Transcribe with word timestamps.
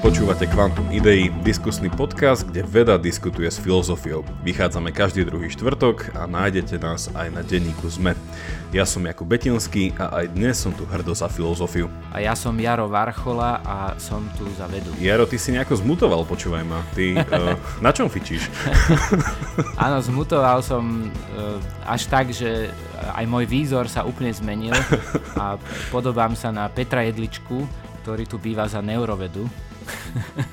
Počúvate 0.00 0.48
Quantum 0.48 0.88
Idei, 0.88 1.28
diskusný 1.44 1.92
podcast, 1.92 2.48
kde 2.48 2.64
veda 2.64 2.96
diskutuje 2.96 3.44
s 3.52 3.60
filozofiou. 3.60 4.24
Vychádzame 4.40 4.96
každý 4.96 5.28
druhý 5.28 5.52
štvrtok 5.52 6.16
a 6.16 6.24
nájdete 6.24 6.80
nás 6.80 7.12
aj 7.12 7.28
na 7.28 7.44
denníku 7.44 7.84
ZME. 7.84 8.16
Ja 8.72 8.88
som 8.88 9.04
Jakub 9.04 9.28
Betinský 9.28 9.92
a 10.00 10.24
aj 10.24 10.32
dnes 10.32 10.56
som 10.56 10.72
tu 10.72 10.88
hrdo 10.88 11.12
za 11.12 11.28
filozofiu. 11.28 11.92
A 12.16 12.24
ja 12.24 12.32
som 12.32 12.56
Jaro 12.56 12.88
Varchola 12.88 13.60
a 13.60 13.76
som 14.00 14.24
tu 14.40 14.48
za 14.56 14.64
vedu. 14.72 14.88
Jaro, 14.96 15.28
ty 15.28 15.36
si 15.36 15.52
nejako 15.52 15.76
zmutoval, 15.84 16.24
počúvaj 16.24 16.64
ma. 16.64 16.80
Ty 16.96 17.20
uh, 17.20 17.52
na 17.84 17.92
čom 17.92 18.08
fičíš? 18.08 18.48
Áno, 19.84 20.00
zmutoval 20.00 20.64
som 20.64 21.12
uh, 21.12 21.60
až 21.84 22.08
tak, 22.08 22.32
že 22.32 22.72
aj 23.20 23.28
môj 23.28 23.44
výzor 23.44 23.84
sa 23.84 24.08
úplne 24.08 24.32
zmenil 24.32 24.72
a 25.36 25.60
podobám 25.92 26.32
sa 26.32 26.48
na 26.48 26.72
Petra 26.72 27.04
Jedličku, 27.04 27.68
ktorý 28.00 28.24
tu 28.24 28.40
býva 28.40 28.64
za 28.64 28.80
neurovedu. 28.80 29.44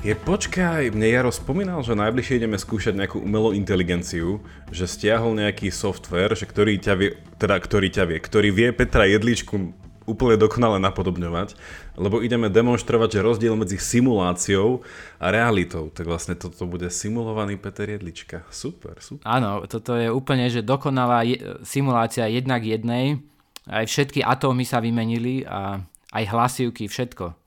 Je 0.05 0.13
počkaj, 0.13 0.93
mne 0.93 1.07
Jaro 1.09 1.31
spomínal, 1.33 1.81
že 1.81 1.97
najbližšie 1.97 2.39
ideme 2.39 2.55
skúšať 2.55 2.93
nejakú 2.93 3.17
umelú 3.19 3.51
inteligenciu, 3.53 4.39
že 4.69 4.85
stiahol 4.85 5.35
nejaký 5.35 5.73
software, 5.73 6.37
že 6.37 6.45
ktorý 6.45 6.77
ťa 6.77 6.93
vie, 6.95 7.17
teda 7.41 7.57
ktorý 7.57 7.87
ťa 7.89 8.03
vie, 8.07 8.17
ktorý 8.21 8.49
vie 8.53 8.67
Petra 8.71 9.09
Jedličku 9.09 9.73
úplne 10.07 10.39
dokonale 10.39 10.79
napodobňovať, 10.79 11.59
lebo 11.99 12.23
ideme 12.23 12.47
demonstrovať, 12.47 13.19
že 13.19 13.25
rozdiel 13.27 13.59
medzi 13.59 13.75
simuláciou 13.75 14.81
a 15.19 15.27
realitou, 15.35 15.91
tak 15.91 16.07
vlastne 16.07 16.39
toto 16.39 16.63
bude 16.63 16.87
simulovaný 16.87 17.59
Peter 17.59 17.91
Jedlička. 17.91 18.47
Super, 18.47 19.03
super. 19.03 19.27
Áno, 19.27 19.67
toto 19.67 19.99
je 19.99 20.07
úplne, 20.07 20.47
že 20.47 20.63
dokonalá 20.63 21.27
je, 21.27 21.59
simulácia 21.67 22.23
jednak 22.31 22.63
jednej, 22.63 23.19
aj 23.67 23.83
všetky 23.83 24.23
atómy 24.23 24.63
sa 24.63 24.79
vymenili 24.79 25.43
a 25.43 25.83
aj 26.17 26.25
hlasivky, 26.33 26.89
všetko. 26.89 27.37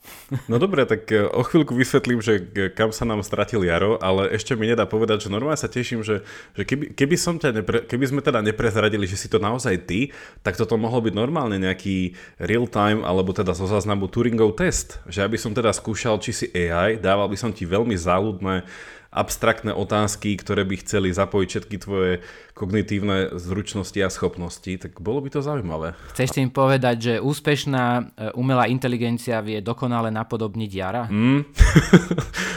No 0.47 0.63
dobre, 0.63 0.87
tak 0.87 1.11
e, 1.11 1.27
o 1.27 1.43
chvíľku 1.43 1.75
vysvetlím, 1.75 2.23
že 2.23 2.39
kam 2.79 2.95
sa 2.95 3.03
nám 3.03 3.27
stratil 3.27 3.67
Jaro, 3.67 3.99
ale 3.99 4.31
ešte 4.31 4.55
mi 4.55 4.71
nedá 4.71 4.87
povedať, 4.87 5.27
že 5.27 5.33
normálne 5.35 5.59
sa 5.59 5.67
teším, 5.67 6.07
že, 6.07 6.23
že 6.55 6.63
keby, 6.63 6.95
keby, 6.95 7.17
som 7.19 7.35
ťa 7.37 7.51
nepre, 7.51 7.79
keby 7.85 8.05
sme 8.07 8.21
teda 8.23 8.39
neprezradili, 8.41 9.11
že 9.11 9.19
si 9.19 9.27
to 9.27 9.43
naozaj 9.43 9.75
ty, 9.91 10.15
tak 10.47 10.55
toto 10.55 10.79
mohol 10.79 11.03
byť 11.03 11.15
normálne 11.19 11.59
nejaký 11.59 12.15
real 12.39 12.71
time, 12.71 13.03
alebo 13.03 13.35
teda 13.35 13.51
zo 13.53 13.67
záznamu 13.67 14.07
Turingov 14.07 14.55
test. 14.55 15.03
Že 15.11 15.27
aby 15.27 15.37
som 15.37 15.51
teda 15.51 15.75
skúšal, 15.75 16.23
či 16.23 16.31
si 16.31 16.47
AI, 16.55 16.97
dával 17.03 17.27
by 17.27 17.37
som 17.37 17.51
ti 17.51 17.67
veľmi 17.67 17.99
záľudné 17.99 18.63
abstraktné 19.11 19.75
otázky, 19.75 20.39
ktoré 20.39 20.63
by 20.63 20.87
chceli 20.87 21.11
zapojiť 21.11 21.49
všetky 21.51 21.77
tvoje 21.83 22.23
kognitívne 22.61 23.41
zručnosti 23.41 23.97
a 24.05 24.13
schopnosti, 24.13 24.69
tak 24.77 25.01
bolo 25.01 25.25
by 25.25 25.33
to 25.33 25.41
zaujímavé. 25.41 25.97
Chceš 26.13 26.37
tým 26.37 26.53
povedať, 26.53 26.97
že 27.01 27.15
úspešná 27.25 27.85
e, 27.97 28.03
umelá 28.37 28.69
inteligencia 28.69 29.41
vie 29.41 29.65
dokonale 29.65 30.13
napodobniť 30.13 30.71
Jara? 30.71 31.09
Mm. 31.09 31.49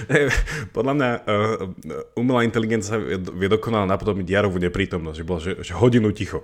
Podľa 0.75 0.93
mňa 0.99 1.09
uh, 1.23 2.19
umelá 2.19 2.43
inteligencia 2.43 2.99
vie 2.99 3.47
dokonale 3.47 3.87
napodobniť 3.87 4.27
Jarovú 4.27 4.59
neprítomnosť, 4.59 5.17
že 5.17 5.23
bolo, 5.23 5.39
že, 5.39 5.51
že 5.63 5.73
hodinu 5.77 6.11
ticho. 6.11 6.43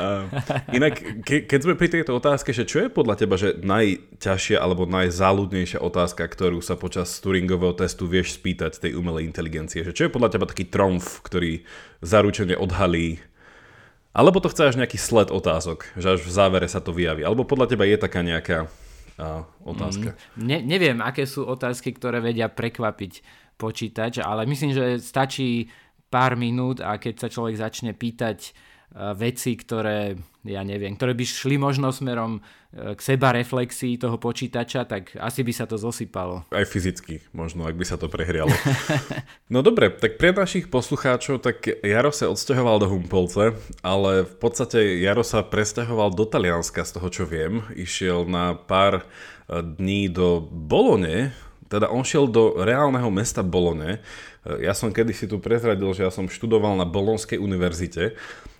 uh, 0.00 0.24
inak, 0.78 0.94
ke, 1.24 1.44
keď 1.44 1.60
sme 1.60 1.74
pri 1.76 1.88
tejto 1.92 2.16
otázke, 2.16 2.56
že 2.56 2.64
čo 2.64 2.86
je 2.86 2.88
podľa 2.88 3.14
teba 3.20 3.36
že 3.36 3.60
najťažšia 3.60 4.56
alebo 4.58 4.88
najzáľudnejšia 4.88 5.84
otázka, 5.84 6.24
ktorú 6.24 6.64
sa 6.64 6.80
počas 6.80 7.12
Turingového 7.20 7.76
testu 7.76 8.08
vieš 8.08 8.40
spýtať 8.40 8.80
tej 8.88 8.96
umelej 8.96 9.28
inteligencie? 9.28 9.84
Že 9.84 9.92
čo 9.92 10.02
je 10.08 10.14
podľa 10.14 10.30
teba 10.32 10.48
taký 10.48 10.64
tromf, 10.68 11.20
ktorý 11.20 11.57
zaručene 12.04 12.58
odhalí 12.58 13.22
alebo 14.18 14.42
to 14.42 14.50
chce 14.50 14.74
až 14.74 14.76
nejaký 14.82 14.98
sled 14.98 15.30
otázok, 15.30 15.94
že 15.94 16.18
až 16.18 16.20
v 16.26 16.32
závere 16.34 16.66
sa 16.66 16.82
to 16.82 16.90
vyjaví. 16.90 17.22
Alebo 17.22 17.46
podľa 17.46 17.70
teba 17.70 17.86
je 17.86 17.94
taká 17.94 18.26
nejaká 18.26 18.66
uh, 18.66 19.46
otázka. 19.62 20.18
Mm, 20.34 20.42
ne, 20.42 20.58
neviem, 20.66 20.98
aké 20.98 21.22
sú 21.22 21.46
otázky, 21.46 21.94
ktoré 21.94 22.18
vedia 22.18 22.50
prekvapiť 22.50 23.22
počítač, 23.54 24.18
ale 24.18 24.42
myslím, 24.50 24.74
že 24.74 24.98
stačí 24.98 25.70
pár 26.10 26.34
minút 26.34 26.82
a 26.82 26.98
keď 26.98 27.14
sa 27.26 27.28
človek 27.30 27.62
začne 27.62 27.94
pýtať 27.94 28.56
veci, 28.96 29.52
ktoré, 29.52 30.16
ja 30.48 30.64
neviem, 30.64 30.96
ktoré 30.96 31.12
by 31.12 31.24
šli 31.24 31.60
možno 31.60 31.92
smerom 31.92 32.40
e, 32.40 32.96
k 32.96 33.00
seba 33.04 33.36
reflexii 33.36 34.00
toho 34.00 34.16
počítača, 34.16 34.88
tak 34.88 35.12
asi 35.20 35.44
by 35.44 35.52
sa 35.52 35.68
to 35.68 35.76
zosypalo. 35.76 36.48
Aj 36.48 36.64
fyzicky, 36.64 37.20
možno, 37.36 37.68
ak 37.68 37.76
by 37.76 37.84
sa 37.84 38.00
to 38.00 38.08
prehrialo. 38.08 38.50
no 39.54 39.60
dobre, 39.60 39.92
tak 39.92 40.16
pre 40.16 40.32
našich 40.32 40.72
poslucháčov, 40.72 41.44
tak 41.44 41.68
Jaro 41.84 42.10
sa 42.10 42.32
odsťahoval 42.32 42.76
do 42.80 42.88
Humpolce, 42.88 43.52
ale 43.84 44.24
v 44.24 44.34
podstate 44.40 45.04
Jaro 45.04 45.22
sa 45.22 45.44
presťahoval 45.44 46.16
do 46.16 46.24
Talianska, 46.24 46.80
z 46.80 46.96
toho 46.96 47.08
čo 47.12 47.24
viem. 47.28 47.60
Išiel 47.76 48.24
na 48.24 48.56
pár 48.56 49.04
e, 49.04 49.62
dní 49.62 50.08
do 50.08 50.40
Bolone, 50.48 51.36
teda 51.68 51.92
on 51.92 52.00
šiel 52.00 52.24
do 52.32 52.64
reálneho 52.64 53.12
mesta 53.12 53.44
Bolone. 53.44 54.00
Ja 54.48 54.72
som 54.72 54.88
kedysi 54.88 55.28
tu 55.28 55.36
prezradil, 55.36 55.92
že 55.92 56.00
ja 56.00 56.08
som 56.08 56.24
študoval 56.24 56.72
na 56.80 56.88
Bolonskej 56.88 57.36
univerzite 57.36 58.16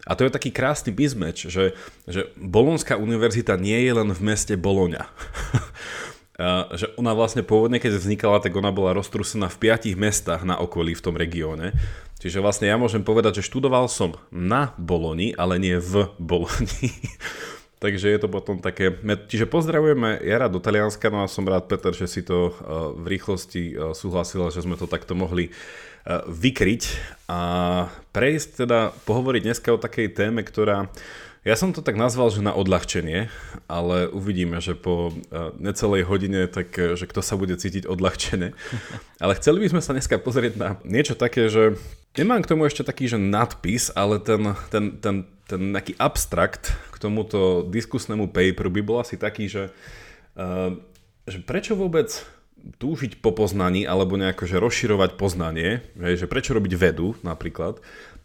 a 0.07 0.13
to 0.15 0.27
je 0.27 0.35
taký 0.35 0.51
krásny 0.55 0.95
bizmeč, 0.95 1.49
že, 1.51 1.75
že 2.07 2.31
Bolonská 2.39 3.01
univerzita 3.01 3.59
nie 3.59 3.77
je 3.83 3.93
len 3.93 4.11
v 4.15 4.21
meste 4.21 4.55
Boloňa. 4.55 5.09
že 6.79 6.95
ona 6.95 7.19
vlastne 7.19 7.43
pôvodne, 7.43 7.83
keď 7.83 7.99
vznikala, 7.99 8.39
tak 8.39 8.55
ona 8.55 8.71
bola 8.71 8.95
roztrusená 8.95 9.51
v 9.51 9.59
piatich 9.59 9.99
mestách 9.99 10.47
na 10.47 10.55
okolí 10.55 10.95
v 10.95 11.03
tom 11.03 11.19
regióne. 11.19 11.75
Čiže 12.19 12.43
vlastne 12.43 12.71
ja 12.71 12.79
môžem 12.79 13.03
povedať, 13.03 13.43
že 13.43 13.47
študoval 13.51 13.91
som 13.91 14.15
na 14.31 14.75
Boloni, 14.79 15.35
ale 15.35 15.59
nie 15.59 15.79
v 15.79 16.11
Boloni. 16.19 16.95
Takže 17.79 18.11
je 18.11 18.19
to 18.19 18.27
potom 18.27 18.59
také... 18.59 18.91
Čiže 19.31 19.47
pozdravujeme 19.47 20.19
Jara 20.27 20.51
do 20.51 20.59
Talianska, 20.59 21.15
no 21.15 21.23
a 21.23 21.31
som 21.31 21.47
rád, 21.47 21.71
Peter, 21.71 21.95
že 21.95 22.11
si 22.11 22.27
to 22.27 22.51
v 22.99 23.07
rýchlosti 23.07 23.95
súhlasil, 23.95 24.51
že 24.51 24.67
sme 24.67 24.75
to 24.75 24.91
takto 24.91 25.15
mohli 25.15 25.55
vykryť 26.27 26.83
a 27.29 27.41
prejsť 28.11 28.67
teda, 28.67 28.91
pohovoriť 29.05 29.43
dneska 29.45 29.69
o 29.71 29.79
takej 29.79 30.11
téme, 30.17 30.41
ktorá 30.41 30.91
ja 31.47 31.55
som 31.55 31.71
to 31.71 31.81
tak 31.81 31.95
nazval, 31.95 32.29
že 32.35 32.45
na 32.45 32.51
odľahčenie, 32.53 33.31
ale 33.71 34.11
uvidíme, 34.11 34.59
že 34.59 34.75
po 34.75 35.15
necelej 35.57 36.05
hodine, 36.05 36.45
tak 36.51 36.75
že 36.77 37.07
kto 37.07 37.23
sa 37.23 37.39
bude 37.39 37.55
cítiť 37.57 37.87
odľahčené. 37.87 38.53
Ale 39.23 39.33
chceli 39.39 39.63
by 39.65 39.73
sme 39.73 39.81
sa 39.81 39.95
dneska 39.95 40.19
pozrieť 40.19 40.55
na 40.59 40.69
niečo 40.83 41.15
také, 41.17 41.47
že 41.49 41.79
nemám 42.19 42.43
k 42.43 42.51
tomu 42.53 42.67
ešte 42.67 42.83
taký, 42.83 43.09
že 43.09 43.23
nadpis, 43.23 43.95
ale 43.95 44.19
ten, 44.19 44.53
ten, 44.69 44.85
ten, 44.99 45.17
ten 45.47 45.61
nejaký 45.73 45.95
abstrakt 45.97 46.75
tomuto 47.01 47.65
diskusnému 47.67 48.31
paperu 48.31 48.71
by 48.71 48.83
bol 48.83 48.99
asi 49.03 49.17
taký, 49.19 49.47
že, 49.47 49.71
že 51.25 51.39
prečo 51.47 51.79
vôbec 51.79 52.11
túžiť 52.79 53.23
po 53.23 53.31
poznaní 53.33 53.87
alebo 53.87 54.19
nejako 54.19 54.45
že 54.45 54.59
rozširovať 54.59 55.15
poznanie, 55.15 55.81
že 55.95 56.27
prečo 56.27 56.53
robiť 56.53 56.75
vedu 56.75 57.15
napríklad, 57.23 57.79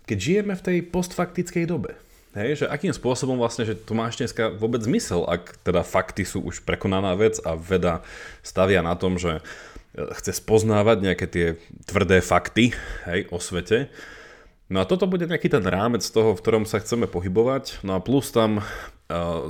keď 0.10 0.18
žijeme 0.20 0.54
v 0.58 0.66
tej 0.66 0.78
postfaktickej 0.90 1.66
dobe. 1.70 1.96
Hej, 2.34 2.66
že 2.66 2.66
akým 2.66 2.90
spôsobom 2.90 3.38
vlastne, 3.38 3.62
že 3.62 3.78
to 3.78 3.94
máš 3.94 4.18
dneska 4.18 4.50
vôbec 4.58 4.82
zmysel, 4.82 5.22
ak 5.30 5.54
teda 5.62 5.86
fakty 5.86 6.26
sú 6.26 6.42
už 6.42 6.66
prekonaná 6.66 7.14
vec 7.14 7.38
a 7.46 7.54
veda 7.54 8.02
stavia 8.42 8.82
na 8.82 8.98
tom, 8.98 9.22
že 9.22 9.38
e, 9.38 9.42
chce 10.18 10.42
spoznávať 10.42 10.98
nejaké 10.98 11.26
tie 11.30 11.48
tvrdé 11.86 12.26
fakty 12.26 12.74
hej, 13.06 13.30
o 13.30 13.38
svete. 13.38 13.94
No 14.72 14.80
a 14.80 14.88
toto 14.88 15.06
bude 15.06 15.28
nejaký 15.28 15.52
ten 15.52 15.64
rámec 15.64 16.02
toho, 16.08 16.34
v 16.34 16.42
ktorom 16.42 16.64
sa 16.64 16.80
chceme 16.80 17.06
pohybovať. 17.08 17.84
No 17.84 17.96
a 17.96 18.04
plus 18.04 18.32
tam 18.32 18.60
uh, 18.60 18.64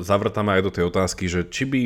zavrtáme 0.02 0.58
aj 0.58 0.62
do 0.66 0.72
tej 0.74 0.84
otázky, 0.90 1.30
že 1.30 1.46
či 1.46 1.64
by 1.70 1.82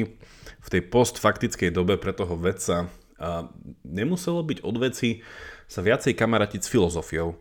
v 0.63 0.67
tej 0.71 0.81
postfaktickej 0.87 1.71
dobe 1.71 1.99
pre 1.99 2.15
toho 2.15 2.35
vedca 2.39 2.91
a 3.17 3.49
nemuselo 3.81 4.45
byť 4.45 4.61
od 4.61 4.75
veci 4.77 5.25
sa 5.65 5.81
viacej 5.81 6.13
kamaratiť 6.13 6.61
s 6.63 6.71
filozofiou. 6.71 7.35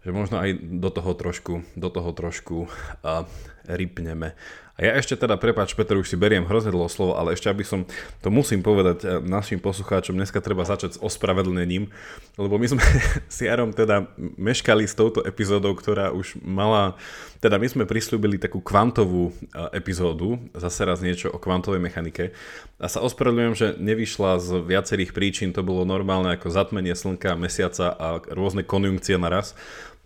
Že 0.00 0.10
možno 0.16 0.36
aj 0.40 0.50
do 0.80 0.90
toho 0.90 1.12
trošku, 1.12 1.60
do 1.76 1.88
toho 1.92 2.10
trošku 2.16 2.66
a, 3.04 3.28
rypneme. 3.68 4.32
A 4.80 4.88
ja 4.88 4.92
ešte 4.96 5.12
teda, 5.12 5.36
prepáč 5.36 5.76
Peter, 5.76 5.92
už 5.92 6.08
si 6.08 6.16
beriem 6.16 6.48
hrozne 6.48 6.72
dlho 6.72 6.88
slovo, 6.88 7.12
ale 7.12 7.36
ešte 7.36 7.52
aby 7.52 7.60
som, 7.68 7.84
to 8.24 8.32
musím 8.32 8.64
povedať 8.64 9.04
eh, 9.04 9.20
našim 9.20 9.60
poslucháčom, 9.60 10.16
dneska 10.16 10.40
treba 10.40 10.64
začať 10.64 10.96
s 10.96 11.02
ospravedlnením, 11.04 11.92
lebo 12.40 12.56
my 12.56 12.64
sme 12.64 12.80
s 13.28 13.44
Jarom 13.44 13.76
teda 13.76 14.08
meškali 14.40 14.88
s 14.88 14.96
touto 14.96 15.20
epizódou, 15.20 15.76
ktorá 15.76 16.16
už 16.16 16.40
mala, 16.40 16.96
teda 17.44 17.60
my 17.60 17.68
sme 17.68 17.84
prislúbili 17.84 18.40
takú 18.40 18.64
kvantovú 18.64 19.36
eh, 19.52 19.76
epizódu, 19.76 20.40
zase 20.56 20.88
raz 20.88 21.04
niečo 21.04 21.28
o 21.28 21.36
kvantovej 21.36 21.84
mechanike. 21.84 22.32
A 22.80 22.88
sa 22.88 23.04
ospravedlňujem, 23.04 23.54
že 23.60 23.68
nevyšla 23.76 24.40
z 24.40 24.64
viacerých 24.64 25.12
príčin, 25.12 25.52
to 25.52 25.60
bolo 25.60 25.84
normálne 25.84 26.32
ako 26.32 26.48
zatmenie 26.48 26.96
slnka, 26.96 27.36
mesiaca 27.36 27.92
a 27.92 28.24
rôzne 28.32 28.64
konjunkcie 28.64 29.20
naraz, 29.20 29.52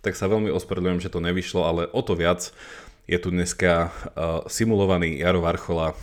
tak 0.03 0.19
sa 0.19 0.27
veľmi 0.27 0.51
ospravedlňujem, 0.51 1.01
že 1.01 1.13
to 1.15 1.23
nevyšlo, 1.23 1.61
ale 1.63 1.81
o 1.95 2.03
to 2.03 2.13
viac 2.19 2.51
je 3.07 3.17
tu 3.19 3.29
dneska 3.29 3.93
uh, 3.93 4.41
simulovaný 4.47 5.19
Jaro 5.19 5.41
Varchola, 5.41 5.93
uh, 5.93 5.97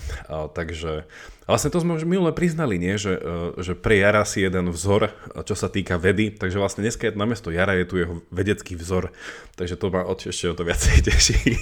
takže 0.52 1.04
A 1.42 1.58
vlastne 1.58 1.74
to 1.74 1.82
sme 1.82 1.98
už 1.98 2.06
minule 2.06 2.30
priznali, 2.30 2.78
nie? 2.78 2.94
Že, 2.94 3.12
e, 3.18 3.30
že 3.66 3.72
pre 3.74 3.98
Jara 3.98 4.22
si 4.22 4.46
jeden 4.46 4.70
vzor, 4.70 5.10
čo 5.42 5.58
sa 5.58 5.66
týka 5.66 5.98
vedy, 5.98 6.30
takže 6.30 6.62
vlastne 6.62 6.86
dneska 6.86 7.10
je 7.10 7.18
namiesto 7.18 7.50
Jara 7.50 7.74
je 7.82 7.86
tu 7.90 7.98
jeho 7.98 8.14
vedecký 8.30 8.78
vzor, 8.78 9.10
takže 9.58 9.74
to 9.74 9.90
ma 9.90 10.06
ešte 10.06 10.46
o 10.46 10.54
to 10.54 10.62
viacej 10.62 11.02
teší. 11.10 11.58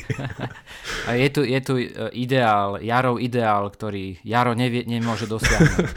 A 1.09 1.17
je 1.17 1.29
tu, 1.33 1.41
je 1.49 1.61
tu 1.65 1.81
e, 1.81 1.89
ideál, 2.13 2.77
Jarov 2.85 3.25
ideál, 3.25 3.73
ktorý 3.73 4.21
Jaro 4.21 4.53
nevie, 4.53 4.85
nemôže 4.85 5.25
dosiahnuť. 5.25 5.89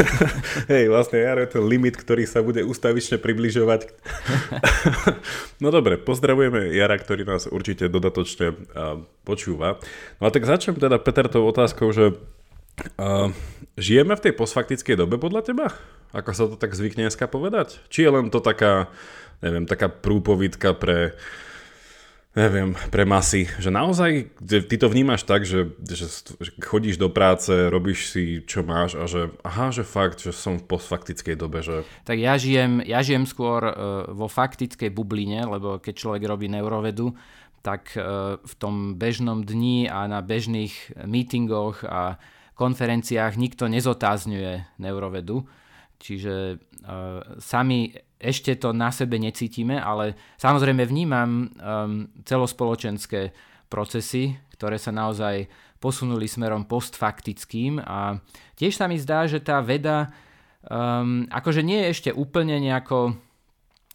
Hej, 0.72 0.88
vlastne 0.88 1.20
Jaro 1.20 1.44
je 1.44 1.52
ten 1.52 1.64
limit, 1.68 2.00
ktorý 2.00 2.24
sa 2.24 2.40
bude 2.40 2.64
ustavične 2.64 3.20
približovať. 3.20 3.92
no 5.60 5.68
dobre, 5.68 6.00
pozdravujeme 6.00 6.72
Jara, 6.72 6.96
ktorý 6.96 7.28
nás 7.28 7.44
určite 7.44 7.92
dodatočne 7.92 8.56
počúva. 9.28 9.76
No 10.16 10.24
a 10.26 10.32
tak 10.32 10.48
začnem 10.48 10.80
teda 10.80 10.96
Peter 10.96 11.28
tou 11.28 11.44
otázkou, 11.44 11.92
že 11.92 12.16
Žijeme 13.78 14.18
v 14.18 14.24
tej 14.24 14.32
postfaktickej 14.34 14.98
dobe 14.98 15.16
podľa 15.22 15.42
teba? 15.46 15.66
Ako 16.10 16.30
sa 16.32 16.44
to 16.48 16.56
tak 16.56 16.72
zvykne 16.72 17.06
dneska 17.06 17.28
povedať? 17.28 17.78
Či 17.92 18.08
je 18.08 18.10
len 18.10 18.26
to 18.32 18.40
taká, 18.40 18.88
neviem, 19.44 19.68
taká 19.68 19.92
prúpovidka 19.92 20.72
pre 20.74 21.14
neviem, 22.38 22.78
pre 22.94 23.02
masy, 23.02 23.50
že 23.58 23.72
naozaj 23.72 24.30
ty 24.38 24.76
to 24.78 24.86
vnímaš 24.86 25.26
tak, 25.26 25.42
že, 25.42 25.74
že, 25.82 26.06
chodíš 26.62 26.94
do 26.94 27.10
práce, 27.10 27.50
robíš 27.50 28.14
si 28.14 28.44
čo 28.46 28.62
máš 28.62 28.94
a 28.94 29.10
že 29.10 29.34
aha, 29.42 29.74
že 29.74 29.82
fakt, 29.82 30.22
že 30.22 30.30
som 30.30 30.60
v 30.60 30.68
postfaktickej 30.70 31.34
dobe, 31.34 31.66
že... 31.66 31.82
Tak 32.06 32.14
ja 32.14 32.38
žijem, 32.38 32.78
ja 32.86 33.02
žijem 33.02 33.26
skôr 33.26 33.66
uh, 33.66 33.74
vo 34.14 34.30
faktickej 34.30 34.94
bubline, 34.94 35.50
lebo 35.50 35.82
keď 35.82 35.94
človek 35.98 36.22
robí 36.30 36.46
neurovedu, 36.46 37.10
tak 37.64 37.90
uh, 37.98 38.38
v 38.38 38.54
tom 38.54 38.94
bežnom 38.94 39.42
dni 39.42 39.90
a 39.90 40.06
na 40.06 40.22
bežných 40.22 40.94
meetingoch 41.10 41.82
a 41.82 42.22
konferenciách 42.58 43.38
nikto 43.38 43.70
nezotázňuje 43.70 44.82
neurovedu, 44.82 45.46
čiže 46.02 46.58
uh, 46.58 47.38
sami 47.38 47.94
ešte 48.18 48.58
to 48.58 48.74
na 48.74 48.90
sebe 48.90 49.14
necítime, 49.22 49.78
ale 49.78 50.18
samozrejme 50.42 50.82
vnímam 50.82 51.54
celospoločenské 52.26 53.30
procesy, 53.70 54.34
ktoré 54.58 54.74
sa 54.74 54.90
naozaj 54.90 55.46
posunuli 55.78 56.26
smerom 56.26 56.66
postfaktickým 56.66 57.78
a 57.78 58.18
tiež 58.58 58.74
sa 58.74 58.90
mi 58.90 58.98
zdá, 58.98 59.30
že 59.30 59.38
tá 59.38 59.62
veda 59.62 60.10
um, 60.66 61.30
akože 61.30 61.62
nie 61.62 61.86
je 61.86 61.90
ešte 61.94 62.10
úplne 62.10 62.58
nejako, 62.58 63.14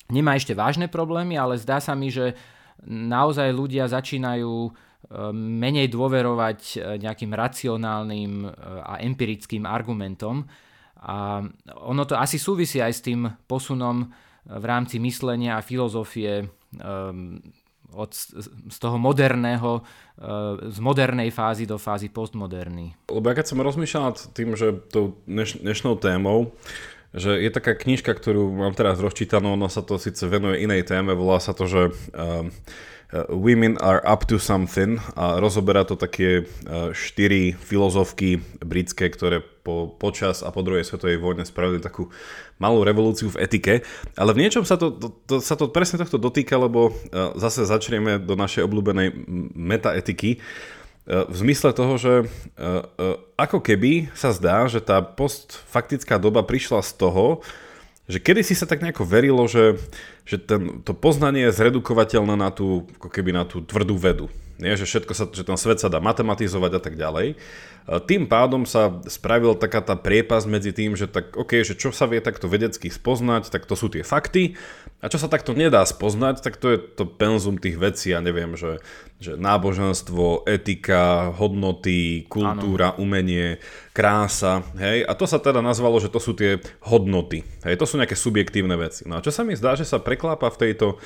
nemá 0.07 0.39
ešte 0.39 0.55
vážne 0.55 0.87
problémy, 0.87 1.35
ale 1.35 1.59
zdá 1.59 1.83
sa 1.83 1.91
mi, 1.91 2.07
že 2.07 2.39
naozaj 2.87 3.51
ľudia 3.51 3.91
začínajú 3.91 4.71
menej 5.33 5.91
dôverovať 5.91 6.59
e, 6.73 6.77
nejakým 7.01 7.31
racionálnym 7.35 8.47
e, 8.47 8.49
a 8.81 9.03
empirickým 9.03 9.67
argumentom. 9.67 10.47
A 11.03 11.43
ono 11.83 12.03
to 12.07 12.15
asi 12.15 12.39
súvisí 12.39 12.79
aj 12.79 12.93
s 12.95 13.01
tým 13.03 13.27
posunom 13.45 14.07
e, 14.07 14.07
v 14.47 14.65
rámci 14.65 14.97
myslenia 15.03 15.59
a 15.59 15.65
filozofie 15.65 16.47
od, 17.93 18.09
z 18.73 18.77
toho 18.81 18.97
moderného, 18.97 19.85
z 20.57 20.79
modernej 20.81 21.29
fázy 21.29 21.69
do 21.69 21.77
fázy 21.77 22.09
postmoderny. 22.09 23.13
Lebo 23.13 23.29
ja 23.29 23.37
keď 23.37 23.53
som 23.53 23.61
rozmýšľal 23.61 24.03
nad 24.09 24.17
tým, 24.33 24.57
že 24.57 24.73
tou 24.89 25.21
dneš, 25.29 25.61
dnešnou 25.61 26.01
témou, 26.01 26.57
že 27.13 27.37
je 27.37 27.53
taká 27.53 27.77
knižka, 27.77 28.09
ktorú 28.09 28.57
mám 28.57 28.73
teraz 28.73 28.97
rozčítanú, 28.97 29.53
ono 29.53 29.69
sa 29.69 29.85
to 29.85 30.01
síce 30.01 30.25
venuje 30.25 30.65
inej 30.65 30.89
téme, 30.89 31.13
volá 31.13 31.37
sa 31.37 31.53
to, 31.53 31.69
že 31.69 31.93
Uh, 32.09 32.49
women 33.29 33.77
are 33.77 34.01
up 34.01 34.25
to 34.25 34.41
something. 34.41 34.97
A 35.13 35.37
rozoberá 35.37 35.85
to 35.85 35.93
také 35.93 36.43
uh, 36.43 36.89
štyri 36.91 37.53
filozofky 37.53 38.41
britské, 38.61 39.09
ktoré 39.13 39.41
po, 39.41 39.87
počas 39.87 40.41
a 40.41 40.49
po 40.49 40.65
druhej 40.65 40.83
svetovej 40.83 41.21
vojne 41.21 41.45
spravili 41.45 41.79
takú 41.79 42.09
malú 42.57 42.81
revolúciu 42.81 43.31
v 43.31 43.45
etike, 43.45 43.73
ale 44.17 44.35
v 44.35 44.41
niečom 44.43 44.67
sa 44.67 44.75
to, 44.75 44.91
to, 44.91 45.07
to, 45.29 45.35
sa 45.39 45.55
to 45.55 45.71
presne 45.71 46.01
tohto 46.01 46.19
dotýka, 46.19 46.57
lebo 46.57 46.91
uh, 46.91 47.31
zase 47.37 47.63
začneme 47.63 48.19
do 48.19 48.35
našej 48.35 48.65
obľúbenej 48.65 49.13
metaetiky. 49.53 50.41
V 51.03 51.35
zmysle 51.35 51.75
toho, 51.75 51.99
že 51.99 52.31
ako 53.35 53.59
keby 53.59 54.07
sa 54.15 54.31
zdá, 54.31 54.63
že 54.71 54.79
tá 54.79 55.03
postfaktická 55.03 56.15
doba 56.15 56.47
prišla 56.47 56.79
z 56.79 56.95
toho, 56.95 57.43
že 58.07 58.23
kedy 58.23 58.39
si 58.39 58.55
sa 58.55 58.63
tak 58.63 58.79
nejako 58.79 59.07
verilo, 59.07 59.43
že, 59.47 59.79
že 60.23 60.39
ten, 60.39 60.83
to 60.87 60.95
poznanie 60.95 61.51
je 61.51 61.57
zredukovateľné 61.57 62.35
na 62.39 62.49
tú, 62.49 62.87
ako 62.99 63.09
keby 63.11 63.35
na 63.35 63.43
tú 63.43 63.59
tvrdú 63.59 63.99
vedu. 63.99 64.27
Nie, 64.61 64.79
že 64.79 64.87
všetko 64.87 65.13
sa, 65.17 65.25
že 65.27 65.43
ten 65.43 65.57
svet 65.59 65.81
sa 65.81 65.89
dá 65.91 65.99
matematizovať 65.99 66.71
a 66.77 66.81
tak 66.81 66.95
ďalej. 66.95 67.35
Tým 68.07 68.31
pádom 68.31 68.63
sa 68.63 69.03
spravil 69.11 69.59
taká 69.59 69.83
tá 69.83 69.99
priepas 69.99 70.47
medzi 70.47 70.71
tým, 70.71 70.95
že 70.95 71.03
tak 71.03 71.35
OK, 71.35 71.67
že 71.67 71.75
čo 71.75 71.91
sa 71.91 72.07
vie 72.07 72.23
takto 72.23 72.47
vedecky 72.47 72.87
spoznať, 72.87 73.51
tak 73.51 73.67
to 73.67 73.75
sú 73.75 73.91
tie 73.91 74.07
fakty 74.07 74.55
a 75.03 75.11
čo 75.11 75.19
sa 75.19 75.27
takto 75.27 75.51
nedá 75.51 75.83
spoznať, 75.83 76.39
tak 76.39 76.55
to 76.55 76.71
je 76.71 76.77
to 76.79 77.03
penzum 77.03 77.59
tých 77.59 77.75
vecí, 77.75 78.15
ja 78.15 78.23
neviem, 78.23 78.55
že, 78.55 78.79
že 79.19 79.35
náboženstvo, 79.35 80.47
etika, 80.47 81.35
hodnoty, 81.35 82.23
kultúra, 82.31 82.95
ano. 82.95 83.03
umenie, 83.03 83.59
krása, 83.91 84.63
hej, 84.79 85.03
a 85.03 85.11
to 85.11 85.27
sa 85.27 85.43
teda 85.43 85.59
nazvalo, 85.59 85.99
že 85.99 86.07
to 86.07 86.23
sú 86.23 86.31
tie 86.31 86.63
hodnoty, 86.87 87.43
hej, 87.67 87.75
to 87.75 87.83
sú 87.83 87.99
nejaké 87.99 88.15
subjektívne 88.15 88.79
veci. 88.79 89.03
No 89.11 89.19
a 89.19 89.23
čo 89.23 89.35
sa 89.35 89.43
mi 89.43 89.59
zdá, 89.59 89.75
že 89.75 89.83
sa 89.83 89.99
preklápa 90.13 90.53
v 90.53 90.69
tejto 90.69 91.01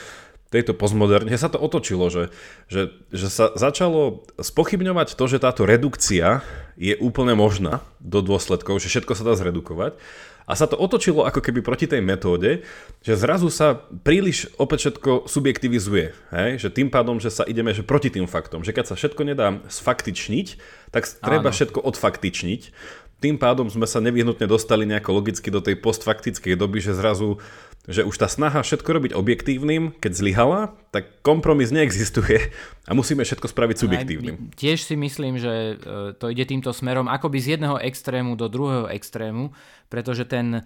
tejto 0.48 0.72
postmoderne 0.72 1.36
sa 1.36 1.52
to 1.52 1.60
otočilo, 1.60 2.08
že, 2.08 2.32
že, 2.72 2.96
že 3.12 3.28
sa 3.28 3.52
začalo 3.56 4.24
spochybňovať 4.40 5.20
to, 5.20 5.24
že 5.28 5.44
táto 5.44 5.68
redukcia 5.68 6.40
je 6.80 6.96
úplne 7.04 7.36
možná 7.36 7.84
do 8.00 8.24
dôsledkov, 8.24 8.80
že 8.80 8.88
všetko 8.88 9.12
sa 9.12 9.28
dá 9.28 9.34
zredukovať. 9.36 10.00
A 10.48 10.56
sa 10.56 10.64
to 10.64 10.80
otočilo 10.80 11.28
ako 11.28 11.44
keby 11.44 11.60
proti 11.60 11.92
tej 11.92 12.00
metóde, 12.00 12.64
že 13.04 13.20
zrazu 13.20 13.52
sa 13.52 13.84
príliš 14.08 14.48
opäť 14.56 14.88
všetko 14.88 15.28
subjektivizuje. 15.28 16.16
Hej? 16.32 16.50
Že 16.64 16.70
tým 16.72 16.88
pádom, 16.88 17.20
že 17.20 17.28
sa 17.28 17.44
ideme 17.44 17.76
že 17.76 17.84
proti 17.84 18.08
tým 18.08 18.32
faktom. 18.32 18.64
Že 18.64 18.72
keď 18.72 18.86
sa 18.88 18.96
všetko 18.96 19.28
nedá 19.28 19.60
sfaktičniť, 19.68 20.48
tak 20.96 21.04
treba 21.20 21.52
Áno. 21.52 21.56
všetko 21.56 21.84
odfaktičniť. 21.84 22.72
Tým 23.20 23.36
pádom 23.36 23.68
sme 23.68 23.84
sa 23.84 24.00
nevyhnutne 24.00 24.48
dostali 24.48 24.88
nejako 24.88 25.20
logicky 25.20 25.52
do 25.52 25.60
tej 25.60 25.84
postfaktickej 25.84 26.56
doby, 26.56 26.80
že 26.80 26.96
zrazu 26.96 27.44
že 27.88 28.04
už 28.04 28.20
tá 28.20 28.28
snaha 28.28 28.60
všetko 28.60 28.90
robiť 29.00 29.12
objektívnym, 29.16 29.96
keď 30.04 30.12
zlyhala, 30.12 30.76
tak 30.92 31.24
kompromis 31.24 31.72
neexistuje 31.72 32.52
a 32.84 32.92
musíme 32.92 33.24
všetko 33.24 33.48
spraviť 33.48 33.76
subjektívnym. 33.80 34.36
Aj, 34.36 34.60
tiež 34.60 34.84
si 34.84 35.00
myslím, 35.00 35.40
že 35.40 35.80
e, 35.80 36.16
to 36.20 36.28
ide 36.28 36.44
týmto 36.44 36.76
smerom 36.76 37.08
akoby 37.08 37.40
z 37.40 37.48
jedného 37.56 37.80
extrému 37.80 38.36
do 38.36 38.52
druhého 38.52 38.92
extrému, 38.92 39.56
pretože 39.88 40.28
ten 40.28 40.60
e, 40.60 40.62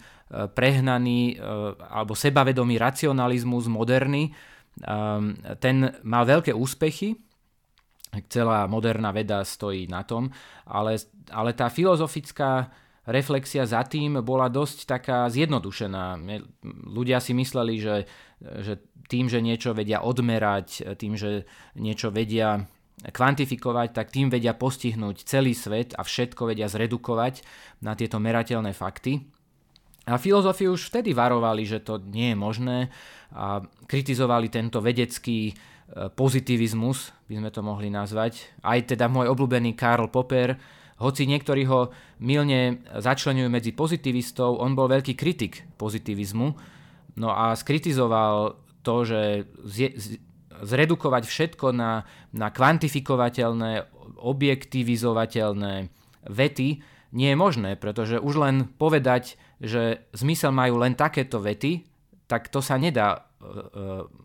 prehnaný 0.50 1.38
e, 1.38 1.46
alebo 1.78 2.18
sebavedomý 2.18 2.76
racionalizmus 2.76 3.70
moderný, 3.70 4.34
ten 5.60 5.76
mal 6.00 6.24
veľké 6.24 6.56
úspechy, 6.56 7.12
celá 8.32 8.64
moderná 8.64 9.12
veda 9.12 9.44
stojí 9.44 9.84
na 9.84 10.00
tom, 10.00 10.32
ale, 10.64 10.96
ale 11.28 11.52
tá 11.52 11.68
filozofická 11.68 12.72
reflexia 13.06 13.66
za 13.66 13.82
tým 13.82 14.22
bola 14.22 14.46
dosť 14.46 14.86
taká 14.86 15.26
zjednodušená. 15.26 16.22
Ľudia 16.86 17.18
si 17.18 17.34
mysleli, 17.34 17.74
že, 17.82 17.96
že 18.38 18.78
tým, 19.10 19.26
že 19.26 19.42
niečo 19.42 19.74
vedia 19.74 20.02
odmerať, 20.06 20.96
tým, 20.96 21.18
že 21.18 21.44
niečo 21.74 22.14
vedia 22.14 22.66
kvantifikovať, 23.02 23.88
tak 23.90 24.14
tým 24.14 24.30
vedia 24.30 24.54
postihnúť 24.54 25.26
celý 25.26 25.58
svet 25.58 25.98
a 25.98 26.06
všetko 26.06 26.54
vedia 26.54 26.70
zredukovať 26.70 27.42
na 27.82 27.98
tieto 27.98 28.22
merateľné 28.22 28.70
fakty. 28.70 29.26
A 30.06 30.18
filozofi 30.18 30.66
už 30.66 30.90
vtedy 30.90 31.14
varovali, 31.14 31.62
že 31.62 31.82
to 31.82 31.98
nie 31.98 32.34
je 32.34 32.38
možné 32.38 32.78
a 33.34 33.62
kritizovali 33.86 34.50
tento 34.50 34.82
vedecký 34.82 35.50
e, 35.50 35.54
pozitivizmus, 36.10 37.14
by 37.30 37.34
sme 37.38 37.50
to 37.54 37.62
mohli 37.62 37.86
nazvať. 37.86 38.50
Aj 38.66 38.82
teda 38.82 39.06
môj 39.06 39.30
obľúbený 39.30 39.78
Karl 39.78 40.10
Popper 40.10 40.58
hoci 41.02 41.26
niektorí 41.26 41.66
ho 41.66 41.90
milne 42.22 42.86
začlenujú 42.94 43.50
medzi 43.50 43.74
pozitivistov, 43.74 44.62
on 44.62 44.78
bol 44.78 44.86
veľký 44.86 45.18
kritik 45.18 45.66
pozitivizmu. 45.74 46.48
No 47.18 47.28
a 47.34 47.58
skritizoval 47.58 48.56
to, 48.86 48.94
že 49.02 49.20
zredukovať 50.62 51.22
všetko 51.26 51.74
na, 51.74 52.06
na 52.30 52.48
kvantifikovateľné, 52.54 53.90
objektivizovateľné 54.22 55.90
vety 56.30 56.68
nie 57.12 57.28
je 57.28 57.36
možné, 57.36 57.76
pretože 57.76 58.22
už 58.22 58.34
len 58.40 58.56
povedať, 58.78 59.36
že 59.60 60.06
zmysel 60.16 60.54
majú 60.54 60.80
len 60.80 60.96
takéto 60.96 61.42
vety, 61.42 61.84
tak 62.30 62.48
to 62.48 62.64
sa 62.64 62.80
nedá 62.80 63.12
e, 63.12 63.18
e, 63.20 63.22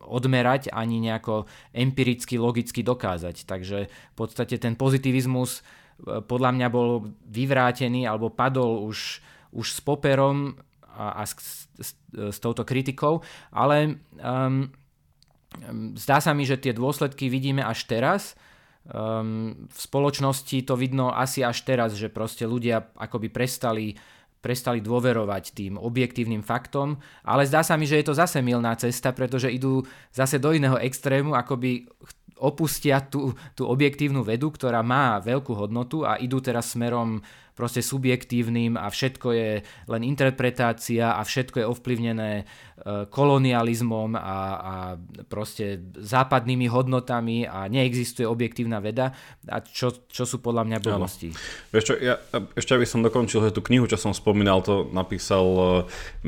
odmerať 0.08 0.72
ani 0.72 1.04
nejako 1.04 1.50
empiricky, 1.76 2.40
logicky 2.40 2.86
dokázať. 2.86 3.44
Takže 3.44 3.78
v 3.92 4.16
podstate 4.16 4.56
ten 4.56 4.80
pozitivizmus 4.80 5.60
podľa 6.06 6.52
mňa 6.54 6.68
bol 6.70 7.10
vyvrátený 7.26 8.06
alebo 8.06 8.30
padol 8.30 8.86
už, 8.86 9.22
už 9.54 9.68
s 9.74 9.80
poperom 9.82 10.54
a, 10.86 11.22
a 11.22 11.24
s, 11.26 11.66
s, 11.78 11.98
s 12.14 12.38
touto 12.38 12.62
kritikou, 12.62 13.26
ale 13.50 14.02
um, 14.22 14.70
zdá 15.98 16.22
sa 16.22 16.38
mi, 16.38 16.46
že 16.46 16.62
tie 16.62 16.74
dôsledky 16.74 17.30
vidíme 17.30 17.66
až 17.66 17.90
teraz. 17.90 18.38
um, 18.88 19.68
v 19.68 19.80
spoločnosti 19.80 20.58
to 20.64 20.78
vidno 20.78 21.12
asi 21.12 21.44
až 21.44 21.66
teraz, 21.66 21.98
že 21.98 22.14
proste 22.14 22.46
ľudia 22.46 22.94
akoby 22.96 23.28
prestali 23.34 23.98
prestali 24.38 24.80
dôverovať 24.80 25.44
tým 25.58 25.74
objektívnym 25.82 26.46
faktom, 26.46 27.02
ale 27.26 27.44
zdá 27.50 27.66
sa 27.66 27.74
mi, 27.74 27.90
že 27.90 28.00
je 28.00 28.06
to 28.06 28.16
zase 28.16 28.40
milná 28.46 28.78
cesta, 28.78 29.12
pretože 29.12 29.50
idú 29.50 29.82
zase 30.14 30.38
do 30.38 30.54
iného 30.54 30.78
extrému, 30.78 31.34
akoby 31.34 31.90
opustia 32.40 33.02
tú, 33.02 33.34
tú 33.58 33.66
objektívnu 33.66 34.22
vedu, 34.22 34.54
ktorá 34.54 34.86
má 34.86 35.18
veľkú 35.22 35.54
hodnotu 35.54 36.06
a 36.06 36.18
idú 36.22 36.42
teraz 36.42 36.74
smerom 36.74 37.22
proste 37.58 37.82
subjektívnym 37.82 38.78
a 38.78 38.86
všetko 38.86 39.28
je 39.34 39.52
len 39.66 40.02
interpretácia 40.06 41.18
a 41.18 41.26
všetko 41.26 41.58
je 41.58 41.66
ovplyvnené 41.66 42.32
e, 42.38 42.44
kolonializmom 43.10 44.14
a, 44.14 44.22
a 44.22 44.74
proste 45.26 45.82
západnými 45.98 46.70
hodnotami 46.70 47.50
a 47.50 47.66
neexistuje 47.66 48.30
objektívna 48.30 48.78
veda, 48.78 49.10
a 49.50 49.58
čo, 49.66 50.06
čo 50.06 50.30
sú 50.30 50.38
podľa 50.38 50.70
mňa 50.70 50.78
blbosti. 50.86 51.34
Vieš 51.74 51.84
čo, 51.90 51.94
ja, 51.98 52.22
ešte 52.54 52.78
aby 52.78 52.86
som 52.86 53.02
dokončil, 53.02 53.50
že 53.50 53.56
tú 53.58 53.66
knihu, 53.66 53.90
čo 53.90 53.98
som 53.98 54.14
spomínal, 54.14 54.62
to 54.62 54.86
napísal 54.94 55.46
e, 55.50 55.66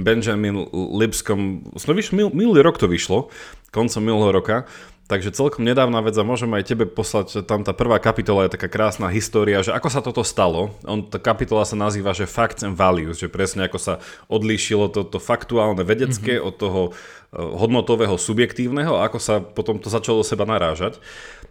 Benjamin 0.02 0.66
Lipscomb, 0.74 1.78
sme 1.78 1.94
minulý 2.34 2.66
rok 2.66 2.82
to 2.82 2.90
vyšlo, 2.90 3.30
koncom 3.70 4.02
minulého 4.02 4.34
roka, 4.34 4.66
Takže 5.10 5.34
celkom 5.34 5.66
nedávna 5.66 6.06
vec 6.06 6.14
a 6.14 6.22
môžem 6.22 6.54
aj 6.54 6.70
tebe 6.70 6.86
poslať, 6.86 7.42
tam 7.50 7.66
tá 7.66 7.74
prvá 7.74 7.98
kapitola 7.98 8.46
je 8.46 8.54
taká 8.54 8.70
krásna 8.70 9.10
história, 9.10 9.66
že 9.66 9.74
ako 9.74 9.90
sa 9.90 10.06
toto 10.06 10.22
stalo. 10.22 10.78
On, 10.86 11.02
tá 11.02 11.18
kapitola 11.18 11.66
sa 11.66 11.74
nazýva, 11.74 12.14
že 12.14 12.30
Facts 12.30 12.62
and 12.62 12.78
Values, 12.78 13.18
že 13.18 13.26
presne 13.26 13.66
ako 13.66 13.82
sa 13.82 13.94
odlíšilo 14.30 14.94
toto 14.94 15.18
faktuálne 15.18 15.82
vedecké 15.82 16.38
mm-hmm. 16.38 16.46
od 16.46 16.54
toho 16.62 16.82
eh, 16.94 17.42
hodnotového 17.42 18.22
subjektívneho 18.22 19.02
a 19.02 19.10
ako 19.10 19.18
sa 19.18 19.42
potom 19.42 19.82
to 19.82 19.90
začalo 19.90 20.22
seba 20.22 20.46
narážať. 20.46 21.02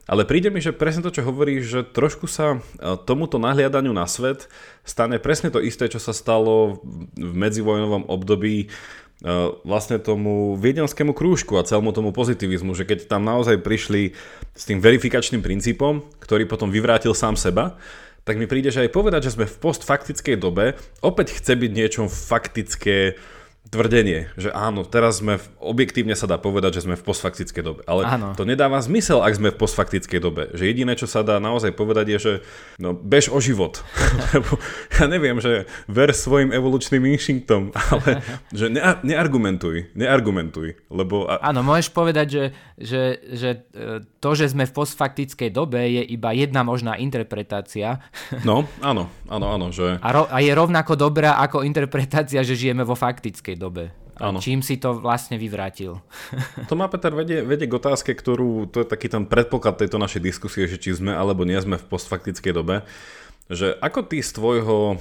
Ale 0.06 0.22
príde 0.22 0.54
mi, 0.54 0.62
že 0.62 0.70
presne 0.70 1.02
to, 1.02 1.10
čo 1.10 1.26
hovoríš, 1.26 1.62
že 1.66 1.80
trošku 1.82 2.30
sa 2.30 2.62
eh, 2.62 2.94
tomuto 3.10 3.42
nahliadaniu 3.42 3.90
na 3.90 4.06
svet 4.06 4.46
stane 4.86 5.18
presne 5.18 5.50
to 5.50 5.58
isté, 5.58 5.90
čo 5.90 5.98
sa 5.98 6.14
stalo 6.14 6.78
v 7.18 7.34
medzivojnovom 7.34 8.06
období 8.06 8.70
E, 8.70 9.07
vlastne 9.66 9.98
tomu 9.98 10.54
viedenskému 10.54 11.10
krúžku 11.10 11.58
a 11.58 11.66
celému 11.66 11.90
tomu 11.90 12.14
pozitivizmu, 12.14 12.74
že 12.78 12.86
keď 12.86 13.10
tam 13.10 13.26
naozaj 13.26 13.58
prišli 13.66 14.14
s 14.54 14.62
tým 14.62 14.78
verifikačným 14.78 15.42
princípom, 15.42 16.06
ktorý 16.22 16.46
potom 16.46 16.70
vyvrátil 16.70 17.10
sám 17.18 17.34
seba, 17.34 17.74
tak 18.22 18.38
mi 18.38 18.46
príde, 18.46 18.70
že 18.70 18.86
aj 18.86 18.94
povedať, 18.94 19.26
že 19.26 19.34
sme 19.34 19.48
v 19.48 19.58
postfaktickej 19.58 20.36
dobe, 20.38 20.76
opäť 21.02 21.34
chce 21.40 21.56
byť 21.58 21.70
niečo 21.72 22.02
faktické, 22.06 23.18
tvrdenie, 23.68 24.32
že 24.40 24.48
áno, 24.48 24.80
teraz 24.80 25.20
sme, 25.20 25.36
v, 25.36 25.46
objektívne 25.60 26.16
sa 26.16 26.24
dá 26.24 26.40
povedať, 26.40 26.80
že 26.80 26.84
sme 26.88 26.96
v 26.96 27.04
postfaktickej 27.04 27.62
dobe, 27.62 27.80
ale 27.84 28.08
áno. 28.08 28.32
to 28.32 28.48
nedáva 28.48 28.80
zmysel, 28.80 29.20
ak 29.20 29.36
sme 29.36 29.52
v 29.52 29.60
postfaktickej 29.60 30.20
dobe, 30.24 30.42
že 30.56 30.72
jediné, 30.72 30.96
čo 30.96 31.04
sa 31.04 31.20
dá 31.20 31.36
naozaj 31.36 31.76
povedať 31.76 32.16
je, 32.16 32.18
že 32.18 32.32
no, 32.80 32.96
bež 32.96 33.28
o 33.28 33.38
život, 33.44 33.84
lebo 34.32 34.56
ja 34.96 35.04
neviem, 35.04 35.36
že 35.36 35.68
ver 35.84 36.16
svojim 36.16 36.48
evolučným 36.48 37.04
inštinktom, 37.12 37.76
ale 37.92 38.24
že 38.56 38.72
ne, 38.72 38.80
neargumentuj, 39.04 39.92
neargumentuj, 39.92 40.80
lebo... 40.88 41.28
A... 41.28 41.52
Áno, 41.52 41.60
môžeš 41.60 41.92
povedať, 41.92 42.26
že, 42.32 42.44
že, 42.80 43.02
že 43.36 43.50
e, 43.76 44.00
to, 44.18 44.30
že 44.32 44.48
sme 44.48 44.64
v 44.64 44.72
postfaktickej 44.72 45.52
dobe 45.52 45.84
je 45.84 46.02
iba 46.08 46.32
jedna 46.32 46.64
možná 46.64 46.96
interpretácia. 46.96 48.00
No, 48.48 48.64
áno, 48.80 49.10
áno, 49.28 49.46
áno, 49.50 49.66
že... 49.74 49.98
A, 49.98 50.08
ro, 50.14 50.24
a 50.30 50.40
je 50.40 50.52
rovnako 50.54 50.94
dobrá 50.94 51.42
ako 51.42 51.66
interpretácia, 51.66 52.40
že 52.40 52.56
žijeme 52.56 52.86
vo 52.86 52.96
faktickej 52.96 53.57
dobe. 53.58 53.90
Áno. 54.18 54.42
Čím 54.42 54.66
si 54.66 54.82
to 54.82 54.98
vlastne 54.98 55.38
vyvrátil? 55.38 56.02
To 56.66 56.74
má 56.74 56.90
Peter 56.90 57.14
vedie, 57.14 57.46
vedie 57.46 57.70
k 57.70 57.78
otázke, 57.78 58.10
ktorú, 58.18 58.66
to 58.66 58.82
je 58.82 58.86
taký 58.90 59.06
ten 59.06 59.24
predpoklad 59.24 59.78
tejto 59.78 59.96
našej 60.02 60.22
diskusie, 60.22 60.66
že 60.66 60.78
či 60.78 60.90
sme 60.90 61.14
alebo 61.14 61.46
nie 61.46 61.58
sme 61.62 61.78
v 61.78 61.86
postfaktickej 61.86 62.52
dobe. 62.52 62.82
Že 63.48 63.78
ako 63.78 64.00
ty 64.10 64.18
z 64.20 64.30
tvojho, 64.34 64.78
e, 64.92 64.96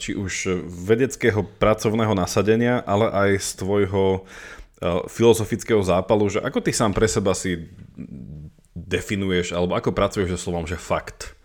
či 0.00 0.16
už 0.16 0.64
vedeckého 0.66 1.44
pracovného 1.44 2.16
nasadenia, 2.16 2.80
ale 2.82 3.12
aj 3.12 3.30
z 3.38 3.50
tvojho 3.62 4.02
e, 4.16 4.20
filozofického 5.06 5.84
zápalu, 5.84 6.32
že 6.32 6.40
ako 6.40 6.58
ty 6.64 6.72
sám 6.72 6.96
pre 6.96 7.06
seba 7.06 7.36
si 7.36 7.68
definuješ, 8.72 9.52
alebo 9.52 9.76
ako 9.76 9.94
pracuješ 9.94 10.34
so 10.34 10.48
slovom, 10.48 10.64
že 10.64 10.80
fakt? 10.80 11.36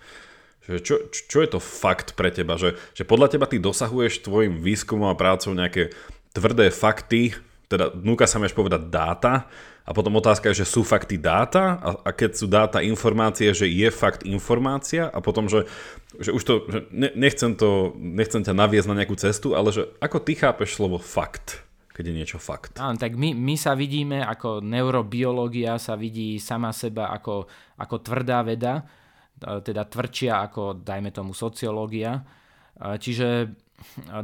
Že 0.67 0.79
čo, 0.83 0.95
čo 1.11 1.37
je 1.43 1.49
to 1.53 1.59
fakt 1.61 2.17
pre 2.17 2.27
teba? 2.27 2.59
Že, 2.59 2.75
že 2.91 3.03
podľa 3.07 3.35
teba 3.35 3.45
ty 3.47 3.55
dosahuješ 3.61 4.25
tvojim 4.25 4.59
výskumom 4.59 5.07
a 5.07 5.19
prácou 5.19 5.55
nejaké 5.55 5.95
tvrdé 6.37 6.69
fakty, 6.69 7.33
teda 7.65 7.97
núka 7.97 8.29
sa 8.29 8.37
mi 8.37 8.45
povedať 8.45 8.93
dáta, 8.93 9.49
a 9.87 9.95
potom 9.95 10.19
otázka 10.19 10.51
je, 10.51 10.67
že 10.67 10.67
sú 10.67 10.83
fakty 10.83 11.15
dáta 11.15 11.79
a, 11.79 11.89
a 12.03 12.09
keď 12.11 12.31
sú 12.35 12.45
dáta 12.51 12.83
informácie, 12.83 13.55
že 13.55 13.71
je 13.71 13.87
fakt 13.87 14.27
informácia 14.27 15.07
a 15.07 15.23
potom, 15.23 15.47
že, 15.47 15.63
že 16.19 16.35
už 16.35 16.43
to, 16.43 16.53
že 16.67 16.79
ne, 16.91 17.07
nechcem 17.15 17.55
to, 17.55 17.95
nechcem 17.95 18.43
ťa 18.43 18.51
naviesť 18.51 18.87
na 18.91 18.97
nejakú 18.99 19.15
cestu, 19.15 19.55
ale 19.55 19.71
že 19.71 19.87
ako 20.03 20.19
ty 20.19 20.35
chápeš 20.35 20.75
slovo 20.75 20.99
fakt, 20.99 21.63
keď 21.95 22.03
je 22.11 22.17
niečo 22.19 22.35
fakt? 22.35 22.75
Áno, 22.83 22.99
tak 22.99 23.15
my, 23.15 23.31
my 23.31 23.55
sa 23.55 23.79
vidíme 23.79 24.19
ako 24.27 24.59
neurobiológia 24.59 25.79
sa 25.79 25.95
vidí 25.95 26.35
sama 26.35 26.75
seba 26.75 27.07
ako, 27.15 27.47
ako 27.79 27.95
tvrdá 28.03 28.43
veda, 28.43 28.83
teda 29.39 29.87
tvrdšia 29.87 30.51
ako, 30.51 30.83
dajme 30.83 31.15
tomu, 31.15 31.31
sociológia. 31.31 32.27
Čiže 32.77 33.57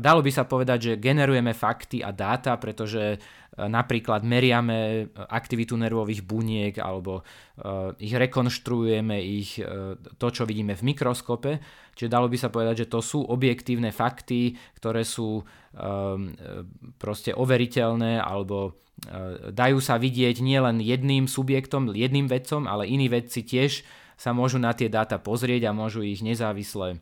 dalo 0.02 0.22
by 0.22 0.32
sa 0.34 0.44
povedať, 0.46 0.80
že 0.82 1.02
generujeme 1.02 1.54
fakty 1.54 2.02
a 2.02 2.10
dáta, 2.10 2.58
pretože 2.58 3.04
e, 3.14 3.18
napríklad 3.58 4.26
meriame 4.26 5.10
aktivitu 5.14 5.78
nervových 5.78 6.26
buniek 6.26 6.74
alebo 6.82 7.22
e, 7.22 7.24
ich 8.02 8.14
rekonštruujeme, 8.14 9.18
ich, 9.22 9.62
e, 9.62 9.98
to, 10.18 10.28
čo 10.30 10.44
vidíme 10.50 10.74
v 10.74 10.86
mikroskope. 10.94 11.52
Čiže 11.94 12.10
dalo 12.10 12.26
by 12.30 12.38
sa 12.38 12.50
povedať, 12.50 12.86
že 12.86 12.92
to 12.92 13.00
sú 13.06 13.22
objektívne 13.22 13.94
fakty, 13.94 14.58
ktoré 14.82 15.06
sú 15.06 15.46
proste 17.02 17.34
overiteľné 17.34 18.22
alebo 18.22 18.78
dajú 19.50 19.82
sa 19.82 19.98
vidieť 19.98 20.38
nielen 20.38 20.78
jedným 20.86 21.26
subjektom, 21.26 21.94
jedným 21.98 22.30
vedcom, 22.30 22.70
ale 22.70 22.86
iní 22.86 23.10
vedci 23.10 23.42
tiež 23.42 23.82
sa 24.18 24.38
môžu 24.38 24.62
na 24.62 24.74
tie 24.78 24.86
dáta 24.86 25.18
pozrieť 25.18 25.70
a 25.70 25.74
môžu 25.74 26.06
ich 26.06 26.22
nezávisle 26.22 27.02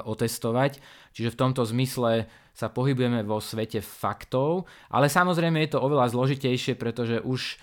otestovať. 0.00 0.80
Čiže 1.12 1.36
v 1.36 1.40
tomto 1.40 1.62
zmysle 1.68 2.30
sa 2.52 2.68
pohybujeme 2.68 3.24
vo 3.24 3.40
svete 3.40 3.80
faktov, 3.84 4.68
ale 4.92 5.12
samozrejme 5.12 5.60
je 5.64 5.76
to 5.76 5.82
oveľa 5.84 6.12
zložitejšie, 6.12 6.76
pretože 6.76 7.20
už, 7.24 7.56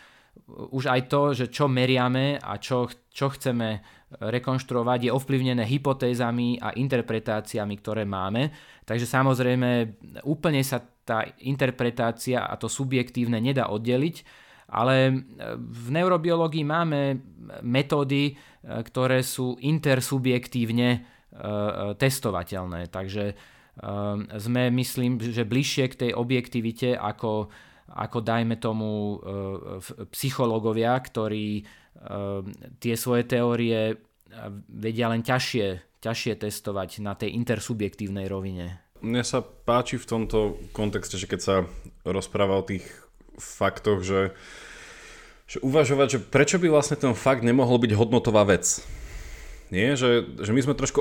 už 0.74 0.84
aj 0.90 1.02
to, 1.10 1.22
že 1.34 1.46
čo 1.50 1.70
meriame 1.70 2.42
a 2.42 2.58
čo, 2.58 2.90
čo 3.10 3.30
chceme 3.34 3.82
rekonštruovať, 4.10 5.00
je 5.06 5.12
ovplyvnené 5.14 5.62
hypotézami 5.70 6.58
a 6.58 6.74
interpretáciami, 6.74 7.76
ktoré 7.78 8.10
máme. 8.10 8.50
Takže 8.82 9.06
samozrejme 9.06 9.70
úplne 10.26 10.66
sa 10.66 10.82
tá 10.82 11.26
interpretácia 11.46 12.46
a 12.46 12.54
to 12.58 12.66
subjektívne 12.66 13.38
nedá 13.38 13.70
oddeliť, 13.70 14.48
ale 14.70 15.26
v 15.58 15.88
neurobiológii 15.90 16.66
máme 16.66 17.18
metódy, 17.66 18.38
ktoré 18.62 19.26
sú 19.26 19.58
intersubjektívne 19.58 21.19
testovateľné. 21.96 22.92
Takže 22.92 23.26
eh, 23.32 23.38
sme, 24.40 24.64
myslím, 24.76 25.20
že 25.20 25.48
bližšie 25.48 25.86
k 25.92 26.00
tej 26.08 26.12
objektivite 26.14 26.96
ako, 27.00 27.48
ako 27.90 28.18
dajme 28.20 28.60
tomu 28.60 28.90
eh, 28.90 29.18
psychológovia, 30.12 30.96
ktorí 31.00 31.66
tie 32.80 32.96
svoje 32.96 33.28
teórie 33.28 34.00
vedia 34.72 35.12
len 35.12 35.20
ťažšie, 35.20 36.00
ťažšie 36.00 36.34
testovať 36.40 37.04
na 37.04 37.12
tej 37.12 37.36
intersubjektívnej 37.36 38.24
rovine. 38.32 38.80
Mne 39.04 39.24
sa 39.24 39.44
páči 39.44 39.96
v 39.96 40.08
tomto 40.08 40.60
kontexte, 40.76 41.16
že 41.16 41.28
keď 41.28 41.40
sa 41.40 41.56
rozpráva 42.08 42.60
o 42.60 42.68
tých 42.68 42.88
faktoch, 43.40 44.04
že, 44.04 44.36
že 45.48 45.64
uvažovať, 45.64 46.08
že 46.08 46.20
prečo 46.20 46.60
by 46.60 46.68
vlastne 46.68 47.00
ten 47.00 47.16
fakt 47.16 47.48
nemohol 47.48 47.80
byť 47.80 47.96
hodnotová 47.96 48.44
vec. 48.44 48.84
Nie? 49.70 49.94
Že, 49.94 50.42
že 50.42 50.52
my 50.54 50.62
sme 50.66 50.74
trošku 50.74 50.98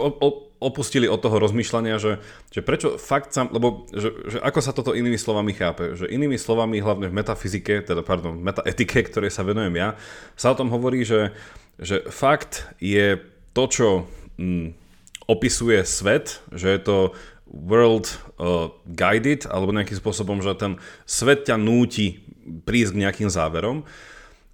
opustili 0.61 1.09
od 1.09 1.25
toho 1.25 1.41
rozmýšľania, 1.41 1.97
že, 1.97 2.21
že 2.53 2.61
prečo 2.61 3.01
fakt 3.01 3.33
sám, 3.33 3.49
lebo 3.49 3.89
že, 3.89 4.13
že 4.29 4.39
ako 4.45 4.61
sa 4.61 4.77
toto 4.77 4.93
inými 4.93 5.17
slovami 5.17 5.57
chápe, 5.57 5.97
že 5.97 6.05
inými 6.05 6.37
slovami 6.37 6.83
hlavne 6.85 7.09
v 7.09 7.17
metafyzike, 7.17 7.89
teda 7.89 8.05
pardon, 8.05 8.37
v 8.37 8.45
metaetike, 8.45 9.09
ktorej 9.09 9.33
sa 9.33 9.47
venujem 9.47 9.73
ja, 9.73 9.97
sa 10.37 10.53
o 10.53 10.59
tom 10.59 10.69
hovorí, 10.69 11.01
že, 11.07 11.33
že 11.81 12.05
fakt 12.13 12.69
je 12.77 13.17
to, 13.57 13.65
čo 13.73 13.89
mm, 14.37 14.77
opisuje 15.29 15.81
svet, 15.89 16.45
že 16.53 16.77
je 16.77 16.81
to 16.85 16.99
world 17.49 18.13
uh, 18.37 18.69
guided, 18.85 19.49
alebo 19.49 19.73
nejakým 19.73 19.97
spôsobom, 19.97 20.45
že 20.45 20.53
ten 20.61 20.77
svet 21.09 21.49
ťa 21.49 21.57
núti 21.57 22.21
prísť 22.69 22.93
k 22.97 23.01
nejakým 23.05 23.29
záverom. 23.33 23.89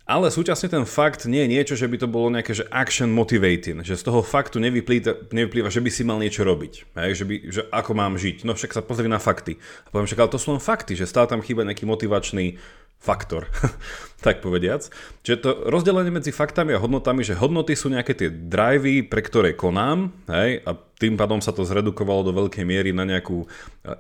Ale 0.04 0.28
súčasne 0.28 0.68
ten 0.68 0.84
fakt 0.84 1.24
nie 1.24 1.40
je 1.40 1.52
niečo, 1.56 1.74
že 1.80 1.88
by 1.88 1.96
to 1.96 2.04
bolo 2.04 2.28
nejaké 2.28 2.52
že 2.52 2.68
action 2.68 3.08
motivating, 3.08 3.80
že 3.80 3.96
z 3.96 4.04
toho 4.04 4.20
faktu 4.20 4.60
nevyplýva, 4.60 5.32
nevyplýva 5.32 5.72
že 5.72 5.80
by 5.80 5.88
si 5.88 6.04
mal 6.04 6.20
niečo 6.20 6.44
robiť, 6.44 6.92
hej, 6.92 7.10
že, 7.16 7.24
by, 7.24 7.34
že 7.48 7.62
ako 7.72 7.92
mám 7.96 8.20
žiť. 8.20 8.44
No 8.44 8.52
však 8.52 8.76
sa 8.76 8.84
pozri 8.84 9.08
na 9.08 9.16
fakty. 9.16 9.56
A 9.56 9.88
poviem 9.88 10.04
však, 10.04 10.20
ale 10.20 10.28
to 10.28 10.36
sú 10.36 10.52
len 10.52 10.60
fakty, 10.60 10.92
že 10.92 11.08
stále 11.08 11.24
tam 11.24 11.40
chýba 11.40 11.64
nejaký 11.64 11.88
motivačný 11.88 12.60
faktor, 13.00 13.48
tak 14.24 14.40
povediac. 14.40 14.88
Čiže 15.20 15.36
to 15.44 15.50
rozdelenie 15.68 16.08
medzi 16.08 16.32
faktami 16.32 16.72
a 16.72 16.80
hodnotami, 16.80 17.20
že 17.20 17.36
hodnoty 17.36 17.76
sú 17.76 17.92
nejaké 17.92 18.16
tie 18.16 18.32
drivey, 18.32 19.04
pre 19.04 19.20
ktoré 19.20 19.52
konám, 19.52 20.08
hej, 20.32 20.64
a 20.64 20.72
tým 20.96 21.20
pádom 21.20 21.44
sa 21.44 21.52
to 21.52 21.68
zredukovalo 21.68 22.24
do 22.24 22.32
veľkej 22.32 22.64
miery 22.64 22.96
na 22.96 23.04
nejakú 23.04 23.44
e, 23.44 23.46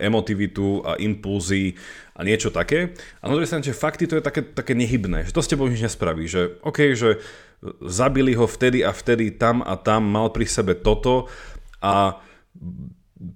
emotivitu 0.00 0.80
a 0.80 0.96
impulzy 0.96 1.76
a 2.16 2.24
niečo 2.24 2.48
také. 2.48 2.96
A 3.20 3.28
na 3.28 3.36
druhej 3.36 3.60
že 3.60 3.76
fakty 3.76 4.08
to 4.08 4.16
je 4.16 4.24
také, 4.24 4.40
také 4.40 4.72
nehybné, 4.72 5.28
že 5.28 5.36
to 5.36 5.44
s 5.44 5.50
tebou 5.52 5.68
nič 5.68 5.84
nespraví, 5.84 6.24
že 6.24 6.56
OK, 6.64 6.96
že 6.96 7.20
zabili 7.84 8.32
ho 8.36 8.48
vtedy 8.48 8.84
a 8.84 8.92
vtedy 8.92 9.36
tam 9.36 9.60
a 9.60 9.76
tam, 9.76 10.04
mal 10.04 10.32
pri 10.32 10.48
sebe 10.48 10.72
toto 10.76 11.28
a 11.84 12.20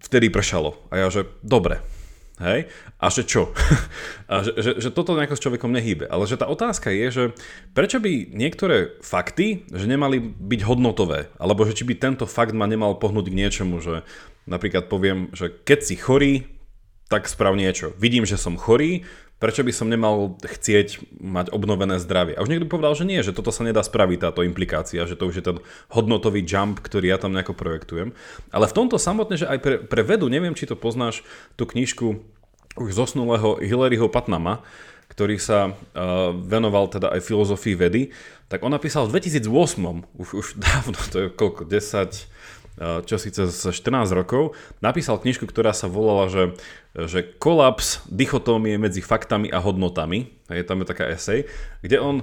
vtedy 0.04 0.28
pršalo. 0.28 0.76
A 0.92 1.04
ja, 1.04 1.06
že 1.08 1.28
dobre, 1.40 1.80
Hej? 2.38 2.71
A 3.02 3.07
že 3.11 3.26
čo? 3.26 3.50
A 4.30 4.45
že, 4.45 4.52
že, 4.61 4.71
že 4.78 4.90
toto 4.95 5.16
nejako 5.16 5.35
s 5.35 5.42
človekom 5.42 5.73
nehýbe. 5.73 6.07
Ale 6.07 6.28
že 6.28 6.38
tá 6.38 6.47
otázka 6.47 6.92
je, 6.92 7.07
že 7.11 7.25
prečo 7.73 7.99
by 7.99 8.30
niektoré 8.30 9.00
fakty, 9.00 9.66
že 9.73 9.88
nemali 9.88 10.21
byť 10.21 10.61
hodnotové? 10.68 11.33
Alebo 11.40 11.64
že 11.64 11.75
či 11.75 11.88
by 11.88 11.95
tento 11.97 12.28
fakt 12.28 12.52
ma 12.52 12.68
nemal 12.68 13.00
pohnúť 13.00 13.33
k 13.33 13.38
niečomu, 13.40 13.80
že 13.80 14.07
napríklad 14.45 14.87
poviem, 14.92 15.33
že 15.33 15.49
keď 15.50 15.78
si 15.80 15.95
chorý, 15.97 16.35
tak 17.09 17.25
sprav 17.25 17.57
niečo. 17.57 17.97
Vidím, 17.97 18.28
že 18.28 18.37
som 18.37 18.61
chorý, 18.61 19.09
prečo 19.38 19.62
by 19.62 19.73
som 19.75 19.87
nemal 19.87 20.35
chcieť 20.42 21.14
mať 21.23 21.54
obnovené 21.54 22.02
zdravie. 22.02 22.35
A 22.35 22.42
už 22.42 22.50
niekto 22.50 22.66
povedal, 22.66 22.95
že 22.99 23.07
nie, 23.07 23.23
že 23.23 23.30
toto 23.30 23.54
sa 23.54 23.62
nedá 23.62 23.83
spraviť, 23.87 24.18
táto 24.18 24.42
implikácia, 24.42 25.07
že 25.07 25.14
to 25.14 25.30
už 25.30 25.35
je 25.38 25.45
ten 25.47 25.57
hodnotový 25.95 26.42
jump, 26.42 26.83
ktorý 26.83 27.14
ja 27.14 27.18
tam 27.23 27.33
nejako 27.35 27.54
projektujem. 27.54 28.18
Ale 28.50 28.66
v 28.66 28.76
tomto 28.76 28.99
samotne, 28.99 29.38
že 29.38 29.47
aj 29.47 29.59
pre, 29.62 29.75
pre 29.78 30.02
vedu, 30.02 30.26
neviem, 30.26 30.59
či 30.59 30.66
to 30.66 30.75
poznáš, 30.75 31.23
tú 31.54 31.71
knižku 31.71 32.18
už 32.78 32.90
zosnulého 32.95 33.62
Hillaryho 33.62 34.11
Patnama, 34.11 34.66
ktorý 35.09 35.40
sa 35.40 35.73
uh, 35.73 36.30
venoval 36.37 36.90
teda 36.92 37.11
aj 37.14 37.25
filozofii 37.25 37.75
vedy, 37.78 38.02
tak 38.50 38.61
on 38.61 38.75
napísal 38.75 39.09
v 39.09 39.18
2008, 39.18 40.04
už, 40.18 40.28
už 40.35 40.47
dávno, 40.61 40.99
to 41.11 41.16
je 41.16 41.26
koľko, 41.33 41.62
10, 41.64 42.28
Eh, 42.28 42.38
čo 42.78 43.18
síce 43.18 43.50
z 43.50 43.62
14 43.75 44.14
rokov, 44.14 44.54
napísal 44.78 45.18
knižku, 45.18 45.50
ktorá 45.50 45.75
sa 45.75 45.90
volala, 45.90 46.30
že, 46.30 46.54
že 46.94 47.26
kolaps 47.26 48.06
dichotómie 48.06 48.78
medzi 48.78 49.02
faktami 49.02 49.50
a 49.50 49.58
hodnotami. 49.58 50.30
Je 50.49 50.62
tam 50.62 50.80
je 50.82 50.87
taká 50.87 51.11
esej, 51.11 51.50
kde 51.82 51.99
on 51.99 52.16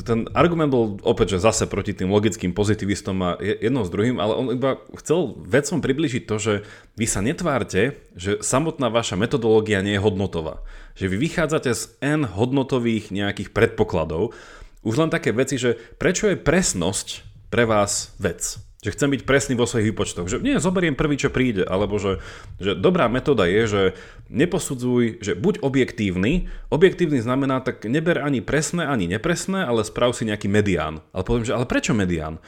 ten 0.00 0.24
argument 0.32 0.72
bol 0.72 0.96
opäť, 1.04 1.36
že 1.36 1.44
zase 1.44 1.68
proti 1.68 1.92
tým 1.92 2.08
logickým 2.08 2.56
pozitivistom 2.56 3.12
a 3.20 3.36
jedno 3.36 3.84
s 3.84 3.92
druhým, 3.92 4.16
ale 4.16 4.32
on 4.32 4.46
iba 4.56 4.80
chcel 4.96 5.36
vedcom 5.44 5.84
približiť 5.84 6.24
to, 6.24 6.36
že 6.40 6.54
vy 6.96 7.04
sa 7.04 7.20
netvárte, 7.20 8.00
že 8.16 8.40
samotná 8.40 8.88
vaša 8.88 9.20
metodológia 9.20 9.84
nie 9.84 10.00
je 10.00 10.04
hodnotová. 10.04 10.64
Že 10.96 11.12
vy 11.12 11.16
vychádzate 11.28 11.70
z 11.76 11.82
N 12.00 12.24
hodnotových 12.24 13.12
nejakých 13.12 13.52
predpokladov. 13.52 14.32
Už 14.80 14.96
len 14.96 15.12
také 15.12 15.28
veci, 15.36 15.60
že 15.60 15.76
prečo 16.00 16.32
je 16.32 16.40
presnosť 16.40 17.28
pre 17.52 17.68
vás 17.68 18.16
vec? 18.16 18.71
Že 18.82 18.98
chcem 18.98 19.10
byť 19.14 19.22
presný 19.22 19.54
vo 19.54 19.62
svojich 19.62 19.94
výpočtoch. 19.94 20.26
Že 20.26 20.42
nie, 20.42 20.58
zoberiem 20.58 20.98
prvý, 20.98 21.14
čo 21.14 21.30
príde. 21.30 21.62
Alebo 21.62 22.02
že, 22.02 22.18
že 22.58 22.74
dobrá 22.74 23.06
metóda 23.06 23.46
je, 23.46 23.62
že 23.70 23.82
neposudzuj, 24.26 25.22
že 25.22 25.38
buď 25.38 25.62
objektívny. 25.62 26.50
Objektívny 26.66 27.22
znamená, 27.22 27.62
tak 27.62 27.86
neber 27.86 28.18
ani 28.18 28.42
presné, 28.42 28.90
ani 28.90 29.06
nepresné, 29.06 29.62
ale 29.62 29.86
sprav 29.86 30.18
si 30.18 30.26
nejaký 30.26 30.50
medián. 30.50 30.98
Ale 31.14 31.22
poviem, 31.22 31.46
že 31.46 31.54
ale 31.54 31.70
prečo 31.70 31.94
medián? 31.94 32.42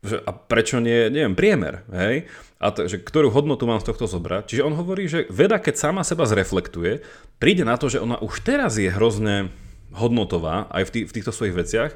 Že, 0.00 0.24
a 0.24 0.30
prečo 0.32 0.80
nie, 0.80 1.12
neviem, 1.12 1.36
priemer, 1.36 1.84
hej? 1.92 2.24
A 2.56 2.72
to, 2.72 2.88
že 2.88 2.96
ktorú 2.96 3.28
hodnotu 3.28 3.68
mám 3.68 3.84
z 3.84 3.92
tohto 3.92 4.08
zobrať. 4.08 4.48
Čiže 4.48 4.64
on 4.64 4.72
hovorí, 4.80 5.12
že 5.12 5.28
veda, 5.28 5.60
keď 5.60 5.76
sama 5.76 6.08
seba 6.08 6.24
zreflektuje, 6.24 7.04
príde 7.36 7.68
na 7.68 7.76
to, 7.76 7.92
že 7.92 8.00
ona 8.00 8.16
už 8.24 8.40
teraz 8.48 8.80
je 8.80 8.88
hrozne 8.88 9.52
hodnotová 9.92 10.72
aj 10.72 10.88
v, 10.88 10.90
tý, 10.92 11.00
v 11.04 11.14
týchto 11.20 11.36
svojich 11.36 11.56
veciach 11.56 11.92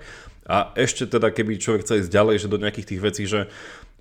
a 0.50 0.75
ešte 0.75 1.07
teda, 1.07 1.30
keby 1.30 1.62
človek 1.62 1.87
chcel 1.87 2.02
ísť 2.02 2.11
ďalej, 2.11 2.37
že 2.42 2.50
do 2.50 2.59
nejakých 2.59 2.88
tých 2.90 3.00
vecí, 3.00 3.23
že, 3.30 3.47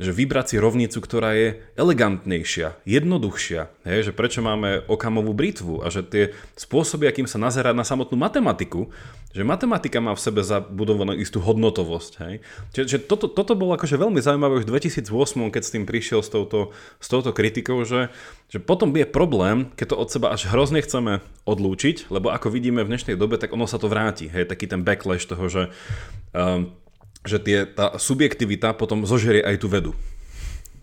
že 0.01 0.09
vybrať 0.09 0.45
si 0.49 0.55
rovnicu, 0.57 0.97
ktorá 0.97 1.37
je 1.37 1.61
elegantnejšia, 1.77 2.73
jednoduchšia, 2.89 3.69
hej, 3.85 4.09
že 4.09 4.17
prečo 4.17 4.41
máme 4.41 4.81
okamovú 4.89 5.37
britvu 5.37 5.85
a 5.85 5.93
že 5.93 6.01
tie 6.01 6.23
spôsoby, 6.57 7.05
akým 7.05 7.29
sa 7.29 7.37
nazerá 7.37 7.69
na 7.69 7.85
samotnú 7.85 8.17
matematiku, 8.17 8.89
že 9.29 9.45
matematika 9.45 10.01
má 10.01 10.17
v 10.17 10.25
sebe 10.25 10.41
zabudovanú 10.41 11.13
istú 11.13 11.37
hodnotovosť. 11.37 12.11
Hej. 12.25 12.33
Čiže 12.73 13.05
toto, 13.05 13.29
toto 13.29 13.53
bolo 13.53 13.77
akože 13.77 13.93
veľmi 13.93 14.17
zaujímavé 14.17 14.57
už 14.57 14.65
v 14.65 14.73
2008, 14.73 15.53
keď 15.53 15.61
s 15.61 15.73
tým 15.77 15.85
prišiel 15.85 16.25
s 16.25 16.33
touto, 16.33 16.73
s 16.97 17.05
touto 17.05 17.29
kritikou, 17.29 17.85
že, 17.85 18.09
že 18.49 18.57
potom 18.57 18.89
je 18.89 19.05
problém, 19.05 19.69
keď 19.77 19.93
to 19.93 20.01
od 20.01 20.09
seba 20.09 20.33
až 20.33 20.49
hrozne 20.49 20.81
chceme 20.81 21.21
odlúčiť, 21.45 22.09
lebo 22.09 22.33
ako 22.33 22.49
vidíme 22.49 22.81
v 22.81 22.89
dnešnej 22.89 23.13
dobe, 23.21 23.37
tak 23.37 23.53
ono 23.53 23.69
sa 23.69 23.77
to 23.77 23.85
vráti. 23.85 24.25
Hej, 24.33 24.49
taký 24.49 24.65
ten 24.65 24.81
backlash 24.81 25.29
toho, 25.29 25.45
že 25.45 25.69
um, 26.39 26.71
že 27.27 27.37
tie, 27.43 27.67
tá 27.67 27.99
subjektivita 27.99 28.71
potom 28.79 29.03
zožerie 29.03 29.43
aj 29.43 29.59
tú 29.59 29.67
vedu. 29.67 29.91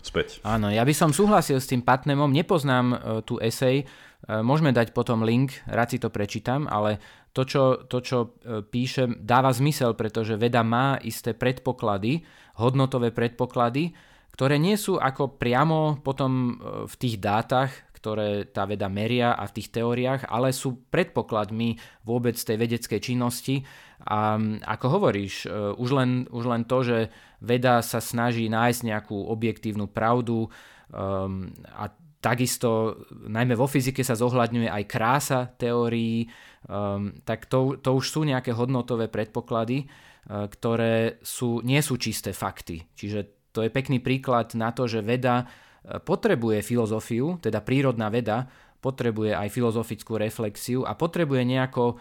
Späť. 0.04 0.38
Áno, 0.46 0.70
ja 0.70 0.86
by 0.86 0.94
som 0.94 1.10
súhlasil 1.10 1.58
s 1.58 1.66
tým 1.66 1.82
Patnemom, 1.82 2.30
nepoznám 2.30 2.86
uh, 2.92 2.98
tú 3.24 3.40
esej, 3.40 3.82
uh, 3.82 4.44
môžeme 4.44 4.70
dať 4.70 4.92
potom 4.92 5.24
link, 5.24 5.56
rád 5.66 5.96
si 5.96 5.98
to 5.98 6.12
prečítam, 6.12 6.68
ale 6.70 7.02
to, 7.34 7.42
čo, 7.42 7.88
to, 7.88 7.98
čo 8.04 8.18
uh, 8.46 9.08
dáva 9.18 9.50
zmysel, 9.50 9.98
pretože 9.98 10.38
veda 10.38 10.62
má 10.62 11.00
isté 11.02 11.34
predpoklady, 11.34 12.22
hodnotové 12.60 13.10
predpoklady, 13.10 13.96
ktoré 14.36 14.60
nie 14.60 14.76
sú 14.76 15.00
ako 15.00 15.40
priamo 15.40 16.04
potom 16.04 16.60
v 16.84 16.94
tých 17.00 17.16
dátach, 17.16 17.72
ktoré 18.06 18.46
tá 18.46 18.68
veda 18.68 18.86
meria 18.86 19.34
a 19.34 19.48
v 19.48 19.58
tých 19.58 19.74
teóriách, 19.74 20.28
ale 20.28 20.54
sú 20.54 20.86
predpokladmi 20.92 21.80
vôbec 22.04 22.36
tej 22.38 22.54
vedeckej 22.54 23.00
činnosti 23.02 23.66
a 24.06 24.38
ako 24.62 24.86
hovoríš, 24.86 25.34
e, 25.44 25.74
už 25.74 25.90
len, 25.92 26.10
už 26.30 26.44
len 26.46 26.62
to, 26.64 26.78
že 26.86 26.98
veda 27.42 27.82
sa 27.82 27.98
snaží 27.98 28.46
nájsť 28.46 28.80
nejakú 28.86 29.18
objektívnu 29.28 29.90
pravdu 29.90 30.46
um, 30.46 31.52
a 31.74 31.90
takisto 32.22 33.02
najmä 33.12 33.52
vo 33.58 33.68
fyzike 33.68 34.00
sa 34.00 34.16
zohľadňuje 34.16 34.70
aj 34.70 34.84
krása 34.88 35.40
teórií, 35.58 36.26
um, 36.70 37.12
tak 37.26 37.50
to, 37.50 37.76
to 37.82 37.92
už 37.98 38.06
sú 38.08 38.24
nejaké 38.24 38.56
hodnotové 38.56 39.10
predpoklady, 39.10 39.84
uh, 39.84 40.48
ktoré 40.48 41.20
sú, 41.20 41.60
nie 41.60 41.82
sú 41.84 42.00
čisté 42.00 42.32
fakty. 42.32 42.88
Čiže 42.94 43.36
to 43.56 43.64
je 43.64 43.72
pekný 43.72 44.04
príklad 44.04 44.52
na 44.52 44.68
to, 44.76 44.84
že 44.84 45.00
veda 45.00 45.40
e, 45.40 45.96
potrebuje 45.96 46.60
filozofiu, 46.60 47.40
teda 47.40 47.64
prírodná 47.64 48.12
veda, 48.12 48.44
potrebuje 48.84 49.32
aj 49.32 49.48
filozofickú 49.48 50.20
reflexiu 50.20 50.84
a 50.84 50.92
potrebuje 50.92 51.40
nejako 51.48 51.96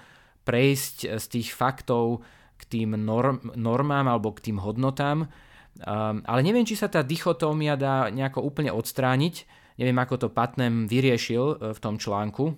prejsť 0.46 0.96
eh, 1.06 1.10
z 1.18 1.26
tých 1.28 1.50
faktov 1.52 2.24
k 2.56 2.64
tým 2.72 2.96
norm, 2.96 3.52
normám 3.58 4.08
alebo 4.08 4.32
k 4.32 4.52
tým 4.52 4.64
hodnotám. 4.64 5.28
Um, 5.76 6.24
ale 6.24 6.40
neviem, 6.40 6.64
či 6.64 6.80
sa 6.80 6.88
tá 6.88 7.04
dichotómia 7.04 7.76
dá 7.76 8.08
nejako 8.08 8.40
úplne 8.48 8.72
odstrániť. 8.72 9.44
Neviem, 9.76 10.00
ako 10.00 10.16
to 10.16 10.28
Patnem 10.32 10.88
vyriešil 10.88 11.44
uh, 11.44 11.56
v 11.76 11.80
tom 11.84 12.00
článku. 12.00 12.56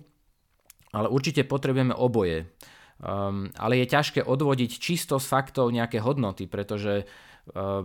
Ale 0.94 1.10
určite 1.10 1.42
potrebujeme 1.42 1.98
oboje. 1.98 2.46
Um, 3.02 3.50
ale 3.58 3.82
je 3.82 3.90
ťažké 3.90 4.22
odvodiť 4.22 4.70
čisto 4.78 5.18
z 5.18 5.26
faktov 5.26 5.74
nejaké 5.74 5.98
hodnoty, 5.98 6.46
pretože 6.46 7.10
uh, 7.10 7.82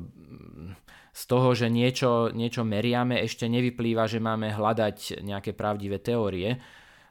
z 1.13 1.23
toho, 1.29 1.53
že 1.53 1.69
niečo, 1.69 2.33
niečo 2.33 2.65
meriame, 2.65 3.21
ešte 3.21 3.45
nevyplýva, 3.45 4.09
že 4.09 4.17
máme 4.17 4.49
hľadať 4.49 5.21
nejaké 5.21 5.53
pravdivé 5.53 6.01
teórie. 6.01 6.57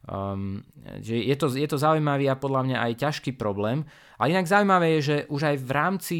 Um, 0.02 0.66
že 0.98 1.14
je, 1.14 1.36
to, 1.38 1.46
je 1.54 1.68
to 1.70 1.78
zaujímavý 1.78 2.26
a 2.26 2.34
podľa 2.34 2.66
mňa 2.66 2.76
aj 2.90 2.92
ťažký 3.06 3.38
problém. 3.38 3.86
Ale 4.18 4.34
inak 4.34 4.50
zaujímavé 4.50 4.98
je, 4.98 5.00
že 5.02 5.16
už 5.30 5.54
aj 5.54 5.56
v 5.62 5.70
rámci, 5.70 6.18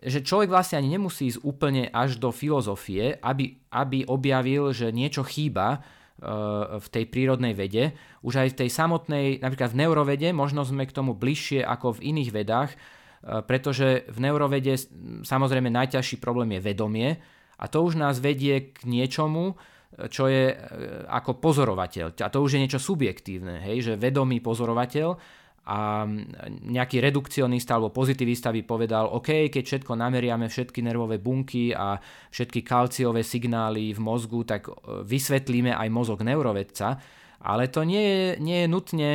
že 0.00 0.24
človek 0.24 0.48
vlastne 0.48 0.80
ani 0.80 0.96
nemusí 0.96 1.28
ísť 1.28 1.44
úplne 1.44 1.92
až 1.92 2.16
do 2.16 2.32
filozofie, 2.32 3.20
aby, 3.20 3.60
aby 3.76 4.08
objavil, 4.08 4.72
že 4.72 4.88
niečo 4.88 5.20
chýba 5.20 5.84
uh, 5.84 6.80
v 6.80 6.86
tej 6.88 7.04
prírodnej 7.12 7.52
vede. 7.52 7.92
Už 8.24 8.40
aj 8.40 8.56
v 8.56 8.58
tej 8.64 8.70
samotnej, 8.72 9.44
napríklad 9.44 9.76
v 9.76 9.80
neurovede, 9.84 10.32
možno 10.32 10.64
sme 10.64 10.88
k 10.88 10.96
tomu 10.96 11.12
bližšie 11.12 11.60
ako 11.60 12.00
v 12.00 12.16
iných 12.16 12.30
vedách, 12.32 12.72
uh, 12.72 13.44
pretože 13.44 14.08
v 14.08 14.16
neurovede 14.16 14.80
samozrejme 15.28 15.68
najťažší 15.68 16.16
problém 16.24 16.56
je 16.56 16.64
vedomie 16.64 17.20
a 17.60 17.68
to 17.68 17.84
už 17.84 18.00
nás 18.00 18.16
vedie 18.16 18.72
k 18.72 18.88
niečomu, 18.88 19.60
čo 20.08 20.30
je 20.30 20.54
e, 20.54 20.56
ako 21.10 21.42
pozorovateľ. 21.42 22.14
A 22.22 22.28
to 22.30 22.40
už 22.40 22.56
je 22.56 22.62
niečo 22.62 22.80
subjektívne, 22.80 23.60
hej, 23.66 23.92
že 23.92 24.00
vedomý 24.00 24.38
pozorovateľ 24.38 25.38
a 25.70 26.08
nejaký 26.66 27.04
redukcionista 27.04 27.76
alebo 27.76 27.92
pozitivista 27.92 28.48
by 28.48 28.64
povedal, 28.64 29.12
OK, 29.12 29.52
keď 29.52 29.62
všetko 29.62 29.92
nameriame, 29.92 30.48
všetky 30.48 30.80
nervové 30.80 31.20
bunky 31.20 31.70
a 31.76 32.00
všetky 32.32 32.64
kalciové 32.64 33.20
signály 33.20 33.92
v 33.92 34.00
mozgu, 34.00 34.46
tak 34.46 34.70
e, 34.70 35.04
vysvetlíme 35.04 35.76
aj 35.76 35.88
mozog 35.92 36.24
neurovedca, 36.24 36.96
ale 37.44 37.68
to 37.68 37.84
nie 37.84 38.02
je, 38.02 38.24
nie 38.40 38.58
je 38.64 38.68
nutne 38.68 39.10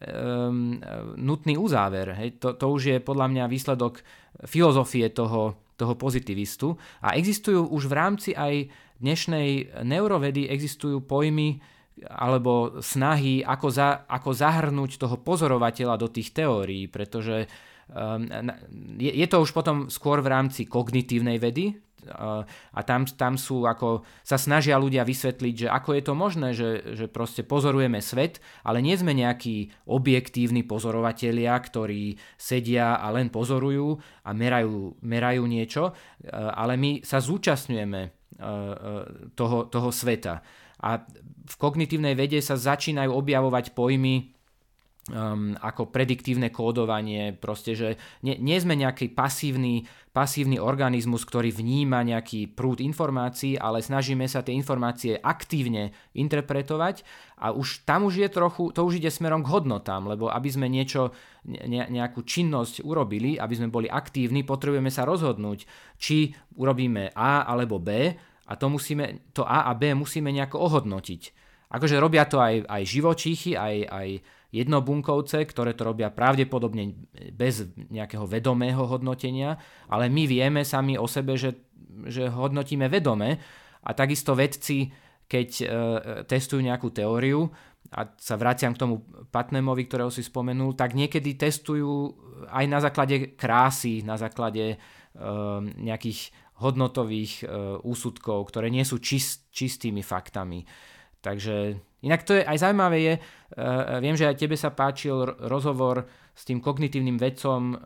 um, 0.00 0.80
nutný 1.16 1.56
uzáver. 1.56 2.16
Hej. 2.16 2.40
To, 2.40 2.56
to 2.56 2.66
už 2.72 2.82
je 2.88 2.98
podľa 3.04 3.26
mňa 3.32 3.44
výsledok 3.52 4.00
filozofie 4.44 5.12
toho, 5.12 5.56
toho 5.76 5.94
pozitivistu 5.96 6.76
a 7.04 7.16
existujú 7.16 7.68
už 7.68 7.88
v 7.88 7.96
rámci 7.96 8.30
aj 8.32 8.68
dnešnej 9.00 9.82
neurovedy 9.84 10.48
existujú 10.48 11.04
pojmy, 11.04 11.60
alebo 12.04 12.84
snahy, 12.84 13.40
ako, 13.40 13.68
za, 13.72 14.04
ako 14.04 14.30
zahrnúť 14.36 15.00
toho 15.00 15.16
pozorovateľa 15.16 15.96
do 15.96 16.12
tých 16.12 16.36
teórií, 16.36 16.92
pretože 16.92 17.48
um, 17.88 18.28
je, 19.00 19.12
je 19.16 19.26
to 19.28 19.40
už 19.40 19.56
potom 19.56 19.88
skôr 19.88 20.20
v 20.20 20.28
rámci 20.28 20.68
kognitívnej 20.68 21.40
vedy, 21.40 21.72
a 22.14 22.80
tam, 22.86 23.02
tam 23.02 23.34
sú 23.34 23.66
ako, 23.66 24.06
sa 24.22 24.38
snažia 24.38 24.78
ľudia 24.78 25.02
vysvetliť, 25.02 25.66
že 25.66 25.68
ako 25.70 25.90
je 25.90 26.02
to 26.02 26.14
možné, 26.14 26.48
že, 26.54 26.94
že 26.94 27.06
proste 27.10 27.42
pozorujeme 27.42 27.98
svet, 27.98 28.38
ale 28.62 28.78
nie 28.78 28.94
sme 28.94 29.10
nejakí 29.10 29.74
objektívni 29.90 30.62
pozorovatelia, 30.62 31.58
ktorí 31.58 32.14
sedia 32.38 33.02
a 33.02 33.10
len 33.10 33.26
pozorujú 33.26 33.98
a 34.22 34.30
merajú, 34.30 34.94
merajú 35.02 35.42
niečo, 35.50 35.98
ale 36.30 36.78
my 36.78 37.02
sa 37.02 37.18
zúčastňujeme 37.18 38.25
toho, 39.32 39.58
toho 39.66 39.88
sveta. 39.88 40.44
A 40.80 41.00
v 41.46 41.54
kognitívnej 41.56 42.12
vede 42.12 42.36
sa 42.44 42.60
začínajú 42.60 43.08
objavovať 43.08 43.72
pojmy 43.72 44.35
um, 45.10 45.54
ako 45.62 45.90
prediktívne 45.90 46.50
kódovanie, 46.50 47.34
proste, 47.34 47.78
že 47.78 47.88
nie, 48.26 48.34
nie 48.38 48.58
sme 48.58 48.74
nejaký 48.74 49.14
pasívny, 49.14 49.86
pasívny 50.10 50.58
organizmus, 50.58 51.22
ktorý 51.22 51.52
vníma 51.52 52.02
nejaký 52.02 52.50
prúd 52.56 52.82
informácií, 52.82 53.54
ale 53.60 53.84
snažíme 53.84 54.26
sa 54.26 54.42
tie 54.42 54.56
informácie 54.56 55.20
aktívne 55.20 55.94
interpretovať 56.16 57.06
a 57.38 57.52
už 57.52 57.84
tam 57.86 58.08
už 58.08 58.26
je 58.26 58.28
trochu, 58.32 58.72
to 58.72 58.80
už 58.82 58.98
ide 58.98 59.12
smerom 59.12 59.44
k 59.44 59.52
hodnotám, 59.52 60.08
lebo 60.08 60.32
aby 60.32 60.48
sme 60.50 60.66
niečo, 60.66 61.14
ne, 61.46 61.86
nejakú 61.86 62.24
činnosť 62.26 62.82
urobili, 62.82 63.36
aby 63.36 63.54
sme 63.54 63.68
boli 63.68 63.86
aktívni, 63.86 64.42
potrebujeme 64.42 64.90
sa 64.90 65.06
rozhodnúť, 65.06 65.68
či 66.00 66.34
urobíme 66.56 67.14
A 67.14 67.46
alebo 67.46 67.78
B 67.78 68.16
a 68.46 68.52
to, 68.54 68.66
musíme, 68.70 69.30
to 69.36 69.42
A 69.46 69.70
a 69.70 69.72
B 69.74 69.94
musíme 69.94 70.32
nejako 70.32 70.64
ohodnotiť. 70.66 71.22
Akože 71.66 71.98
robia 71.98 72.22
to 72.30 72.38
aj, 72.38 72.62
aj 72.62 72.82
živočíchy, 72.86 73.58
aj, 73.58 73.76
aj 73.90 74.08
jednobunkovce, 74.54 75.42
ktoré 75.46 75.74
to 75.74 75.86
robia 75.86 76.10
pravdepodobne 76.10 76.94
bez 77.34 77.66
nejakého 77.90 78.24
vedomého 78.24 78.86
hodnotenia, 78.86 79.58
ale 79.90 80.06
my 80.06 80.24
vieme 80.26 80.62
sami 80.62 80.94
o 80.94 81.06
sebe, 81.10 81.34
že, 81.34 81.56
že 82.06 82.30
hodnotíme 82.30 82.86
vedome 82.86 83.38
a 83.82 83.90
takisto 83.94 84.34
vedci, 84.38 84.90
keď 85.26 85.48
e, 85.58 85.64
testujú 86.30 86.62
nejakú 86.62 86.94
teóriu, 86.94 87.50
a 87.92 88.10
sa 88.18 88.34
vraciam 88.34 88.74
k 88.74 88.82
tomu 88.82 89.06
Patnemovi, 89.30 89.86
ktorého 89.86 90.10
si 90.10 90.26
spomenul, 90.26 90.74
tak 90.74 90.98
niekedy 90.98 91.38
testujú 91.38 92.18
aj 92.50 92.64
na 92.66 92.78
základe 92.82 93.38
krásy, 93.38 94.02
na 94.02 94.18
základe 94.18 94.74
e, 94.74 94.76
nejakých 95.78 96.34
hodnotových 96.56 97.44
e, 97.44 97.46
úsudkov, 97.84 98.48
ktoré 98.48 98.72
nie 98.72 98.82
sú 98.82 98.98
čist, 98.98 99.52
čistými 99.52 100.00
faktami. 100.00 100.64
Takže 101.20 101.78
inak 102.06 102.22
to 102.22 102.38
je 102.38 102.46
aj 102.46 102.62
zaujímavé 102.62 102.98
je, 103.02 103.14
uh, 103.18 103.98
viem, 103.98 104.14
že 104.14 104.30
aj 104.30 104.38
tebe 104.38 104.54
sa 104.54 104.70
páčil 104.70 105.26
rozhovor 105.50 106.06
s 106.30 106.46
tým 106.46 106.62
kognitívnym 106.62 107.18
vedcom, 107.18 107.60
um, 107.74 107.76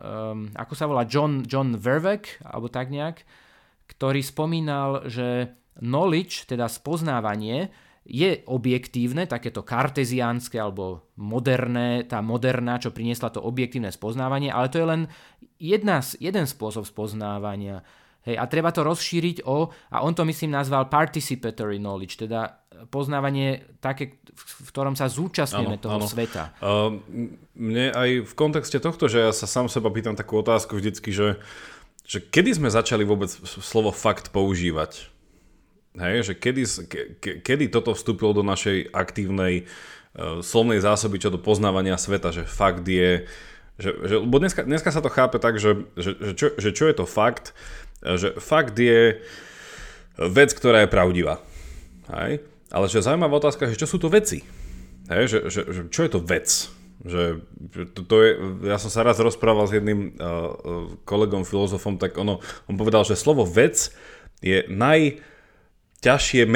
ako 0.53 0.73
sa 0.77 0.85
volá, 0.85 1.09
John, 1.09 1.41
John 1.41 1.73
Verweck, 1.73 2.37
alebo 2.45 2.69
tak 2.69 2.93
nejak, 2.93 3.25
ktorý 3.89 4.21
spomínal, 4.21 5.09
že 5.09 5.57
knowledge, 5.81 6.45
teda 6.45 6.69
spoznávanie, 6.69 7.73
je 8.01 8.41
objektívne, 8.49 9.29
takéto 9.29 9.61
karteziánske 9.61 10.57
alebo 10.57 11.13
moderné, 11.21 12.01
tá 12.09 12.19
moderná, 12.19 12.81
čo 12.81 12.89
priniesla 12.89 13.29
to 13.29 13.45
objektívne 13.45 13.93
spoznávanie, 13.93 14.49
ale 14.49 14.73
to 14.73 14.81
je 14.81 14.87
len 14.89 15.01
jedna, 15.61 16.01
jeden 16.17 16.49
spôsob 16.49 16.89
spoznávania. 16.89 17.85
Hej, 18.25 18.37
a 18.37 18.45
treba 18.45 18.69
to 18.73 18.85
rozšíriť 18.85 19.45
o, 19.49 19.69
a 19.69 19.97
on 20.05 20.13
to 20.13 20.25
myslím 20.25 20.53
nazval 20.53 20.89
participatory 20.89 21.81
knowledge, 21.81 22.21
teda 22.21 22.60
poznávanie 22.89 23.67
také, 23.83 24.17
v 24.31 24.69
ktorom 24.71 24.95
sa 24.95 25.11
zúčastňujeme 25.11 25.77
ano, 25.77 25.83
toho 25.83 25.97
ano. 25.99 26.07
sveta. 26.07 26.55
Uh, 26.63 27.03
mne 27.53 27.91
aj 27.91 28.09
v 28.25 28.33
kontexte 28.33 28.79
tohto, 28.79 29.11
že 29.11 29.29
ja 29.29 29.31
sa 29.35 29.45
sám 29.45 29.67
seba 29.67 29.91
pýtam 29.91 30.15
takú 30.15 30.39
otázku 30.39 30.79
vždycky, 30.79 31.11
že, 31.11 31.37
že 32.07 32.23
kedy 32.23 32.57
sme 32.57 32.69
začali 32.71 33.03
vôbec 33.03 33.29
slovo 33.43 33.91
fakt 33.91 34.31
používať? 34.31 35.11
Hej, 35.99 36.31
že 36.31 36.33
kedy, 36.39 36.61
ke, 37.19 37.31
kedy 37.43 37.67
toto 37.67 37.91
vstúpilo 37.91 38.31
do 38.31 38.43
našej 38.47 38.95
aktívnej 38.95 39.67
uh, 40.15 40.39
slovnej 40.39 40.79
zásoby 40.79 41.19
čo 41.19 41.29
do 41.29 41.37
poznávania 41.37 41.99
sveta, 41.99 42.31
že 42.31 42.47
fakt 42.47 42.87
je... 42.87 43.27
Že, 43.81 43.89
že, 44.07 44.15
lebo 44.21 44.37
dneska, 44.39 44.61
dneska 44.63 44.93
sa 44.93 45.01
to 45.03 45.11
chápe 45.11 45.41
tak, 45.41 45.59
že, 45.59 45.89
že, 45.99 46.11
že, 46.15 46.33
čo, 46.37 46.47
že 46.55 46.69
čo 46.71 46.85
je 46.87 46.95
to 46.95 47.05
fakt, 47.09 47.51
že 48.01 48.37
fakt 48.37 48.77
je 48.77 49.19
vec, 50.17 50.49
ktorá 50.53 50.85
je 50.85 50.89
pravdivá. 50.91 51.41
Hej? 52.11 52.45
Ale 52.71 52.87
že 52.87 53.03
zaujímavá 53.03 53.37
otázka 53.37 53.67
je, 53.67 53.79
čo 53.79 53.87
sú 53.87 53.99
to 53.99 54.07
veci? 54.07 54.47
Hej? 55.11 55.23
Že, 55.27 55.39
že, 55.51 55.61
že, 55.67 55.81
čo 55.91 56.01
je 56.07 56.11
to 56.11 56.19
vec? 56.23 56.47
Že, 57.01 57.23
že 57.73 57.81
to, 57.91 58.01
to 58.07 58.15
je, 58.23 58.29
ja 58.71 58.77
som 58.79 58.87
sa 58.87 59.03
raz 59.03 59.19
rozprával 59.19 59.67
s 59.67 59.75
jedným 59.75 60.15
uh, 60.15 60.95
kolegom, 61.03 61.43
filozofom, 61.43 61.99
tak 61.99 62.15
ono, 62.15 62.39
on 62.71 62.75
povedal, 62.79 63.03
že 63.03 63.19
slovo 63.19 63.43
vec 63.43 63.91
je 64.39 64.63
naj, 64.71 65.19
ťažšie 66.01 66.47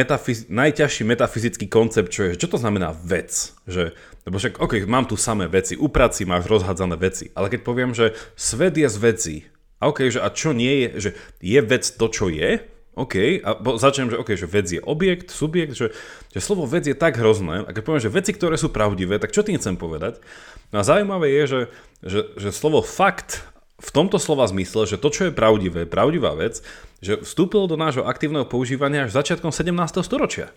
najťažší 0.49 1.03
metafyzický 1.05 1.65
koncept, 1.69 2.09
čo 2.09 2.31
je, 2.31 2.39
čo 2.39 2.47
to 2.49 2.57
znamená 2.57 2.95
vec? 2.95 3.53
Že, 3.69 3.93
lebo 4.25 4.41
však, 4.41 4.57
ok, 4.57 4.73
mám 4.89 5.05
tu 5.05 5.17
samé 5.17 5.45
veci, 5.51 5.77
u 5.77 5.89
práci 5.91 6.23
máš 6.25 6.49
rozhádzané 6.49 6.95
veci, 6.97 7.29
ale 7.37 7.49
keď 7.51 7.61
poviem, 7.61 7.91
že 7.93 8.17
svet 8.33 8.77
je 8.77 8.89
z 8.89 8.97
veci, 8.97 9.35
a 9.81 9.91
OK, 9.91 10.07
že 10.07 10.23
a 10.23 10.31
čo 10.31 10.55
nie 10.55 10.87
je, 10.87 10.89
že 10.97 11.09
je 11.43 11.59
vec 11.61 11.83
to, 11.83 12.05
čo 12.09 12.31
je, 12.31 12.74
OK, 12.95 13.43
a 13.43 13.59
začnem, 13.75 14.07
že 14.07 14.19
OK, 14.19 14.39
že 14.39 14.47
vec 14.47 14.67
je 14.71 14.79
objekt, 14.79 15.27
subjekt, 15.27 15.75
že, 15.75 15.91
že 16.31 16.39
slovo 16.39 16.63
vec 16.63 16.87
je 16.87 16.95
tak 16.95 17.19
hrozné, 17.19 17.67
a 17.67 17.69
keď 17.75 17.83
poviem, 17.83 18.03
že 18.03 18.11
veci, 18.11 18.31
ktoré 18.31 18.55
sú 18.55 18.71
pravdivé, 18.71 19.19
tak 19.19 19.35
čo 19.35 19.43
tým 19.43 19.59
chcem 19.59 19.75
povedať? 19.75 20.23
No 20.71 20.79
a 20.79 20.87
zaujímavé 20.87 21.27
je, 21.27 21.43
že, 21.43 21.61
že, 22.07 22.21
že 22.39 22.49
slovo 22.55 22.79
fakt 22.79 23.43
v 23.75 23.89
tomto 23.91 24.15
slova 24.15 24.47
zmysle, 24.47 24.87
že 24.87 24.95
to, 24.95 25.11
čo 25.11 25.27
je 25.27 25.35
pravdivé, 25.35 25.83
pravdivá 25.83 26.31
vec, 26.39 26.63
že 27.03 27.19
vstúpilo 27.19 27.67
do 27.67 27.75
nášho 27.75 28.07
aktívneho 28.07 28.47
používania 28.47 29.05
až 29.05 29.19
začiatkom 29.19 29.51
17. 29.51 29.75
storočia. 29.99 30.55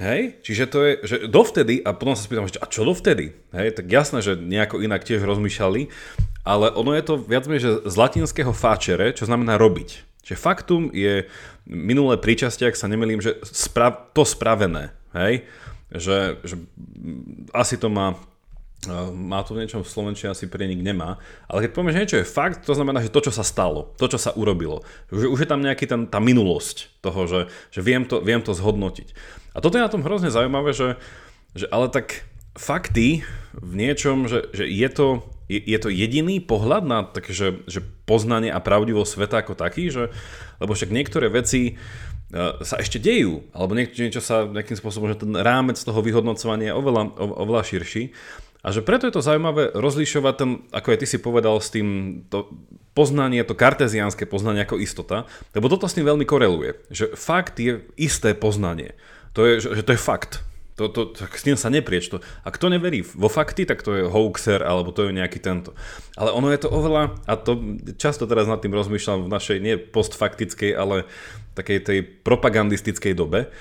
Hej, 0.00 0.40
čiže 0.40 0.64
to 0.72 0.78
je, 0.84 0.92
že 1.04 1.16
dovtedy, 1.28 1.80
a 1.84 1.92
potom 1.92 2.16
sa 2.16 2.24
spýtam, 2.24 2.48
že 2.48 2.60
a 2.60 2.68
čo 2.68 2.84
dovtedy? 2.84 3.36
Hej, 3.52 3.76
tak 3.76 3.86
jasné, 3.92 4.24
že 4.24 4.40
nejako 4.40 4.80
inak 4.80 5.04
tiež 5.04 5.20
rozmýšľali, 5.20 5.88
ale 6.44 6.72
ono 6.72 6.96
je 6.96 7.04
to 7.04 7.14
viac 7.20 7.44
menej, 7.44 7.62
že 7.64 7.72
z 7.88 7.94
latinského 7.96 8.52
facere, 8.56 9.12
čo 9.12 9.28
znamená 9.28 9.60
robiť. 9.60 10.11
Čiže 10.22 10.38
faktum 10.38 10.88
je 10.94 11.26
minulé 11.66 12.14
príčastie, 12.18 12.70
ak 12.70 12.78
sa 12.78 12.86
nemýlim, 12.86 13.18
že 13.18 13.42
spra- 13.42 14.10
to 14.14 14.22
spravené, 14.22 14.94
hej? 15.14 15.46
Že, 15.92 16.40
že 16.46 16.54
asi 17.52 17.76
to 17.76 17.92
má 17.92 18.16
má 19.14 19.46
to 19.46 19.54
v 19.54 19.62
niečom 19.62 19.86
v 19.86 19.92
Slovenčine 19.94 20.34
asi 20.34 20.50
pre 20.50 20.66
nik 20.66 20.82
nemá, 20.82 21.22
ale 21.46 21.62
keď 21.62 21.70
povieme, 21.70 21.94
že 21.94 22.02
niečo 22.02 22.18
je 22.18 22.26
fakt, 22.26 22.66
to 22.66 22.74
znamená, 22.74 22.98
že 22.98 23.14
to, 23.14 23.22
čo 23.22 23.30
sa 23.30 23.46
stalo, 23.46 23.94
to, 23.94 24.10
čo 24.10 24.18
sa 24.18 24.34
urobilo, 24.34 24.82
že 25.06 25.30
už 25.30 25.46
je 25.46 25.50
tam 25.50 25.62
nejaký 25.62 25.86
ten, 25.86 26.10
tá 26.10 26.18
minulosť 26.18 26.98
toho, 26.98 27.30
že, 27.30 27.40
že 27.70 27.78
viem, 27.78 28.02
to, 28.02 28.18
viem 28.18 28.42
to 28.42 28.50
zhodnotiť. 28.50 29.14
A 29.54 29.62
toto 29.62 29.78
je 29.78 29.86
na 29.86 29.92
tom 29.92 30.02
hrozne 30.02 30.34
zaujímavé, 30.34 30.74
že, 30.74 30.98
že 31.54 31.70
ale 31.70 31.94
tak 31.94 32.26
fakty 32.58 33.22
v 33.54 33.72
niečom, 33.78 34.26
že, 34.26 34.50
že 34.50 34.66
je, 34.66 34.88
to, 34.90 35.22
je, 35.46 35.62
je 35.62 35.78
to 35.78 35.88
jediný 35.88 36.42
pohľad 36.42 36.82
na 36.82 37.06
také, 37.06 37.30
že, 37.30 37.62
že 37.70 37.86
poznanie 38.12 38.52
a 38.52 38.60
pravdivosť 38.60 39.08
sveta 39.08 39.40
ako 39.40 39.56
taký, 39.56 39.88
že, 39.88 40.12
lebo 40.60 40.76
však 40.76 40.92
niektoré 40.92 41.32
veci 41.32 41.80
uh, 41.80 42.60
sa 42.60 42.76
ešte 42.76 43.00
dejú, 43.00 43.48
alebo 43.56 43.72
niečo, 43.72 44.04
niečo 44.04 44.20
sa 44.20 44.44
nejakým 44.44 44.76
spôsobom, 44.76 45.08
že 45.08 45.24
ten 45.24 45.32
rámec 45.32 45.80
toho 45.80 46.04
vyhodnocovania 46.04 46.76
je 46.76 46.76
oveľa, 46.76 47.02
oveľa 47.16 47.62
širší. 47.64 48.12
A 48.62 48.70
že 48.70 48.84
preto 48.84 49.10
je 49.10 49.14
to 49.16 49.26
zaujímavé 49.26 49.74
rozlišovať 49.74 50.34
ten, 50.38 50.50
ako 50.70 50.88
aj 50.94 50.98
ty 51.02 51.06
si 51.08 51.18
povedal, 51.18 51.58
s 51.58 51.74
tým 51.74 51.88
to 52.30 52.52
poznanie, 52.94 53.42
to 53.42 53.58
karteziánske 53.58 54.28
poznanie 54.28 54.62
ako 54.62 54.78
istota, 54.78 55.26
lebo 55.56 55.66
toto 55.66 55.90
s 55.90 55.96
tým 55.98 56.06
veľmi 56.06 56.22
koreluje. 56.22 56.78
Že 56.92 57.16
fakt 57.18 57.58
je 57.58 57.82
isté 57.98 58.38
poznanie. 58.38 58.94
To 59.34 59.48
je, 59.48 59.64
že, 59.64 59.80
že 59.80 59.82
to 59.82 59.96
je 59.96 60.00
fakt. 60.00 60.46
To, 60.80 60.88
to, 60.88 61.12
tak 61.12 61.36
s 61.36 61.44
tým 61.44 61.56
sa 61.60 61.68
neprieč. 61.68 62.08
To, 62.08 62.24
ak 62.48 62.56
to 62.56 62.72
neverí 62.72 63.04
vo 63.04 63.28
fakty, 63.28 63.68
tak 63.68 63.84
to 63.84 63.92
je 63.92 64.08
hoaxer, 64.08 64.64
alebo 64.64 64.88
to 64.88 65.08
je 65.08 65.12
nejaký 65.12 65.36
tento. 65.36 65.76
Ale 66.16 66.32
ono 66.32 66.48
je 66.48 66.64
to 66.64 66.72
oveľa, 66.72 67.12
a 67.28 67.36
to 67.36 67.76
často 68.00 68.24
teraz 68.24 68.48
nad 68.48 68.64
tým 68.64 68.72
rozmýšľam 68.72 69.28
v 69.28 69.32
našej 69.32 69.58
nie 69.60 69.76
postfaktickej, 69.76 70.72
ale 70.72 71.04
takej 71.52 71.78
tej 71.84 71.98
propagandistickej 72.24 73.12
dobe, 73.12 73.52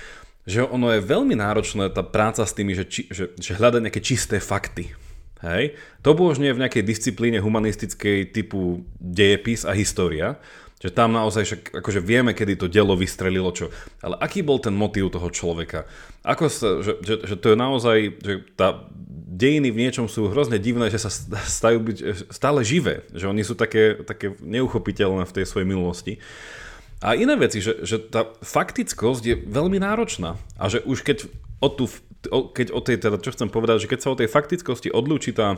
že 0.48 0.64
ono 0.64 0.90
je 0.96 1.04
veľmi 1.04 1.36
náročné 1.36 1.92
tá 1.92 2.02
práca 2.02 2.48
s 2.48 2.56
tými, 2.56 2.74
že, 2.74 2.88
či, 2.88 3.02
že, 3.12 3.36
že 3.38 3.60
hľadať 3.60 3.82
nejaké 3.84 4.02
čisté 4.02 4.40
fakty. 4.40 4.96
Hej? 5.44 5.76
To 6.06 6.14
je 6.16 6.54
v 6.54 6.62
nejakej 6.62 6.84
disciplíne 6.86 7.42
humanistickej 7.42 8.34
typu 8.34 8.86
dejepis 8.98 9.66
a 9.68 9.74
história, 9.74 10.38
že 10.82 10.90
tam 10.90 11.14
naozaj 11.14 11.44
však 11.46 11.62
akože 11.78 12.02
vieme, 12.02 12.34
kedy 12.34 12.58
to 12.58 12.66
dielo 12.66 12.98
vystrelilo 12.98 13.54
čo. 13.54 13.70
Ale 14.02 14.18
aký 14.18 14.42
bol 14.42 14.58
ten 14.58 14.74
motív 14.74 15.14
toho 15.14 15.30
človeka? 15.30 15.86
Ako 16.26 16.50
sa, 16.50 16.82
že, 16.82 16.98
že, 17.06 17.16
že 17.22 17.36
to 17.38 17.54
je 17.54 17.58
naozaj, 17.58 17.98
že 18.18 18.34
tá 18.58 18.90
dejiny 19.32 19.70
v 19.70 19.82
niečom 19.88 20.10
sú 20.10 20.34
hrozne 20.34 20.58
divné, 20.58 20.90
že 20.90 20.98
sa 20.98 21.14
stajú 21.46 21.80
byť 21.86 21.98
stále 22.34 22.66
živé. 22.66 23.06
Že 23.14 23.30
oni 23.30 23.44
sú 23.46 23.54
také, 23.54 24.02
také 24.02 24.34
neuchopiteľné 24.42 25.30
v 25.30 25.36
tej 25.38 25.46
svojej 25.46 25.70
minulosti. 25.70 26.18
A 27.02 27.18
iné 27.18 27.34
veci, 27.38 27.62
že, 27.62 27.82
že 27.86 27.98
tá 27.98 28.30
faktickosť 28.42 29.24
je 29.26 29.36
veľmi 29.38 29.82
náročná 29.82 30.38
a 30.58 30.66
že 30.70 30.86
už 30.86 31.02
keď 31.02 31.30
o 31.62 31.70
o, 32.30 32.54
keď 32.54 32.68
o 32.70 32.80
tej, 32.84 33.02
teda, 33.02 33.18
čo 33.18 33.34
chcem 33.34 33.50
povedať, 33.50 33.86
že 33.86 33.90
keď 33.90 34.00
sa 34.06 34.14
o 34.14 34.20
tej 34.20 34.30
faktickosti 34.30 34.94
odlúči 34.94 35.34
tá, 35.34 35.58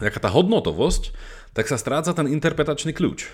taká 0.00 0.16
tá 0.16 0.32
hodnotovosť, 0.32 1.12
tak 1.52 1.68
sa 1.68 1.76
stráca 1.76 2.16
ten 2.16 2.30
interpretačný 2.30 2.96
kľúč. 2.96 3.28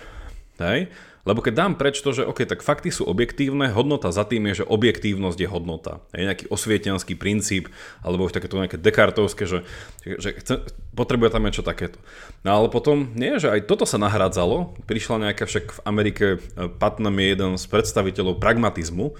Hej? 0.59 0.89
Lebo 1.27 1.43
keď 1.43 1.53
dám 1.59 1.73
preč 1.75 1.99
to, 1.99 2.15
že 2.15 2.23
OK, 2.23 2.47
tak 2.47 2.63
fakty 2.63 2.87
sú 2.87 3.03
objektívne, 3.03 3.67
hodnota 3.75 4.15
za 4.15 4.23
tým 4.23 4.47
je, 4.47 4.63
že 4.63 4.69
objektívnosť 4.71 5.35
je 5.35 5.49
hodnota. 5.51 5.99
Je 6.15 6.23
nejaký 6.23 6.47
osvietenský 6.47 7.19
princíp, 7.19 7.67
alebo 7.99 8.23
už 8.23 8.31
takéto 8.31 8.55
nejaké 8.55 8.79
dekartovské, 8.79 9.43
že, 9.43 9.67
že 10.07 10.39
chce, 10.39 10.63
potrebuje 10.95 11.35
tam 11.35 11.43
niečo 11.43 11.67
takéto. 11.67 11.99
No 12.47 12.63
ale 12.63 12.71
potom 12.71 13.11
nie, 13.11 13.43
že 13.43 13.51
aj 13.51 13.67
toto 13.67 13.83
sa 13.83 13.99
nahradzalo. 13.99 14.71
Prišla 14.87 15.27
nejaká 15.27 15.43
však 15.43 15.65
v 15.75 15.79
Amerike, 15.83 16.25
eh, 16.39 16.71
Putnam 16.79 17.19
je 17.19 17.27
jeden 17.27 17.51
z 17.59 17.65
predstaviteľov 17.67 18.39
pragmatizmu, 18.39 19.11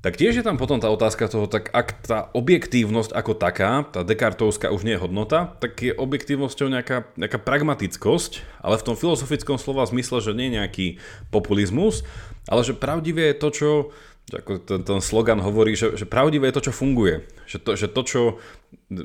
tak 0.00 0.16
tiež 0.16 0.40
je 0.40 0.44
tam 0.44 0.56
potom 0.56 0.80
tá 0.80 0.88
otázka 0.88 1.28
toho, 1.28 1.44
tak 1.44 1.68
ak 1.76 1.88
tá 2.08 2.18
objektívnosť 2.32 3.12
ako 3.12 3.36
taká, 3.36 3.84
tá 3.84 4.00
dekartovská 4.00 4.72
už 4.72 4.88
nie 4.88 4.96
je 4.96 5.04
hodnota, 5.04 5.52
tak 5.60 5.76
je 5.84 5.92
objektívnosťou 5.92 6.72
nejaká, 6.72 7.04
nejaká 7.20 7.36
pragmatickosť, 7.36 8.64
ale 8.64 8.80
v 8.80 8.86
tom 8.88 8.96
filozofickom 8.96 9.60
slova 9.60 9.84
zmysle, 9.84 10.24
že 10.24 10.32
nie 10.32 10.48
je 10.48 10.56
nejaký 10.56 10.86
populizmus, 11.28 12.00
ale 12.48 12.64
že 12.64 12.72
pravdivé 12.72 13.36
je 13.36 13.36
to, 13.36 13.48
čo, 13.52 13.70
ako 14.32 14.64
ten, 14.64 14.80
ten 14.88 15.00
slogan 15.04 15.44
hovorí, 15.44 15.76
že, 15.76 15.92
že 16.00 16.08
pravdivé 16.08 16.48
je 16.48 16.56
to, 16.56 16.66
čo 16.70 16.72
funguje. 16.72 17.28
Že 17.44 17.56
to, 17.60 17.70
že 17.76 17.86
to 17.92 18.02
čo 18.08 18.20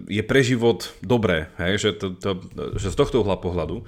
je 0.08 0.24
pre 0.24 0.40
život 0.48 0.96
dobré, 1.04 1.52
hej? 1.60 1.76
Že, 1.76 1.90
to, 2.00 2.08
to, 2.16 2.30
že 2.80 2.96
z 2.96 2.96
tohto 2.96 3.20
uhla 3.20 3.36
pohľadu. 3.36 3.84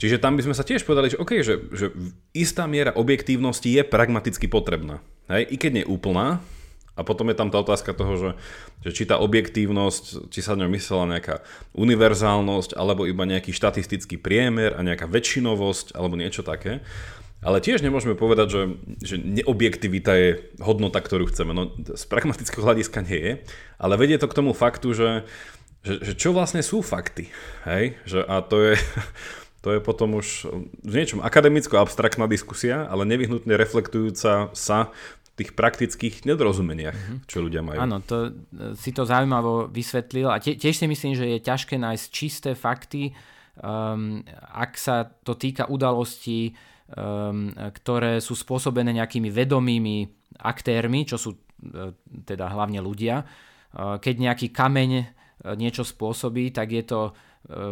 Čiže 0.00 0.16
tam 0.16 0.34
by 0.34 0.48
sme 0.48 0.56
sa 0.56 0.64
tiež 0.64 0.82
povedali, 0.88 1.12
že, 1.12 1.20
okay, 1.20 1.44
že, 1.44 1.60
že 1.76 1.92
istá 2.32 2.64
miera 2.64 2.96
objektívnosti 2.96 3.68
je 3.68 3.84
pragmaticky 3.84 4.48
potrebná. 4.48 5.04
Hej? 5.30 5.48
I 5.48 5.56
keď 5.56 5.70
nie 5.82 5.86
úplná. 5.86 6.42
A 6.98 7.06
potom 7.06 7.32
je 7.32 7.38
tam 7.38 7.48
tá 7.48 7.56
otázka 7.62 7.96
toho, 7.96 8.12
že, 8.18 8.30
že 8.84 8.90
či 8.92 9.08
tá 9.08 9.16
objektívnosť, 9.16 10.28
či 10.28 10.44
sa 10.44 10.52
ňou 10.52 10.68
myslela 10.68 11.16
nejaká 11.16 11.40
univerzálnosť, 11.72 12.76
alebo 12.76 13.08
iba 13.08 13.24
nejaký 13.24 13.56
štatistický 13.56 14.20
priemer 14.20 14.76
a 14.76 14.84
nejaká 14.84 15.08
väčšinovosť, 15.08 15.96
alebo 15.96 16.20
niečo 16.20 16.44
také. 16.44 16.84
Ale 17.40 17.64
tiež 17.64 17.80
nemôžeme 17.80 18.12
povedať, 18.12 18.52
že, 18.52 18.62
že 19.00 19.16
neobjektivita 19.16 20.12
je 20.12 20.30
hodnota, 20.60 21.00
ktorú 21.00 21.32
chceme. 21.32 21.56
No, 21.56 21.72
z 21.72 22.04
pragmatického 22.04 22.60
hľadiska 22.60 23.00
nie 23.08 23.16
je, 23.16 23.32
ale 23.80 23.96
vedie 23.96 24.20
to 24.20 24.28
k 24.28 24.36
tomu 24.36 24.52
faktu, 24.52 24.92
že, 24.92 25.24
že, 25.80 26.04
že 26.04 26.12
čo 26.20 26.36
vlastne 26.36 26.60
sú 26.60 26.84
fakty. 26.84 27.32
Hej? 27.64 27.96
Že, 28.04 28.20
a 28.28 28.44
to 28.44 28.56
je, 28.60 28.74
to 29.64 29.68
je 29.72 29.80
potom 29.80 30.20
už 30.20 30.52
v 30.84 30.92
niečom 30.92 31.24
akademicko-abstraktná 31.24 32.28
diskusia, 32.28 32.84
ale 32.92 33.08
nevyhnutne 33.08 33.56
reflektujúca 33.56 34.52
sa 34.52 34.92
tých 35.38 35.56
praktických 35.56 36.28
nedorozumeniach, 36.28 36.96
mm-hmm. 36.96 37.18
čo 37.24 37.40
ľudia 37.40 37.64
majú. 37.64 37.78
Áno, 37.80 38.04
to, 38.04 38.30
e, 38.52 38.76
si 38.76 38.92
to 38.92 39.08
zaujímavo 39.08 39.70
vysvetlil 39.72 40.28
a 40.28 40.42
tie, 40.42 40.58
tiež 40.58 40.76
si 40.76 40.86
myslím, 40.86 41.16
že 41.16 41.26
je 41.26 41.38
ťažké 41.40 41.80
nájsť 41.80 42.06
čisté 42.12 42.50
fakty, 42.52 43.16
um, 43.60 44.20
ak 44.52 44.76
sa 44.76 45.08
to 45.08 45.38
týka 45.38 45.70
udalostí, 45.70 46.52
um, 46.92 47.54
ktoré 47.54 48.20
sú 48.20 48.36
spôsobené 48.36 48.92
nejakými 49.00 49.32
vedomými 49.32 49.96
aktérmi, 50.44 51.08
čo 51.08 51.16
sú 51.16 51.30
uh, 51.32 51.94
teda 52.26 52.50
hlavne 52.52 52.84
ľudia. 52.84 53.24
Uh, 53.24 53.96
keď 53.96 54.14
nejaký 54.20 54.52
kameň 54.52 54.90
uh, 55.00 55.04
niečo 55.56 55.86
spôsobí, 55.86 56.52
tak 56.52 56.74
je 56.74 56.84
to, 56.84 57.00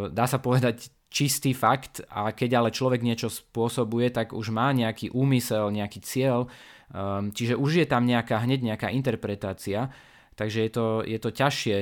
dá 0.09 0.25
sa 0.25 0.41
povedať, 0.41 0.89
čistý 1.09 1.57
fakt 1.57 2.05
a 2.13 2.33
keď 2.37 2.61
ale 2.61 2.71
človek 2.73 3.01
niečo 3.01 3.33
spôsobuje, 3.33 4.13
tak 4.13 4.37
už 4.37 4.53
má 4.53 4.73
nejaký 4.77 5.13
úmysel, 5.13 5.73
nejaký 5.73 6.05
cieľ, 6.05 6.49
um, 6.93 7.31
čiže 7.33 7.55
už 7.55 7.85
je 7.85 7.87
tam 7.89 8.05
nejaká, 8.05 8.45
hneď 8.45 8.75
nejaká 8.75 8.89
interpretácia, 8.93 9.89
takže 10.39 10.69
je 10.69 10.71
to, 10.73 10.87
je 11.05 11.19
to 11.19 11.31
ťažšie. 11.33 11.79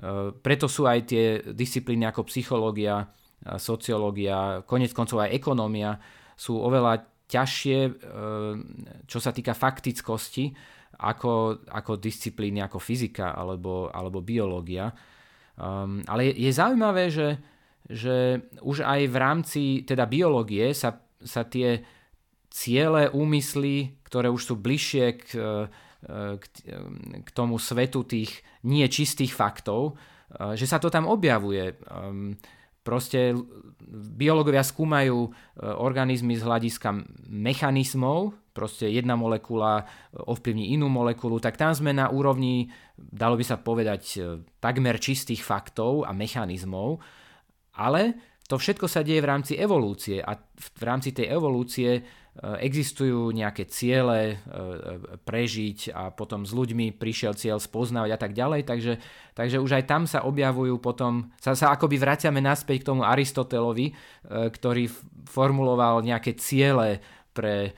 Uh, 0.00 0.32
preto 0.34 0.66
sú 0.68 0.88
aj 0.88 1.00
tie 1.08 1.24
disciplíny 1.52 2.08
ako 2.08 2.26
psychológia, 2.28 3.08
sociológia, 3.56 4.60
konec 4.68 4.92
koncov 4.92 5.24
aj 5.24 5.32
ekonómia 5.32 5.96
sú 6.36 6.60
oveľa 6.60 7.08
ťažšie, 7.24 7.78
uh, 7.88 8.54
čo 9.08 9.18
sa 9.20 9.32
týka 9.32 9.56
faktickosti, 9.56 10.52
ako, 11.00 11.64
ako 11.72 11.96
disciplíny 11.96 12.60
ako 12.60 12.76
fyzika 12.76 13.32
alebo, 13.32 13.88
alebo 13.88 14.20
biológia. 14.20 14.92
Um, 15.56 16.04
ale 16.04 16.32
je, 16.32 16.48
je 16.48 16.50
zaujímavé, 16.52 17.08
že 17.08 17.40
že 17.90 18.46
už 18.62 18.86
aj 18.86 19.00
v 19.10 19.16
rámci 19.18 19.62
teda 19.82 20.06
biológie 20.06 20.70
sa, 20.70 21.02
sa 21.26 21.42
tie 21.42 21.82
ciele, 22.50 23.08
úmysly, 23.14 23.96
ktoré 24.04 24.28
už 24.28 24.42
sú 24.42 24.54
bližšie 24.58 25.06
k, 25.16 25.24
e, 25.38 25.66
k, 26.36 26.44
k 27.22 27.28
tomu 27.30 27.56
svetu 27.62 28.02
tých 28.02 28.42
nie 28.66 28.84
čistých 28.90 29.32
faktov, 29.32 29.94
e, 29.94 30.58
že 30.58 30.66
sa 30.66 30.82
to 30.82 30.90
tam 30.90 31.06
objavuje. 31.06 31.78
Proste 32.80 33.36
biológovia 34.18 34.66
skúmajú 34.66 35.18
e, 35.26 35.30
organizmy 35.62 36.34
z 36.34 36.42
hľadiska 36.42 36.90
mechanizmov, 37.30 38.34
proste 38.50 38.90
jedna 38.90 39.14
molekula 39.14 39.86
ovplyvní 40.10 40.74
inú 40.74 40.90
molekulu, 40.90 41.38
tak 41.38 41.54
tam 41.54 41.70
sme 41.70 41.94
na 41.94 42.10
úrovni, 42.10 42.66
dalo 42.98 43.38
by 43.38 43.44
sa 43.46 43.62
povedať, 43.62 44.18
takmer 44.58 44.98
čistých 44.98 45.46
faktov 45.46 46.02
a 46.02 46.10
mechanizmov, 46.10 46.98
ale 47.78 48.30
to 48.50 48.58
všetko 48.58 48.90
sa 48.90 49.06
deje 49.06 49.22
v 49.22 49.30
rámci 49.30 49.54
evolúcie 49.54 50.18
a 50.18 50.34
v 50.58 50.82
rámci 50.82 51.14
tej 51.14 51.30
evolúcie 51.30 51.90
e, 51.94 52.02
existujú 52.40 53.36
nejaké 53.36 53.68
ciele 53.68 54.32
e, 54.32 54.34
e, 54.34 55.16
prežiť 55.28 55.92
a 55.92 56.08
potom 56.08 56.48
s 56.48 56.56
ľuďmi 56.56 56.96
prišiel 56.96 57.36
cieľ 57.36 57.60
spoznávať 57.60 58.10
a 58.16 58.18
tak 58.18 58.32
ďalej, 58.32 58.64
takže, 58.64 58.96
takže 59.36 59.60
už 59.60 59.76
aj 59.76 59.84
tam 59.84 60.08
sa 60.08 60.24
objavujú 60.24 60.80
potom, 60.80 61.28
sa, 61.36 61.52
sa 61.52 61.76
akoby 61.76 62.00
vraciame 62.00 62.40
naspäť 62.40 62.80
k 62.80 62.88
tomu 62.88 63.02
Aristotelovi, 63.04 63.92
ktorý 64.28 64.88
formuloval 65.28 66.00
nejaké 66.00 66.32
ciele 66.40 67.04
pre, 67.36 67.76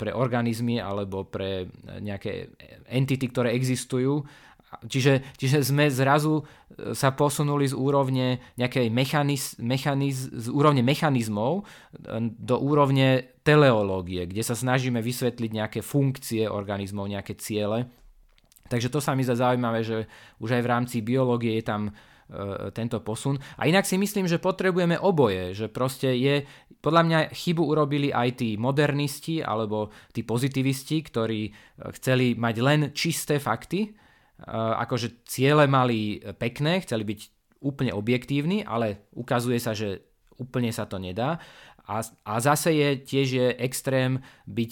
pre 0.00 0.10
organizmy 0.16 0.80
alebo 0.80 1.28
pre 1.28 1.68
nejaké 2.00 2.56
entity, 2.88 3.28
ktoré 3.28 3.52
existujú 3.52 4.24
Čiže, 4.70 5.34
čiže 5.34 5.66
sme 5.66 5.90
zrazu 5.90 6.40
e, 6.40 6.94
sa 6.94 7.10
posunuli 7.10 7.66
z 7.66 7.74
úrovne 7.74 8.38
nejakej 8.54 8.86
mechaniz, 8.86 9.58
mechaniz, 9.58 10.30
z 10.30 10.46
úrovne 10.46 10.86
mechanizmov 10.86 11.60
e, 11.60 11.62
do 12.30 12.56
úrovne 12.62 13.34
teleológie, 13.42 14.30
kde 14.30 14.46
sa 14.46 14.54
snažíme 14.54 15.02
vysvetliť 15.02 15.50
nejaké 15.50 15.80
funkcie 15.82 16.46
organizmov, 16.46 17.10
nejaké 17.10 17.34
ciele. 17.34 17.90
Takže 18.70 18.94
to 18.94 19.02
sa 19.02 19.18
mi 19.18 19.26
zdá 19.26 19.34
zaujímavé, 19.34 19.82
že 19.82 20.06
už 20.38 20.54
aj 20.54 20.62
v 20.62 20.70
rámci 20.70 20.96
biológie 21.02 21.58
je 21.58 21.64
tam 21.66 21.90
e, 21.90 21.92
tento 22.70 23.02
posun. 23.02 23.42
A 23.58 23.66
inak 23.66 23.82
si 23.90 23.98
myslím, 23.98 24.30
že 24.30 24.38
potrebujeme 24.38 25.02
oboje, 25.02 25.50
že 25.50 25.66
proste 25.66 26.14
je, 26.14 26.46
podľa 26.78 27.02
mňa 27.10 27.18
chybu 27.34 27.62
urobili 27.66 28.14
aj 28.14 28.38
tí 28.38 28.54
modernisti 28.54 29.42
alebo 29.42 29.90
tí 30.14 30.22
pozitivisti, 30.22 31.02
ktorí 31.02 31.40
chceli 31.98 32.38
mať 32.38 32.54
len 32.62 32.80
čisté 32.94 33.42
fakty, 33.42 33.98
akože 34.48 35.24
ciele 35.28 35.68
mali 35.68 36.20
pekné, 36.40 36.80
chceli 36.80 37.04
byť 37.04 37.20
úplne 37.60 37.92
objektívni, 37.92 38.64
ale 38.64 39.04
ukazuje 39.12 39.60
sa, 39.60 39.76
že 39.76 40.00
úplne 40.40 40.72
sa 40.72 40.88
to 40.88 40.96
nedá. 40.96 41.36
A, 41.84 42.00
a 42.24 42.34
zase 42.40 42.72
je 42.72 42.88
tiež 43.02 43.28
je 43.28 43.46
extrém 43.60 44.22
byť 44.48 44.70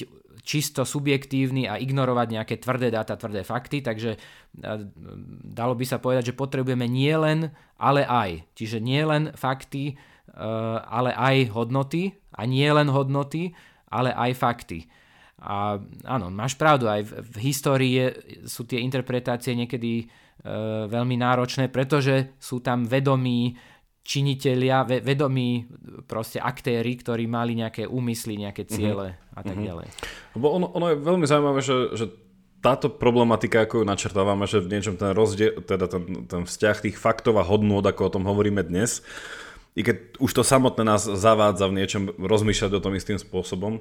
čisto 0.48 0.86
subjektívny 0.86 1.68
a 1.68 1.76
ignorovať 1.76 2.28
nejaké 2.32 2.54
tvrdé 2.56 2.88
dáta, 2.88 3.20
tvrdé 3.20 3.44
fakty, 3.44 3.84
takže 3.84 4.16
dalo 5.44 5.74
by 5.76 5.84
sa 5.84 6.00
povedať, 6.00 6.32
že 6.32 6.38
potrebujeme 6.38 6.88
nielen, 6.88 7.52
ale 7.76 8.06
aj. 8.08 8.48
Čiže 8.56 8.80
nielen 8.80 9.36
fakty, 9.36 9.92
e, 9.92 9.94
ale 10.88 11.12
aj 11.12 11.52
hodnoty 11.52 12.16
a 12.32 12.48
nielen 12.48 12.88
hodnoty, 12.88 13.52
ale 13.92 14.14
aj 14.14 14.30
fakty. 14.38 14.88
A 15.38 15.78
áno, 16.02 16.34
máš 16.34 16.58
pravdu, 16.58 16.90
aj 16.90 17.06
v, 17.06 17.12
v 17.22 17.36
histórii 17.46 17.92
je, 17.94 18.06
sú 18.50 18.66
tie 18.66 18.82
interpretácie 18.82 19.54
niekedy 19.54 20.02
e, 20.02 20.04
veľmi 20.90 21.14
náročné, 21.14 21.70
pretože 21.70 22.34
sú 22.42 22.58
tam 22.58 22.82
vedomí 22.82 23.54
činitelia, 24.02 24.82
ve, 24.82 24.98
vedomí 24.98 25.68
proste 26.08 26.42
aktéry, 26.42 26.98
ktorí 26.98 27.30
mali 27.30 27.54
nejaké 27.54 27.86
úmysly, 27.86 28.40
nejaké 28.40 28.66
mhm. 28.66 28.70
ciele 28.72 29.08
mm-hmm. 29.14 29.36
a 29.36 29.40
tak 29.44 29.54
mm-hmm. 29.54 29.68
ďalej. 29.68 29.86
Lebo 30.34 30.46
ono, 30.50 30.66
ono 30.74 30.86
je 30.90 30.96
veľmi 30.96 31.26
zaujímavé, 31.28 31.60
že, 31.62 31.76
že 31.94 32.06
táto 32.58 32.90
problematika, 32.90 33.62
ako 33.62 33.82
ju 33.82 33.84
načrtávame, 33.86 34.42
že 34.50 34.58
v 34.58 34.74
niečom 34.74 34.98
ten 34.98 35.14
rozdiel, 35.14 35.62
teda 35.62 35.86
ten, 35.86 36.26
ten 36.26 36.42
vzťah 36.42 36.76
tých 36.82 36.96
faktov 36.98 37.38
a 37.38 37.46
hodnôt, 37.46 37.84
ako 37.86 38.10
o 38.10 38.14
tom 38.18 38.24
hovoríme 38.26 38.66
dnes, 38.66 39.06
i 39.78 39.86
keď 39.86 40.18
už 40.18 40.30
to 40.34 40.42
samotné 40.42 40.82
nás 40.82 41.06
zavádza 41.06 41.70
v 41.70 41.78
niečom 41.78 42.02
rozmýšľať 42.18 42.72
o 42.74 42.82
tom 42.82 42.98
istým 42.98 43.14
spôsobom, 43.14 43.78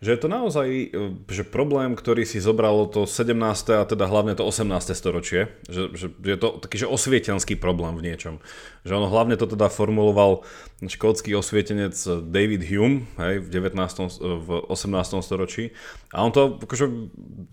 že 0.00 0.16
je 0.16 0.20
to 0.20 0.28
naozaj 0.32 0.68
e, 0.68 0.86
že 1.28 1.44
problém, 1.44 1.92
ktorý 1.92 2.24
si 2.24 2.40
zobralo 2.40 2.88
to 2.88 3.04
17. 3.04 3.36
a 3.76 3.84
teda 3.84 4.08
hlavne 4.08 4.32
to 4.32 4.48
18. 4.48 4.96
storočie, 4.96 5.52
že, 5.68 5.92
že 5.92 6.06
je 6.08 6.36
to 6.40 6.56
taký 6.56 6.80
že 6.80 6.88
osvietenský 6.88 7.60
problém 7.60 8.00
v 8.00 8.08
niečom. 8.08 8.40
Že 8.88 8.96
ono 8.96 9.08
hlavne 9.12 9.36
to 9.36 9.44
teda 9.44 9.68
formuloval 9.68 10.40
škótsky 10.80 11.36
osvietenec 11.36 11.92
David 12.32 12.64
Hume 12.64 13.04
hej, 13.20 13.44
v, 13.44 13.48
19. 13.52 13.76
v 14.40 14.48
18. 14.72 15.20
storočí 15.20 15.76
a 16.16 16.24
on 16.24 16.32
to 16.32 16.56
akože, 16.56 16.86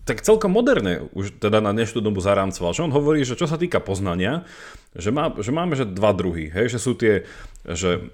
tak 0.08 0.24
celkom 0.24 0.56
moderne 0.56 1.12
už 1.12 1.36
teda 1.36 1.60
na 1.60 1.76
dnešnú 1.76 2.00
dobu 2.00 2.24
zarámcoval, 2.24 2.72
že 2.72 2.88
on 2.88 2.96
hovorí, 2.96 3.28
že 3.28 3.36
čo 3.36 3.44
sa 3.44 3.60
týka 3.60 3.84
poznania, 3.84 4.48
že, 4.96 5.12
má, 5.12 5.28
že 5.36 5.52
máme 5.52 5.76
že 5.76 5.84
dva 5.84 6.16
druhy, 6.16 6.48
hej, 6.48 6.72
že 6.72 6.78
sú 6.80 6.96
tie, 6.96 7.28
že 7.68 8.08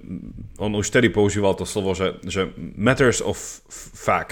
on 0.58 0.74
už 0.74 0.90
tedy 0.90 1.06
používal 1.06 1.54
to 1.54 1.62
slovo, 1.62 1.94
že, 1.94 2.18
že 2.26 2.50
matters 2.58 3.22
of 3.22 3.38
fact, 3.94 4.23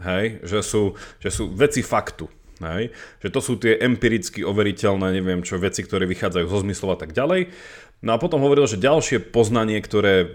hej, 0.00 0.40
že 0.42 0.60
sú, 0.64 0.96
že 1.20 1.28
sú 1.28 1.52
veci 1.52 1.84
faktu, 1.84 2.26
hej, 2.64 2.90
že 3.20 3.28
to 3.28 3.40
sú 3.44 3.60
tie 3.60 3.76
empiricky 3.78 4.40
overiteľné, 4.42 5.12
neviem 5.12 5.44
čo, 5.44 5.60
veci, 5.60 5.84
ktoré 5.84 6.08
vychádzajú 6.08 6.46
zo 6.48 6.58
zmyslov 6.64 6.90
a 6.96 6.98
tak 6.98 7.12
ďalej. 7.12 7.52
No 8.00 8.16
a 8.16 8.22
potom 8.22 8.40
hovoril, 8.40 8.64
že 8.64 8.80
ďalšie 8.80 9.28
poznanie, 9.28 9.76
ktoré 9.84 10.32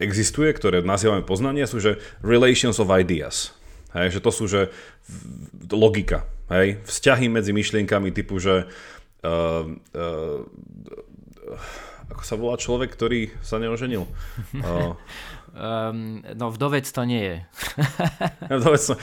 existuje, 0.00 0.48
ktoré 0.56 0.80
nazývame 0.80 1.20
poznanie, 1.28 1.68
sú 1.68 1.76
že 1.76 2.00
relations 2.24 2.80
of 2.80 2.88
ideas. 2.88 3.52
Hej, 3.92 4.16
že 4.16 4.20
to 4.24 4.30
sú 4.32 4.44
že 4.48 4.72
logika, 5.72 6.24
hej, 6.52 6.80
vzťahy 6.84 7.28
medzi 7.28 7.52
myšlienkami 7.52 8.12
typu, 8.12 8.40
že 8.40 8.64
uh, 9.24 9.64
uh, 9.72 10.40
ako 12.06 12.22
sa 12.22 12.34
volá 12.38 12.56
človek, 12.56 12.92
ktorý 12.92 13.32
sa 13.44 13.60
neoženil? 13.60 14.04
Uh, 14.56 14.96
um, 15.56 16.20
no 16.36 16.52
vdovec 16.52 16.84
to 16.92 17.02
nie 17.08 17.22
je. 17.24 17.36
vdovec 18.60 18.82
to... 18.86 18.94
uh, 18.94 19.00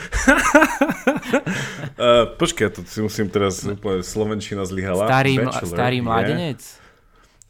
počkaj, 2.40 2.70
to 2.70 2.80
si 2.86 3.02
musím 3.02 3.26
teraz 3.28 3.66
úplne 3.66 4.06
Slovenčina 4.06 4.62
zlyhala. 4.62 5.10
Starý, 5.10 5.42
Bachelor, 5.42 5.74
starý 5.74 5.98
mladenec? 6.00 6.83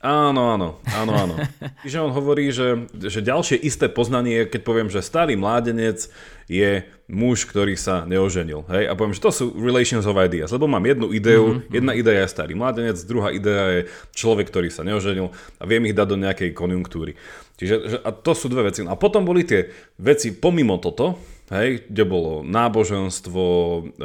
Áno, 0.05 0.53
áno, 0.53 0.69
áno, 0.93 1.13
áno. 1.17 1.35
Čiže 1.85 2.05
on 2.05 2.13
hovorí, 2.13 2.53
že, 2.53 2.85
že 2.93 3.25
ďalšie 3.25 3.57
isté 3.57 3.89
poznanie, 3.89 4.45
keď 4.45 4.61
poviem, 4.61 4.89
že 4.93 5.01
starý 5.01 5.33
mládenec 5.33 6.13
je 6.45 6.85
muž, 7.09 7.49
ktorý 7.49 7.73
sa 7.73 8.05
neoženil. 8.05 8.69
Hej? 8.69 8.85
A 8.85 8.93
poviem, 8.93 9.17
že 9.17 9.25
to 9.25 9.33
sú 9.33 9.45
relations 9.57 10.05
of 10.05 10.21
ideas, 10.21 10.53
lebo 10.53 10.69
mám 10.69 10.85
jednu 10.85 11.09
ideu, 11.09 11.57
mm-hmm. 11.57 11.73
jedna 11.73 11.93
idea 11.97 12.21
je 12.21 12.37
starý 12.37 12.53
mládenec, 12.53 13.01
druhá 13.09 13.33
idea 13.33 13.81
je 13.81 13.81
človek, 14.13 14.53
ktorý 14.53 14.69
sa 14.69 14.85
neoženil 14.85 15.33
a 15.33 15.63
viem 15.65 15.89
ich 15.89 15.97
dať 15.97 16.07
do 16.13 16.21
nejakej 16.21 16.53
konjunktúry. 16.53 17.17
Čiže 17.57 17.75
že, 17.89 17.97
a 18.05 18.13
to 18.13 18.37
sú 18.37 18.53
dve 18.53 18.69
veci. 18.69 18.85
A 18.85 19.01
potom 19.01 19.25
boli 19.25 19.49
tie 19.49 19.73
veci 19.97 20.37
pomimo 20.37 20.77
toto, 20.77 21.17
hej, 21.49 21.89
kde 21.89 22.05
bolo 22.05 22.45
náboženstvo, 22.45 23.45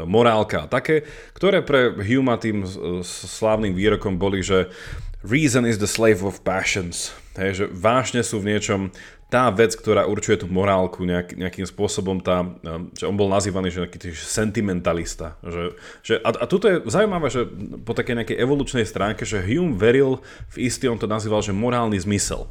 morálka 0.07 0.63
a 0.63 0.71
také, 0.71 1.03
ktoré 1.35 1.59
pre 1.59 1.91
Huma 1.91 2.39
tým 2.39 2.63
slávnym 3.03 3.75
výrokom 3.75 4.15
boli, 4.15 4.43
že 4.43 4.71
reason 5.23 5.65
is 5.65 5.77
the 5.77 5.87
slave 5.87 6.23
of 6.23 6.43
passions. 6.43 7.11
Hej, 7.39 7.63
že 7.63 7.65
vášne 7.71 8.19
sú 8.19 8.43
v 8.43 8.55
niečom 8.55 8.91
tá 9.29 9.53
vec, 9.53 9.77
ktorá 9.77 10.09
určuje 10.09 10.41
tú 10.41 10.49
morálku 10.49 11.05
nejak, 11.05 11.37
nejakým 11.37 11.63
spôsobom, 11.69 12.17
tá, 12.17 12.41
um, 12.41 12.89
že 12.97 13.05
on 13.05 13.13
bol 13.13 13.29
nazývaný 13.29 13.69
že 13.69 13.85
nejaký 13.85 14.11
sentimentalista. 14.17 15.37
Že, 15.45 15.63
že, 16.01 16.13
a, 16.17 16.29
a 16.33 16.45
tuto 16.49 16.65
je 16.65 16.81
zaujímavé, 16.89 17.29
že 17.29 17.45
po 17.85 17.93
takej 17.93 18.25
nejakej 18.25 18.37
evolučnej 18.41 18.85
stránke, 18.89 19.29
že 19.29 19.45
Hume 19.45 19.77
veril 19.77 20.25
v 20.49 20.65
istý, 20.65 20.89
on 20.89 20.97
to 20.97 21.05
nazýval, 21.05 21.45
že 21.45 21.53
morálny 21.53 22.01
zmysel 22.01 22.49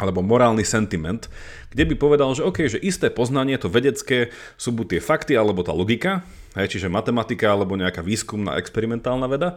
alebo 0.00 0.24
morálny 0.24 0.66
sentiment, 0.66 1.30
kde 1.70 1.84
by 1.84 1.94
povedal, 1.94 2.32
že 2.34 2.42
OK, 2.42 2.66
že 2.66 2.80
isté 2.80 3.12
poznanie, 3.12 3.54
to 3.60 3.70
vedecké, 3.70 4.34
sú 4.58 4.74
buď 4.74 4.98
tie 4.98 5.00
fakty 5.00 5.32
alebo 5.36 5.62
tá 5.62 5.70
logika, 5.70 6.26
hej, 6.56 6.68
čiže 6.68 6.92
matematika 6.92 7.52
alebo 7.52 7.76
nejaká 7.76 8.04
výskumná 8.04 8.60
experimentálna 8.60 9.26
veda. 9.28 9.48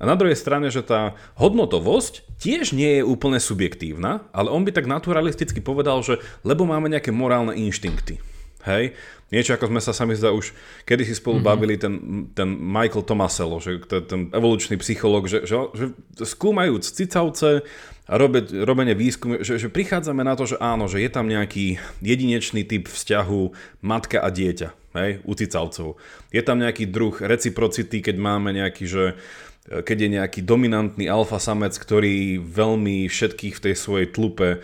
A 0.00 0.04
na 0.08 0.16
druhej 0.16 0.36
strane, 0.38 0.72
že 0.72 0.84
tá 0.84 1.18
hodnotovosť 1.36 2.24
tiež 2.40 2.72
nie 2.72 3.00
je 3.00 3.02
úplne 3.04 3.40
subjektívna, 3.42 4.24
ale 4.32 4.48
on 4.48 4.64
by 4.64 4.72
tak 4.72 4.88
naturalisticky 4.88 5.60
povedal, 5.60 6.00
že 6.00 6.20
lebo 6.46 6.64
máme 6.64 6.88
nejaké 6.88 7.12
morálne 7.12 7.52
inštinkty. 7.56 8.20
Hej? 8.66 8.98
Niečo 9.28 9.52
ako 9.52 9.68
sme 9.68 9.80
sa 9.84 9.92
sami 9.92 10.16
zdá 10.16 10.32
už 10.32 10.56
kedy 10.88 11.04
si 11.04 11.12
spolu 11.12 11.40
mm-hmm. 11.40 11.50
bavili 11.52 11.74
ten, 11.76 11.94
ten 12.32 12.48
Michael 12.48 13.04
Tomasello, 13.04 13.60
že 13.60 13.76
ten, 13.84 14.02
ten 14.08 14.20
evolučný 14.32 14.80
psychológ, 14.80 15.28
že, 15.28 15.44
že, 15.44 15.68
že 15.76 15.86
skúmajúc 16.24 16.88
cicavce 16.88 17.60
a 18.08 18.14
robe, 18.16 18.40
robenie 18.64 18.96
výskumu, 18.96 19.44
že, 19.44 19.60
že 19.60 19.68
prichádzame 19.68 20.24
na 20.24 20.32
to, 20.32 20.48
že 20.48 20.56
áno, 20.56 20.88
že 20.88 21.04
je 21.04 21.10
tam 21.12 21.28
nejaký 21.28 21.76
jedinečný 22.00 22.64
typ 22.64 22.88
vzťahu 22.88 23.52
matka 23.84 24.24
a 24.24 24.32
dieťa, 24.32 24.68
hej, 24.96 25.20
u 25.28 25.32
cicavcov. 25.36 26.00
Je 26.32 26.40
tam 26.40 26.56
nejaký 26.64 26.88
druh 26.88 27.12
reciprocity, 27.20 28.00
keď 28.00 28.16
máme 28.16 28.56
nejaký, 28.56 28.88
že 28.88 29.04
keď 29.68 29.96
je 30.00 30.08
nejaký 30.16 30.40
dominantný 30.40 31.12
alfa 31.12 31.36
samec, 31.36 31.76
ktorý 31.76 32.40
veľmi 32.40 33.04
všetkých 33.04 33.54
v 33.60 33.62
tej 33.68 33.74
svojej 33.76 34.08
tlupe 34.08 34.48
e, 34.56 34.58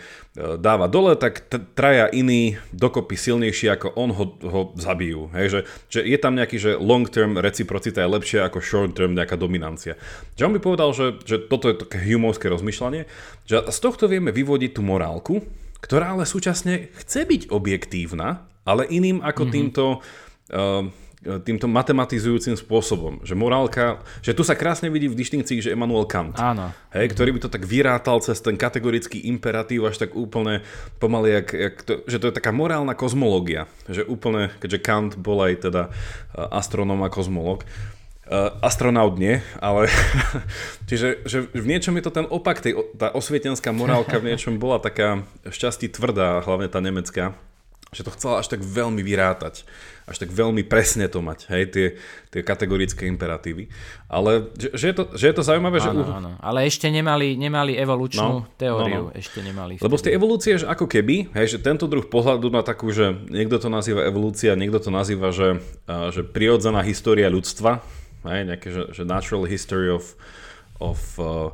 dáva 0.57 0.89
dole, 0.89 1.13
tak 1.13 1.45
t- 1.45 1.61
traja 1.77 2.09
iní 2.09 2.57
dokopy 2.73 3.13
silnejší 3.13 3.69
ako 3.77 3.93
on 3.93 4.09
ho, 4.17 4.25
ho 4.41 4.61
zabijú. 4.73 5.29
Hej, 5.37 5.47
že, 5.47 5.59
že 5.93 5.99
je 6.01 6.17
tam 6.17 6.33
nejaký, 6.33 6.57
že 6.57 6.71
long 6.81 7.05
term 7.05 7.37
reciprocita 7.37 8.01
je 8.01 8.09
lepšia 8.09 8.49
ako 8.49 8.57
short 8.65 8.97
term 8.97 9.13
nejaká 9.13 9.37
dominancia. 9.37 9.93
Že 10.33 10.49
on 10.49 10.55
by 10.57 10.61
povedal, 10.61 10.89
že, 10.97 11.21
že 11.21 11.37
toto 11.37 11.69
je 11.69 11.85
také 11.85 12.01
humovské 12.01 12.49
rozmýšľanie, 12.49 13.05
že 13.45 13.61
z 13.61 13.77
tohto 13.77 14.09
vieme 14.09 14.33
vyvodiť 14.33 14.71
tú 14.73 14.81
morálku, 14.81 15.45
ktorá 15.85 16.17
ale 16.17 16.25
súčasne 16.25 16.89
chce 16.97 17.29
byť 17.29 17.41
objektívna, 17.53 18.49
ale 18.65 18.89
iným 18.89 19.21
ako 19.21 19.45
mm-hmm. 19.45 19.53
týmto 19.53 20.01
uh, 20.01 20.89
týmto 21.25 21.65
matematizujúcim 21.65 22.53
spôsobom, 22.53 23.25
že 23.25 23.33
morálka, 23.33 24.05
že 24.21 24.37
tu 24.37 24.45
sa 24.45 24.53
krásne 24.53 24.93
vidí 24.93 25.09
v 25.09 25.17
dištinkcii, 25.17 25.65
že 25.65 25.73
Immanuel 25.73 26.05
Kant, 26.05 26.37
Áno. 26.37 26.69
Hej, 26.93 27.17
ktorý 27.17 27.35
by 27.35 27.39
to 27.41 27.49
tak 27.49 27.65
vyrátal 27.65 28.21
cez 28.21 28.37
ten 28.39 28.55
kategorický 28.55 29.25
imperatív 29.25 29.89
až 29.89 30.05
tak 30.05 30.13
úplne 30.13 30.61
pomaly, 31.01 31.41
jak, 31.41 31.47
jak 31.51 31.75
to, 31.81 31.93
že 32.05 32.21
to 32.21 32.29
je 32.29 32.37
taká 32.37 32.53
morálna 32.53 32.93
kozmológia, 32.93 33.65
že 33.89 34.05
úplne, 34.05 34.53
keďže 34.61 34.79
Kant 34.85 35.13
bol 35.17 35.41
aj 35.41 35.65
teda 35.65 35.89
astronóm 36.37 37.01
a 37.01 37.09
kozmológ, 37.09 37.65
Uh, 38.25 38.57
astronaut 38.65 39.21
nie, 39.21 39.37
ale 39.61 39.85
čiže 40.89 41.21
že 41.29 41.45
v 41.45 41.61
niečom 41.69 41.93
je 41.93 42.09
to 42.09 42.09
ten 42.09 42.25
opak, 42.25 42.57
tej, 42.57 42.73
tá 42.97 43.13
osvietenská 43.13 43.69
morálka 43.69 44.17
v 44.17 44.33
niečom 44.33 44.57
bola 44.57 44.81
taká 44.81 45.21
šťastí 45.45 45.93
tvrdá, 45.93 46.41
hlavne 46.41 46.65
tá 46.65 46.81
nemecká, 46.81 47.37
že 47.95 48.03
to 48.03 48.11
chcela 48.11 48.43
až 48.43 48.51
tak 48.51 48.59
veľmi 48.59 48.99
vyrátať 48.99 49.63
až 50.05 50.21
tak 50.21 50.29
veľmi 50.29 50.61
presne 50.69 51.09
to 51.09 51.17
mať, 51.17 51.49
hej, 51.49 51.63
tie, 51.73 51.87
tie 52.29 52.41
kategorické 52.45 53.09
imperatívy. 53.09 53.73
Ale 54.05 54.53
že, 54.53 54.69
že, 54.77 54.85
je, 54.93 54.95
to, 55.01 55.03
že 55.17 55.25
je 55.33 55.35
to 55.35 55.41
zaujímavé, 55.41 55.81
áno, 55.81 56.05
že... 56.05 56.13
Áno, 56.13 56.31
ale 56.37 56.69
ešte 56.69 56.85
nemali, 56.93 57.33
nemali 57.33 57.73
evolučnú 57.73 58.45
no, 58.45 58.49
teóriu, 58.53 59.09
no, 59.09 59.11
no. 59.11 59.17
ešte 59.17 59.41
nemali. 59.41 59.81
Lebo 59.81 59.97
z 59.97 60.05
tej 60.05 60.13
evolúcie, 60.13 60.53
že 60.61 60.69
ako 60.69 60.85
keby, 60.85 61.33
hej, 61.33 61.57
že 61.57 61.59
tento 61.65 61.89
druh 61.89 62.05
pohľadu 62.05 62.53
na 62.53 62.61
takú, 62.61 62.93
že 62.93 63.17
niekto 63.33 63.57
to 63.57 63.65
nazýva 63.73 64.05
evolúcia, 64.05 64.53
niekto 64.53 64.77
to 64.77 64.93
nazýva, 64.93 65.33
že, 65.33 65.57
že 65.89 66.21
prirodzená 66.21 66.85
história 66.85 67.25
ľudstva, 67.25 67.81
hej, 68.29 68.41
nejaké, 68.45 68.69
že, 68.69 68.83
že 68.93 69.03
natural 69.09 69.49
history 69.49 69.89
of, 69.89 70.13
of 70.77 71.01
uh, 71.17 71.49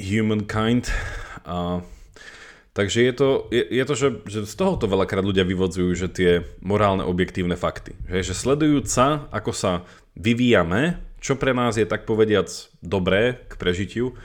humankind, 0.00 0.88
uh, 1.44 1.84
Takže 2.74 3.06
je 3.06 3.12
to, 3.14 3.28
je, 3.54 3.62
je 3.62 3.84
to 3.86 3.94
že, 3.94 4.08
že 4.26 4.38
z 4.50 4.54
tohoto 4.58 4.90
veľakrát 4.90 5.22
ľudia 5.22 5.46
vyvodzujú, 5.46 5.94
že 5.94 6.10
tie 6.10 6.42
morálne 6.58 7.06
objektívne 7.06 7.54
fakty. 7.54 7.94
Že, 8.10 8.20
že 8.26 8.34
sledujúc 8.34 8.86
sa, 8.90 9.30
ako 9.30 9.54
sa 9.54 9.72
vyvíjame, 10.18 10.98
čo 11.22 11.38
pre 11.38 11.54
nás 11.54 11.78
je 11.78 11.86
tak 11.86 12.02
povediac 12.02 12.50
dobré 12.82 13.46
k 13.46 13.54
prežitiu, 13.54 14.18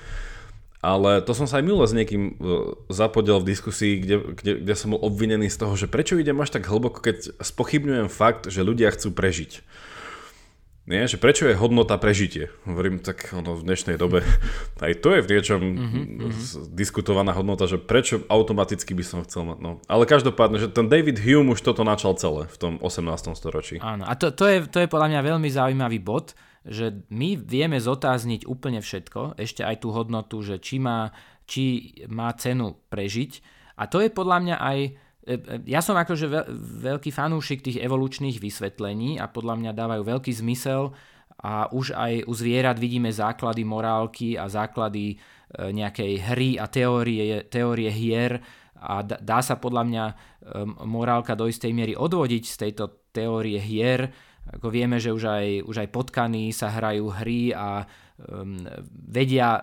ale 0.81 1.19
to 1.21 1.35
som 1.35 1.45
sa 1.45 1.59
aj 1.59 1.63
minule 1.67 1.85
s 1.85 1.93
niekým 1.93 2.23
e, 2.23 2.33
zapodiel 2.89 3.43
v 3.43 3.51
diskusii, 3.51 3.93
kde, 3.99 4.15
kde, 4.33 4.51
kde 4.63 4.73
som 4.79 4.95
bol 4.95 5.03
obvinený 5.03 5.51
z 5.51 5.59
toho, 5.59 5.75
že 5.75 5.91
prečo 5.91 6.15
idem 6.15 6.39
až 6.39 6.55
tak 6.55 6.71
hlboko, 6.71 7.03
keď 7.03 7.35
spochybňujem 7.43 8.07
fakt, 8.07 8.47
že 8.47 8.63
ľudia 8.63 8.89
chcú 8.95 9.11
prežiť. 9.11 9.61
Nie, 10.89 11.05
že 11.05 11.21
prečo 11.21 11.45
je 11.45 11.53
hodnota 11.53 12.01
prežitie? 12.01 12.49
Hovorím, 12.65 12.97
tak 12.97 13.29
ono 13.29 13.53
v 13.53 13.61
dnešnej 13.61 14.01
dobe, 14.01 14.25
aj 14.81 15.05
to 15.05 15.13
je 15.13 15.21
v 15.21 15.29
niečom 15.29 15.61
mm-hmm. 15.61 16.73
diskutovaná 16.73 17.29
hodnota, 17.37 17.69
že 17.69 17.77
prečo 17.77 18.25
automaticky 18.25 18.97
by 18.97 19.05
som 19.05 19.21
chcel 19.21 19.45
mať. 19.45 19.61
No. 19.61 19.71
Ale 19.85 20.09
každopádne, 20.09 20.57
že 20.57 20.73
ten 20.73 20.89
David 20.89 21.21
Hume 21.21 21.53
už 21.53 21.61
toto 21.61 21.85
načal 21.85 22.17
celé 22.17 22.49
v 22.49 22.57
tom 22.57 22.73
18. 22.81 23.05
storočí. 23.37 23.77
Áno, 23.85 24.01
a 24.01 24.17
to, 24.17 24.33
to, 24.33 24.49
je, 24.49 24.65
to 24.65 24.81
je 24.81 24.89
podľa 24.89 25.13
mňa 25.13 25.21
veľmi 25.29 25.49
zaujímavý 25.53 26.01
bod, 26.01 26.33
že 26.65 27.05
my 27.13 27.37
vieme 27.37 27.77
zotázniť 27.77 28.49
úplne 28.49 28.81
všetko, 28.81 29.37
ešte 29.37 29.61
aj 29.61 29.85
tú 29.85 29.93
hodnotu, 29.93 30.41
že 30.41 30.57
či 30.57 30.81
má, 30.81 31.13
či 31.45 31.93
má 32.09 32.33
cenu 32.33 32.81
prežiť. 32.89 33.45
A 33.77 33.85
to 33.85 34.01
je 34.01 34.09
podľa 34.09 34.41
mňa 34.41 34.55
aj 34.57 34.79
ja 35.69 35.81
som 35.85 35.93
akože 35.93 36.25
veľký 36.81 37.13
fanúšik 37.13 37.61
tých 37.61 37.77
evolučných 37.77 38.41
vysvetlení 38.41 39.21
a 39.21 39.29
podľa 39.29 39.55
mňa 39.61 39.71
dávajú 39.77 40.01
veľký 40.01 40.31
zmysel 40.33 40.89
a 41.39 41.71
už 41.71 41.95
aj 41.95 42.27
u 42.27 42.33
zvierat 42.35 42.75
vidíme 42.75 43.13
základy 43.13 43.63
morálky 43.63 44.35
a 44.35 44.51
základy 44.51 45.15
e, 45.15 45.17
nejakej 45.71 46.13
hry 46.33 46.49
a 46.59 46.67
teórie, 46.67 47.47
teórie 47.47 47.87
hier 47.93 48.43
a 48.75 49.03
dá 49.03 49.39
sa 49.39 49.55
podľa 49.55 49.83
mňa 49.87 50.05
e, 50.09 50.13
morálka 50.83 51.39
do 51.39 51.47
istej 51.47 51.71
miery 51.71 51.93
odvodiť 51.95 52.43
z 52.43 52.55
tejto 52.67 52.83
teórie 53.15 53.61
hier. 53.61 54.11
Ako 54.49 54.67
vieme, 54.67 54.97
že 54.97 55.13
už 55.15 55.23
aj, 55.29 55.47
už 55.63 55.75
aj 55.85 55.89
potkany 55.93 56.49
sa 56.51 56.73
hrajú 56.73 57.13
hry 57.21 57.53
a 57.53 57.85
um, 58.17 58.57
vedia 58.89 59.61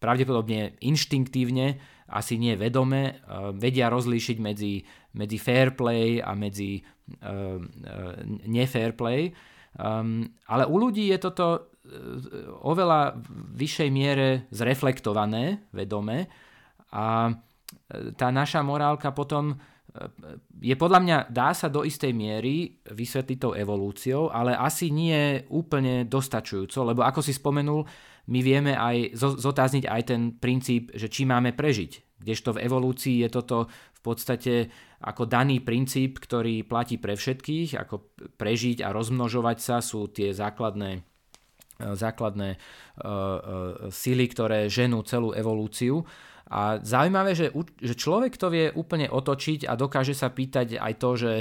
pravdepodobne 0.00 0.80
inštinktívne, 0.80 1.76
asi 2.10 2.38
nie 2.38 2.54
vedome, 2.54 3.20
uh, 3.26 3.50
vedia 3.50 3.90
rozlíšiť 3.90 4.36
medzi, 4.38 4.82
medzi 5.18 5.38
fair 5.38 5.74
play 5.74 6.22
a 6.22 6.32
medzi 6.38 6.78
uh, 6.80 7.58
uh, 7.58 8.14
nefair 8.46 8.94
play. 8.94 9.30
Um, 9.76 10.24
ale 10.48 10.64
u 10.64 10.76
ľudí 10.80 11.12
je 11.12 11.18
toto 11.20 11.76
oveľa 12.66 13.14
vyššej 13.54 13.90
miere 13.94 14.50
zreflektované, 14.50 15.70
vedome 15.70 16.26
a 16.90 17.30
tá 18.18 18.28
naša 18.34 18.66
morálka 18.66 19.14
potom 19.14 19.54
je 20.60 20.74
podľa 20.76 21.00
mňa, 21.00 21.16
dá 21.32 21.52
sa 21.56 21.72
do 21.72 21.84
istej 21.84 22.12
miery 22.12 22.80
vysvetliť 22.84 23.38
tou 23.40 23.52
evolúciou, 23.56 24.28
ale 24.28 24.52
asi 24.56 24.92
nie 24.92 25.40
úplne 25.52 26.04
dostačujúco, 26.04 26.84
lebo 26.84 27.00
ako 27.04 27.20
si 27.24 27.32
spomenul, 27.32 27.84
my 28.26 28.40
vieme 28.42 28.74
aj 28.74 29.14
zotázniť 29.18 29.84
aj 29.86 30.02
ten 30.02 30.22
princíp, 30.34 30.90
že 30.94 31.06
či 31.06 31.22
máme 31.22 31.54
prežiť. 31.54 32.18
Kdežto 32.18 32.56
v 32.56 32.62
evolúcii 32.66 33.22
je 33.22 33.28
toto 33.30 33.70
v 33.70 34.00
podstate 34.02 34.72
ako 35.02 35.28
daný 35.28 35.62
princíp, 35.62 36.18
ktorý 36.18 36.66
platí 36.66 36.98
pre 36.98 37.14
všetkých, 37.14 37.76
ako 37.78 38.16
prežiť 38.34 38.82
a 38.82 38.90
rozmnožovať 38.90 39.58
sa 39.62 39.76
sú 39.78 40.10
tie 40.10 40.32
základné, 40.34 40.90
e, 40.96 41.86
základné 41.94 42.56
uh, 42.56 42.58
uh, 42.58 43.38
sily, 43.92 44.26
ktoré 44.32 44.66
ženú 44.72 45.04
celú 45.04 45.36
evolúciu. 45.36 46.02
A 46.46 46.78
zaujímavé, 46.78 47.34
že, 47.34 47.50
že 47.82 47.94
človek 47.98 48.38
to 48.38 48.48
vie 48.50 48.70
úplne 48.70 49.10
otočiť 49.10 49.66
a 49.66 49.74
dokáže 49.74 50.14
sa 50.14 50.30
pýtať 50.30 50.78
aj 50.78 50.92
to, 50.98 51.10
že 51.18 51.32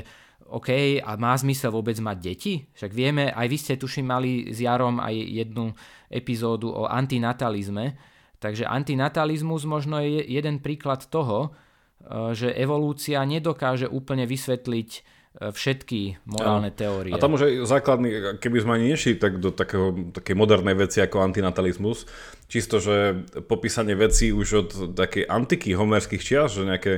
OK, 0.46 1.02
a 1.02 1.12
má 1.18 1.34
zmysel 1.34 1.74
vôbec 1.74 1.98
mať 1.98 2.18
deti? 2.22 2.54
Však 2.78 2.92
vieme, 2.94 3.34
aj 3.34 3.48
vy 3.50 3.58
ste 3.58 3.82
tuším 3.82 4.06
mali 4.06 4.32
s 4.54 4.62
Jarom 4.62 5.02
aj 5.02 5.16
jednu 5.18 5.74
epizódu 6.06 6.70
o 6.70 6.86
antinatalizme, 6.86 7.98
takže 8.38 8.70
antinatalizmus 8.70 9.66
možno 9.66 9.98
je 10.06 10.22
jeden 10.22 10.62
príklad 10.62 11.10
toho, 11.10 11.50
e, 11.50 12.38
že 12.38 12.54
evolúcia 12.54 13.26
nedokáže 13.26 13.90
úplne 13.90 14.30
vysvetliť 14.30 15.15
všetky 15.36 16.24
morálne 16.24 16.72
ja. 16.72 16.78
teórie. 16.88 17.12
A 17.12 17.20
tam 17.20 17.36
už 17.36 17.44
aj 17.44 17.54
základný, 17.68 18.40
keby 18.40 18.58
sme 18.64 18.72
ani 18.80 18.96
nešli 18.96 19.20
tak 19.20 19.44
do 19.44 19.52
takého, 19.52 19.92
takej 20.16 20.36
modernej 20.36 20.76
veci 20.80 21.04
ako 21.04 21.20
antinatalizmus, 21.28 22.08
čisto, 22.48 22.80
že 22.80 23.28
popísanie 23.50 24.00
vecí 24.00 24.32
už 24.32 24.48
od 24.56 24.70
takej 24.96 25.28
antiky 25.28 25.76
homerských 25.76 26.24
čias, 26.24 26.56
že 26.56 26.64
nejaké 26.64 26.94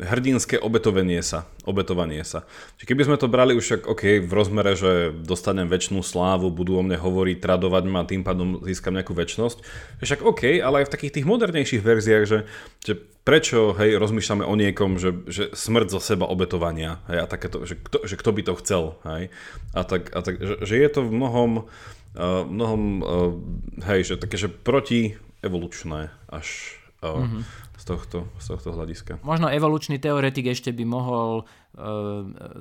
hrdinské 0.00 0.56
obetovanie 0.56 1.20
sa. 1.20 1.44
Obetovanie 1.68 2.24
sa. 2.24 2.48
Čiže 2.80 2.88
keby 2.88 3.02
sme 3.04 3.16
to 3.20 3.28
brali 3.28 3.52
už 3.52 3.64
však, 3.64 3.82
OK, 3.84 4.02
v 4.24 4.32
rozmere, 4.32 4.72
že 4.72 5.12
dostanem 5.12 5.68
väčšinu 5.68 6.00
slávu, 6.00 6.48
budú 6.48 6.80
o 6.80 6.82
mne 6.82 6.96
hovoriť, 6.96 7.44
tradovať 7.44 7.84
ma, 7.92 8.08
tým 8.08 8.24
pádom 8.24 8.64
získam 8.64 8.96
nejakú 8.96 9.12
väčšnosť. 9.12 9.58
Však 10.00 10.24
OK, 10.24 10.64
ale 10.64 10.82
aj 10.82 10.86
v 10.88 10.94
takých 10.96 11.14
tých 11.20 11.26
modernejších 11.28 11.84
verziách, 11.84 12.24
že, 12.24 12.38
že 12.80 12.92
prečo, 13.22 13.74
hej, 13.78 13.98
rozmýšľame 13.98 14.44
o 14.46 14.54
niekom, 14.54 14.98
že, 14.98 15.24
že 15.30 15.44
smrť 15.54 15.88
zo 15.94 16.00
seba 16.02 16.26
obetovania, 16.26 17.02
hej, 17.10 17.18
a 17.22 17.26
takéto, 17.26 17.64
že 17.66 17.78
kto, 17.78 18.04
že 18.06 18.14
kto 18.18 18.30
by 18.34 18.42
to 18.42 18.54
chcel, 18.62 18.82
hej, 19.06 19.32
a 19.72 19.80
tak, 19.82 20.10
a 20.14 20.20
tak 20.22 20.42
že, 20.42 20.54
že 20.62 20.74
je 20.78 20.88
to 20.90 21.00
v 21.06 21.10
mnohom, 21.14 21.50
uh, 22.18 22.42
mnohom, 22.46 22.82
uh, 23.00 23.32
hej, 23.86 24.14
že 24.14 24.14
také, 24.18 24.36
že 24.36 24.50
proti 24.50 25.16
evolučné 25.42 26.10
až 26.30 26.78
uh, 27.02 27.22
mm-hmm 27.22 27.72
z 27.82 27.84
tohto, 27.84 28.18
z 28.38 28.46
tohto 28.46 28.70
hľadiska. 28.78 29.12
Možno 29.26 29.50
evolučný 29.50 29.98
teoretik 29.98 30.54
ešte 30.54 30.70
by 30.70 30.86
mohol 30.86 31.42
e, 31.42 31.44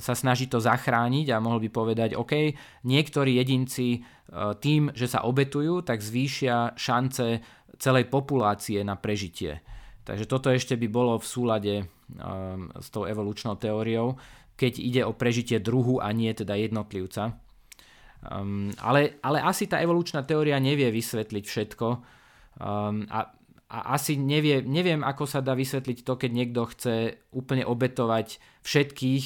sa 0.01 0.17
snažiť 0.17 0.49
to 0.49 0.57
zachrániť 0.57 1.29
a 1.29 1.43
mohol 1.43 1.61
by 1.61 1.69
povedať, 1.69 2.17
OK, 2.17 2.57
niektorí 2.89 3.37
jedinci 3.37 3.87
e, 3.93 3.99
tým, 4.57 4.89
že 4.97 5.05
sa 5.05 5.21
obetujú, 5.29 5.85
tak 5.85 6.01
zvýšia 6.01 6.73
šance 6.73 7.45
celej 7.77 8.09
populácie 8.09 8.81
na 8.81 8.97
prežitie. 8.97 9.61
Takže 10.01 10.25
toto 10.25 10.49
ešte 10.49 10.73
by 10.77 10.87
bolo 10.89 11.13
v 11.21 11.25
súlade 11.25 11.75
e, 11.81 11.85
s 12.81 12.87
tou 12.89 13.05
evolučnou 13.05 13.55
teóriou, 13.57 14.17
keď 14.57 14.73
ide 14.77 15.01
o 15.05 15.13
prežitie 15.13 15.61
druhu 15.61 16.01
a 16.01 16.09
nie 16.13 16.33
teda 16.33 16.57
jednotlivca. 16.57 17.37
Um, 18.21 18.69
ale, 18.77 19.17
ale 19.25 19.41
asi 19.41 19.65
tá 19.65 19.81
evolučná 19.81 20.21
teória 20.21 20.61
nevie 20.61 20.93
vysvetliť 20.93 21.43
všetko 21.49 21.87
um, 22.61 23.01
a 23.09 23.33
a 23.71 23.95
asi 23.95 24.19
nevie, 24.19 24.59
neviem, 24.67 24.99
ako 24.99 25.23
sa 25.23 25.39
dá 25.39 25.55
vysvetliť 25.55 26.03
to, 26.03 26.19
keď 26.19 26.31
niekto 26.35 26.67
chce 26.75 27.23
úplne 27.31 27.63
obetovať 27.63 28.43
všetkých 28.67 29.25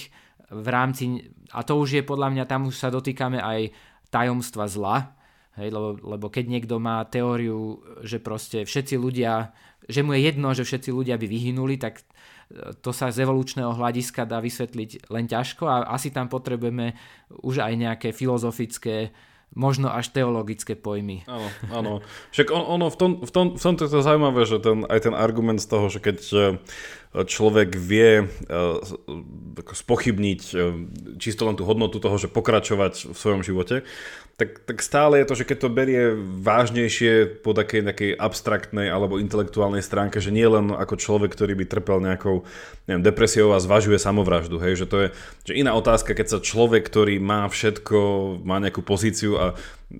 v 0.54 0.68
rámci, 0.70 1.34
a 1.50 1.66
to 1.66 1.82
už 1.82 1.98
je 1.98 2.04
podľa 2.06 2.30
mňa, 2.30 2.46
tam 2.46 2.70
už 2.70 2.78
sa 2.78 2.94
dotýkame 2.94 3.42
aj 3.42 3.74
tajomstva 4.14 4.70
zla, 4.70 5.18
hej, 5.58 5.74
lebo, 5.74 5.98
lebo 5.98 6.30
keď 6.30 6.46
niekto 6.46 6.78
má 6.78 7.02
teóriu, 7.10 7.82
že 8.06 8.22
proste 8.22 8.70
všetci 8.70 9.02
ľudia, 9.02 9.50
že 9.86 10.02
mu 10.02 10.14
je 10.18 10.22
jedno, 10.26 10.54
že 10.54 10.66
všetci 10.66 10.90
ľudia 10.90 11.16
by 11.18 11.26
vyhynuli, 11.30 11.76
tak 11.78 12.02
e, 12.02 12.74
to 12.82 12.90
sa 12.90 13.14
z 13.14 13.26
evolučného 13.26 13.74
hľadiska 13.74 14.26
dá 14.26 14.42
vysvetliť 14.42 15.10
len 15.14 15.26
ťažko 15.30 15.64
a 15.66 15.76
asi 15.94 16.10
tam 16.10 16.30
potrebujeme 16.30 16.98
už 17.46 17.62
aj 17.62 17.74
nejaké 17.78 18.10
filozofické 18.12 19.14
možno 19.56 19.88
až 19.88 20.12
teologické 20.12 20.76
pojmy. 20.76 21.24
Áno, 21.32 21.48
áno. 21.72 21.94
Však 22.36 22.52
on, 22.52 22.64
ono 22.66 22.92
v, 22.92 22.98
tom, 23.00 23.12
v, 23.24 23.32
tom, 23.32 23.46
v 23.56 23.62
tomto 23.62 23.88
je 23.88 23.92
to 23.94 24.04
zaujímavé, 24.04 24.44
že 24.44 24.60
ten, 24.60 24.84
aj 24.84 25.08
ten 25.08 25.16
argument 25.16 25.64
z 25.64 25.70
toho, 25.72 25.88
že 25.88 26.04
keď 26.04 26.18
e, 26.28 26.38
človek 27.24 27.80
vie 27.80 28.26
e, 28.26 28.26
spochybniť 29.72 30.42
čisto 31.22 31.48
len 31.48 31.56
tú 31.56 31.64
hodnotu 31.64 32.04
toho, 32.04 32.20
že 32.20 32.28
pokračovať 32.28 33.14
v 33.14 33.16
svojom 33.16 33.42
živote, 33.48 33.88
tak, 34.36 34.68
tak 34.68 34.84
stále 34.84 35.24
je 35.24 35.28
to, 35.32 35.36
že 35.40 35.48
keď 35.48 35.58
to 35.64 35.70
berie 35.72 36.12
vážnejšie 36.44 37.40
po 37.40 37.56
takej, 37.56 37.88
takej 37.88 38.12
abstraktnej 38.20 38.92
alebo 38.92 39.16
intelektuálnej 39.16 39.80
stránke, 39.80 40.20
že 40.20 40.36
nie 40.36 40.44
len 40.44 40.76
ako 40.76 41.00
človek, 41.00 41.32
ktorý 41.32 41.56
by 41.56 41.66
trpel 41.72 42.04
nejakou 42.04 42.44
neviem, 42.84 43.00
depresiou 43.00 43.56
a 43.56 43.64
zvažuje 43.64 43.96
samovraždu, 43.96 44.60
hej, 44.60 44.84
že 44.84 44.86
to 44.92 44.98
je 45.00 45.08
že 45.48 45.54
iná 45.56 45.72
otázka, 45.72 46.12
keď 46.12 46.28
sa 46.28 46.40
človek, 46.44 46.84
ktorý 46.84 47.16
má 47.24 47.48
všetko, 47.48 47.98
má 48.44 48.60
nejakú 48.60 48.84
pozíciu 48.84 49.40
a 49.40 49.46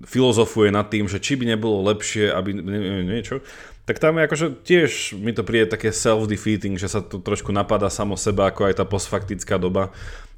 filozofuje 0.04 0.68
nad 0.68 0.84
tým, 0.92 1.08
že 1.08 1.16
či 1.16 1.40
by 1.40 1.56
nebolo 1.56 1.80
lepšie, 1.88 2.28
aby 2.28 2.60
neviem, 2.60 3.08
niečo, 3.08 3.40
tak 3.88 4.02
tam 4.02 4.18
je 4.18 4.26
akože 4.26 4.46
tiež 4.66 5.14
mi 5.16 5.30
to 5.30 5.46
príde 5.46 5.70
také 5.70 5.94
self-defeating, 5.94 6.76
že 6.76 6.90
sa 6.90 7.00
to 7.00 7.22
trošku 7.22 7.54
napadá 7.54 7.86
samo 7.86 8.18
seba, 8.18 8.50
ako 8.50 8.68
aj 8.68 8.82
tá 8.82 8.84
postfaktická 8.84 9.56
doba, 9.62 9.94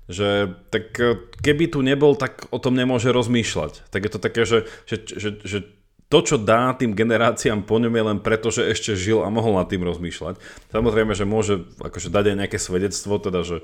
že 0.09 0.57
tak 0.73 0.97
e, 0.97 1.21
keby 1.45 1.69
tu 1.69 1.85
nebol, 1.85 2.17
tak 2.17 2.49
o 2.49 2.57
tom 2.57 2.75
nemôže 2.75 3.13
rozmýšľať. 3.13 3.93
Tak 3.93 4.01
je 4.01 4.11
to 4.11 4.21
také, 4.21 4.43
že, 4.49 4.65
že, 4.89 4.97
že, 5.05 5.31
že 5.45 5.59
to, 6.09 6.25
čo 6.25 6.37
dá 6.41 6.73
tým 6.73 6.97
generáciám 6.97 7.69
po 7.69 7.77
ňom 7.77 7.93
je 7.93 8.05
len 8.09 8.19
preto, 8.25 8.49
že 8.49 8.65
ešte 8.65 8.97
žil 8.97 9.21
a 9.21 9.29
mohol 9.29 9.61
nad 9.61 9.69
tým 9.69 9.85
rozmýšľať. 9.85 10.41
Samozrejme, 10.73 11.13
že 11.13 11.29
môže 11.29 11.69
akože 11.85 12.09
dať 12.09 12.33
aj 12.33 12.37
nejaké 12.41 12.59
svedectvo, 12.59 13.21
teda, 13.21 13.45
že 13.45 13.61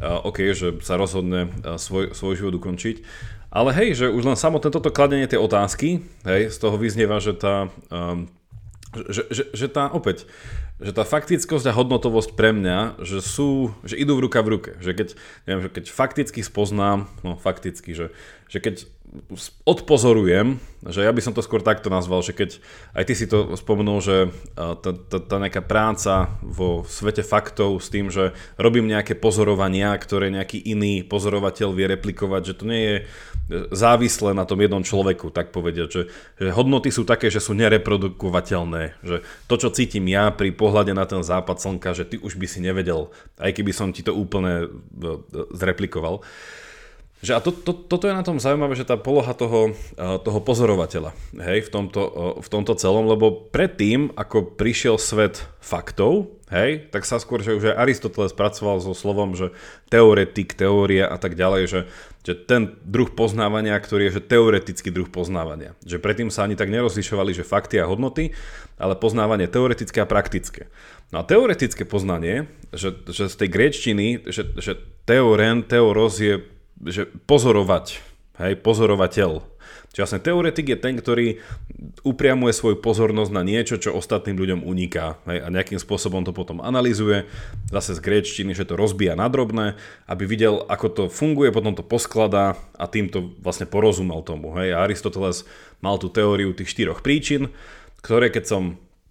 uh, 0.00 0.24
OK, 0.24 0.56
že 0.56 0.80
sa 0.80 0.96
rozhodne 0.96 1.52
uh, 1.52 1.76
svoj, 1.76 2.16
svoj 2.16 2.40
život 2.40 2.56
ukončiť. 2.56 3.04
Ale 3.52 3.76
hej, 3.76 3.92
že 3.92 4.06
už 4.08 4.24
len 4.24 4.40
samotné 4.40 4.72
toto 4.72 4.88
kladenie 4.88 5.28
tej 5.28 5.44
otázky, 5.44 6.00
hej, 6.24 6.48
z 6.48 6.56
toho 6.56 6.80
vyznieva, 6.80 7.20
že 7.20 7.36
tá, 7.36 7.68
um, 7.92 8.24
že, 9.12 9.28
že, 9.28 9.42
že 9.52 9.66
tá 9.68 9.92
opäť, 9.92 10.24
že 10.82 10.92
tá 10.92 11.06
faktickosť 11.06 11.70
a 11.70 11.76
hodnotovosť 11.78 12.34
pre 12.34 12.50
mňa, 12.50 13.02
že 13.06 13.22
sú, 13.22 13.70
že 13.86 13.94
idú 13.94 14.18
v 14.18 14.26
ruka 14.26 14.42
v 14.42 14.58
ruke. 14.58 14.70
Že 14.82 14.92
keď, 14.98 15.08
neviem, 15.46 15.62
že 15.62 15.70
keď 15.70 15.84
fakticky 15.94 16.40
spoznám, 16.42 17.06
no 17.22 17.38
fakticky, 17.38 17.94
že, 17.94 18.10
že 18.50 18.58
keď 18.58 18.74
odpozorujem, 19.68 20.56
že 20.88 21.04
ja 21.04 21.12
by 21.12 21.20
som 21.20 21.36
to 21.36 21.44
skôr 21.44 21.60
takto 21.60 21.92
nazval, 21.92 22.24
že 22.24 22.32
keď 22.32 22.58
aj 22.96 23.04
ty 23.04 23.14
si 23.14 23.26
to 23.28 23.54
spomenul, 23.60 24.00
že 24.00 24.32
tá, 24.56 24.90
tá, 24.92 25.18
tá 25.20 25.36
nejaká 25.36 25.60
práca 25.60 26.32
vo 26.40 26.82
svete 26.88 27.20
faktov 27.20 27.76
s 27.76 27.92
tým, 27.92 28.08
že 28.08 28.32
robím 28.56 28.88
nejaké 28.88 29.12
pozorovania, 29.14 29.92
ktoré 30.00 30.32
nejaký 30.32 30.64
iný 30.64 31.04
pozorovateľ 31.04 31.68
vie 31.76 31.86
replikovať, 31.92 32.42
že 32.42 32.56
to 32.56 32.64
nie 32.64 32.82
je 32.82 32.96
závislé 33.68 34.32
na 34.32 34.48
tom 34.48 34.58
jednom 34.64 34.80
človeku, 34.80 35.28
tak 35.28 35.52
povediať, 35.52 35.88
že, 35.92 36.02
že 36.40 36.48
hodnoty 36.54 36.88
sú 36.88 37.04
také, 37.04 37.28
že 37.28 37.42
sú 37.42 37.52
nereprodukovateľné, 37.52 39.02
že 39.04 39.26
to, 39.44 39.54
čo 39.60 39.74
cítim 39.74 40.08
ja 40.08 40.32
pri 40.32 40.56
pohľade 40.56 40.96
na 40.96 41.04
ten 41.04 41.20
západ 41.20 41.60
slnka, 41.60 41.92
že 41.92 42.08
ty 42.08 42.16
už 42.16 42.40
by 42.40 42.46
si 42.48 42.64
nevedel, 42.64 43.12
aj 43.36 43.52
keby 43.52 43.72
som 43.74 43.92
ti 43.92 44.00
to 44.00 44.16
úplne 44.16 44.54
e, 44.62 44.66
e, 44.66 45.18
zreplikoval. 45.52 46.24
Že 47.22 47.32
a 47.38 47.40
to, 47.40 47.50
to, 47.54 47.72
toto 47.86 48.10
je 48.10 48.18
na 48.18 48.26
tom 48.26 48.42
zaujímavé, 48.42 48.74
že 48.74 48.82
tá 48.82 48.98
poloha 48.98 49.30
toho, 49.30 49.78
e, 49.94 50.18
toho 50.26 50.40
pozorovateľa 50.42 51.14
hej, 51.38 51.64
v, 51.66 51.70
tomto, 51.70 52.02
v 52.42 52.48
tomto 52.50 52.74
celom, 52.74 53.06
lebo 53.06 53.46
predtým, 53.54 54.10
ako 54.18 54.58
prišiel 54.58 54.98
svet 54.98 55.46
faktov, 55.62 56.34
hej, 56.50 56.90
tak 56.90 57.06
sa 57.06 57.22
skôr, 57.22 57.38
že 57.38 57.54
už 57.54 57.72
aj 57.72 57.78
Aristoteles 57.78 58.34
pracoval 58.34 58.82
so 58.82 58.90
slovom, 58.90 59.38
že 59.38 59.54
teoretik, 59.86 60.58
teória 60.58 61.06
a 61.06 61.14
tak 61.14 61.38
ďalej, 61.38 61.62
že 61.70 61.80
že 62.22 62.38
ten 62.38 62.78
druh 62.86 63.10
poznávania, 63.10 63.74
ktorý 63.74 64.08
je 64.08 64.22
že 64.22 64.22
teoretický 64.22 64.94
druh 64.94 65.10
poznávania. 65.10 65.74
Že 65.82 65.98
predtým 65.98 66.30
sa 66.30 66.46
ani 66.46 66.54
tak 66.54 66.70
nerozlišovali, 66.70 67.34
že 67.34 67.42
fakty 67.42 67.82
a 67.82 67.90
hodnoty, 67.90 68.30
ale 68.78 68.94
poznávanie 68.94 69.50
teoretické 69.50 69.98
a 69.98 70.06
praktické. 70.06 70.70
No 71.10 71.20
a 71.20 71.26
teoretické 71.26 71.82
poznanie, 71.82 72.46
že, 72.70 72.94
že 73.10 73.26
z 73.26 73.34
tej 73.34 73.48
gréčtiny, 73.50 74.06
že, 74.30 74.54
že 74.54 74.78
teoren, 75.02 75.66
teoros 75.66 76.22
je 76.22 76.46
že 76.86 77.06
pozorovať, 77.26 78.02
hej, 78.42 78.52
pozorovateľ, 78.60 79.52
Čiže 79.92 80.02
vlastne 80.08 80.24
teoretik 80.24 80.72
je 80.72 80.78
ten, 80.80 80.96
ktorý 80.96 81.36
upriamuje 82.00 82.56
svoju 82.56 82.80
pozornosť 82.80 83.28
na 83.28 83.44
niečo, 83.44 83.76
čo 83.76 83.92
ostatným 83.92 84.40
ľuďom 84.40 84.60
uniká 84.64 85.20
hej, 85.28 85.44
a 85.44 85.52
nejakým 85.52 85.76
spôsobom 85.76 86.24
to 86.24 86.32
potom 86.32 86.64
analizuje, 86.64 87.28
zase 87.68 87.92
z 87.92 88.00
gréčtiny, 88.00 88.56
že 88.56 88.64
to 88.64 88.80
rozbíja 88.80 89.12
na 89.12 89.28
drobné, 89.28 89.76
aby 90.08 90.24
videl, 90.24 90.64
ako 90.64 90.86
to 90.88 91.02
funguje, 91.12 91.52
potom 91.52 91.76
to 91.76 91.84
poskladá 91.84 92.56
a 92.72 92.88
týmto 92.88 93.36
vlastne 93.44 93.68
porozumel 93.68 94.24
tomu. 94.24 94.56
Hej. 94.56 94.72
A 94.72 94.88
Aristoteles 94.88 95.44
mal 95.84 96.00
tú 96.00 96.08
teóriu 96.08 96.56
tých 96.56 96.72
štyroch 96.72 97.04
príčin, 97.04 97.52
ktoré 98.00 98.32
keď 98.32 98.48
som 98.48 98.62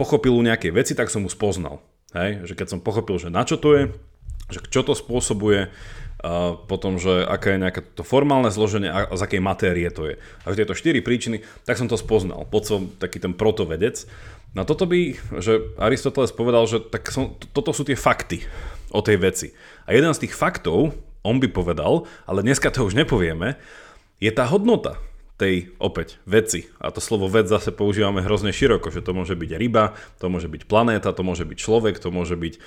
pochopil 0.02 0.34
u 0.34 0.42
nejakej 0.42 0.74
veci, 0.74 0.94
tak 0.98 1.14
som 1.14 1.22
mu 1.22 1.30
spoznal. 1.30 1.78
Hej. 2.18 2.50
Že 2.50 2.54
keď 2.58 2.68
som 2.74 2.80
pochopil, 2.82 3.22
že 3.22 3.30
na 3.30 3.46
čo 3.46 3.62
to 3.62 3.78
je, 3.78 3.84
že 4.50 4.66
čo 4.74 4.82
to 4.82 4.98
spôsobuje, 4.98 5.70
a 6.22 6.54
potom, 6.54 7.02
že 7.02 7.26
aké 7.26 7.58
je 7.58 7.64
nejaké 7.66 7.82
to 7.98 8.06
formálne 8.06 8.54
zloženie 8.54 8.94
a 8.94 9.10
z 9.10 9.22
akej 9.26 9.42
matérie 9.42 9.90
to 9.90 10.06
je. 10.06 10.16
A 10.46 10.54
tieto 10.54 10.78
štyri 10.78 11.02
príčiny, 11.02 11.42
tak 11.66 11.82
som 11.82 11.90
to 11.90 11.98
spoznal. 11.98 12.46
Poď 12.46 12.64
som 12.64 12.80
taký 13.02 13.18
ten 13.18 13.34
protovedec. 13.34 14.06
Na 14.54 14.62
toto 14.62 14.86
by, 14.86 15.18
že 15.42 15.74
Aristoteles 15.82 16.30
povedal, 16.30 16.70
že 16.70 16.78
tak 16.78 17.10
som, 17.10 17.34
toto 17.34 17.74
sú 17.74 17.82
tie 17.82 17.98
fakty 17.98 18.46
o 18.94 19.02
tej 19.02 19.18
veci. 19.18 19.48
A 19.90 19.98
jeden 19.98 20.14
z 20.14 20.28
tých 20.28 20.38
faktov, 20.38 20.94
on 21.26 21.42
by 21.42 21.50
povedal, 21.50 22.06
ale 22.30 22.46
dneska 22.46 22.70
to 22.70 22.86
už 22.86 22.94
nepovieme, 22.94 23.58
je 24.22 24.30
tá 24.30 24.46
hodnota 24.46 25.02
tej 25.42 25.74
opäť 25.82 26.22
veci. 26.30 26.70
A 26.78 26.94
to 26.94 27.02
slovo 27.02 27.26
vec 27.26 27.50
zase 27.50 27.74
používame 27.74 28.22
hrozne 28.22 28.54
široko, 28.54 28.94
že 28.94 29.02
to 29.02 29.18
môže 29.18 29.34
byť 29.34 29.52
ryba, 29.58 29.98
to 30.22 30.30
môže 30.30 30.46
byť 30.46 30.70
planéta, 30.70 31.10
to 31.18 31.26
môže 31.26 31.50
byť 31.50 31.58
človek, 31.58 31.98
to 31.98 32.14
môže 32.14 32.38
byť 32.38 32.62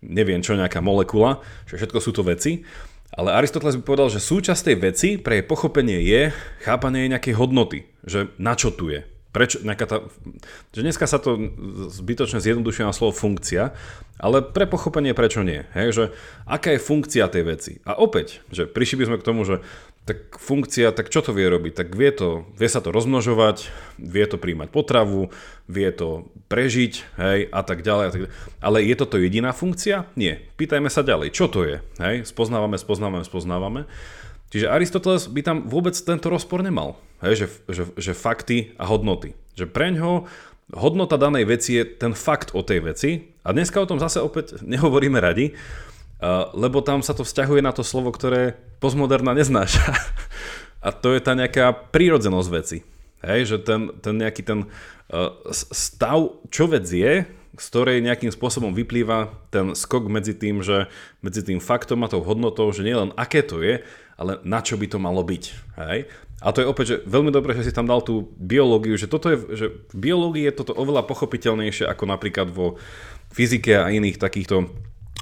neviem 0.00 0.40
čo, 0.40 0.56
nejaká 0.56 0.80
molekula, 0.80 1.44
že 1.68 1.76
všetko 1.76 1.98
sú 2.00 2.10
to 2.16 2.22
veci. 2.24 2.64
Ale 3.10 3.34
Aristoteles 3.34 3.74
by 3.78 3.82
povedal, 3.82 4.08
že 4.08 4.22
súčasť 4.22 4.70
tej 4.70 4.76
veci 4.78 5.08
pre 5.18 5.42
jej 5.42 5.46
pochopenie 5.46 5.98
je 5.98 6.30
chápanie 6.62 7.10
nejakej 7.10 7.34
hodnoty, 7.34 7.90
že 8.06 8.30
na 8.38 8.54
čo 8.54 8.70
tu 8.70 8.86
je. 8.86 9.02
Prečo, 9.30 9.62
nejaká 9.62 9.86
tá, 9.86 9.96
že 10.74 10.82
dneska 10.82 11.06
sa 11.06 11.22
to 11.22 11.38
zbytočne 11.90 12.42
zjednodušuje 12.42 12.82
na 12.82 12.90
slovo 12.90 13.14
funkcia, 13.14 13.70
ale 14.18 14.42
pre 14.42 14.66
pochopenie 14.66 15.14
prečo 15.14 15.46
nie. 15.46 15.62
Hej, 15.70 15.88
že 15.94 16.04
aká 16.50 16.74
je 16.74 16.82
funkcia 16.82 17.30
tej 17.30 17.46
veci. 17.46 17.72
A 17.86 17.94
opäť, 17.94 18.42
že 18.50 18.66
prišli 18.66 19.02
by 19.02 19.04
sme 19.06 19.20
k 19.22 19.26
tomu, 19.26 19.46
že 19.46 19.62
tak 20.10 20.42
funkcia, 20.42 20.90
tak 20.90 21.06
čo 21.06 21.22
to 21.22 21.30
vie 21.30 21.46
robiť? 21.46 21.86
Tak 21.86 21.88
vie, 21.94 22.10
to, 22.10 22.42
vie 22.58 22.66
sa 22.66 22.82
to 22.82 22.90
rozmnožovať, 22.90 23.70
vie 23.94 24.26
to 24.26 24.42
príjmať 24.42 24.66
potravu, 24.74 25.30
vie 25.70 25.86
to 25.94 26.26
prežiť, 26.50 26.92
hej, 27.14 27.46
a 27.46 27.62
tak 27.62 27.86
ďalej. 27.86 28.04
A 28.04 28.10
tak 28.10 28.20
ďalej. 28.26 28.34
Ale 28.58 28.78
je 28.82 28.94
toto 28.98 29.22
jediná 29.22 29.54
funkcia? 29.54 30.10
Nie. 30.18 30.42
Pýtajme 30.58 30.90
sa 30.90 31.06
ďalej, 31.06 31.30
čo 31.30 31.46
to 31.46 31.62
je? 31.62 31.78
Hej, 32.02 32.26
spoznávame, 32.26 32.74
spoznávame, 32.74 33.22
spoznávame. 33.22 33.86
Čiže 34.50 34.66
Aristoteles 34.66 35.30
by 35.30 35.46
tam 35.46 35.56
vôbec 35.70 35.94
tento 35.94 36.26
rozpor 36.26 36.66
nemal. 36.66 36.98
Hej, 37.22 37.46
že, 37.46 37.46
že, 37.70 37.82
že 37.94 38.12
fakty 38.18 38.74
a 38.82 38.90
hodnoty. 38.90 39.38
Že 39.54 39.70
preňho 39.70 40.26
hodnota 40.74 41.14
danej 41.14 41.46
veci 41.46 41.78
je 41.78 41.86
ten 41.86 42.18
fakt 42.18 42.50
o 42.58 42.66
tej 42.66 42.82
veci. 42.82 43.10
A 43.46 43.54
dneska 43.54 43.78
o 43.78 43.86
tom 43.86 44.02
zase 44.02 44.18
opäť 44.18 44.58
nehovoríme 44.74 45.22
radi, 45.22 45.54
lebo 46.52 46.84
tam 46.84 47.00
sa 47.00 47.16
to 47.16 47.24
vzťahuje 47.24 47.64
na 47.64 47.72
to 47.72 47.80
slovo, 47.80 48.12
ktoré 48.12 48.56
postmoderna 48.78 49.32
neznáša. 49.32 49.96
A 50.86 50.92
to 50.92 51.12
je 51.12 51.20
tá 51.20 51.36
nejaká 51.36 51.72
prírodzenosť 51.92 52.48
veci. 52.52 52.78
Hej, 53.20 53.52
že 53.52 53.56
ten, 53.60 53.92
ten 54.00 54.16
nejaký 54.16 54.40
ten 54.40 54.64
uh, 54.64 55.36
stav, 55.52 56.40
čo 56.48 56.64
vec 56.72 56.88
je, 56.88 57.28
z 57.60 57.64
ktorej 57.68 58.00
nejakým 58.00 58.32
spôsobom 58.32 58.72
vyplýva 58.72 59.28
ten 59.52 59.76
skok 59.76 60.08
medzi 60.08 60.32
tým, 60.32 60.64
že 60.64 60.88
medzi 61.20 61.44
tým 61.44 61.60
faktom 61.60 62.00
a 62.00 62.08
tou 62.08 62.24
hodnotou, 62.24 62.72
že 62.72 62.80
nie 62.80 62.96
len 62.96 63.12
aké 63.20 63.44
to 63.44 63.60
je, 63.60 63.84
ale 64.16 64.40
na 64.40 64.64
čo 64.64 64.80
by 64.80 64.88
to 64.88 64.96
malo 64.96 65.20
byť. 65.20 65.44
Hej? 65.76 66.08
A 66.40 66.56
to 66.56 66.64
je 66.64 66.70
opäť 66.72 66.86
že 66.88 66.96
veľmi 67.04 67.28
dobré, 67.28 67.52
že 67.52 67.68
si 67.68 67.76
tam 67.76 67.84
dal 67.84 68.00
tú 68.00 68.32
biológiu, 68.40 68.96
že, 68.96 69.04
toto 69.04 69.28
je, 69.28 69.36
že 69.52 69.66
v 69.92 69.96
biológii 70.08 70.48
je 70.48 70.56
toto 70.56 70.72
oveľa 70.72 71.04
pochopiteľnejšie 71.04 71.84
ako 71.84 72.08
napríklad 72.08 72.48
vo 72.48 72.80
fyzike 73.28 73.76
a 73.76 73.92
iných 73.92 74.16
takýchto 74.16 74.72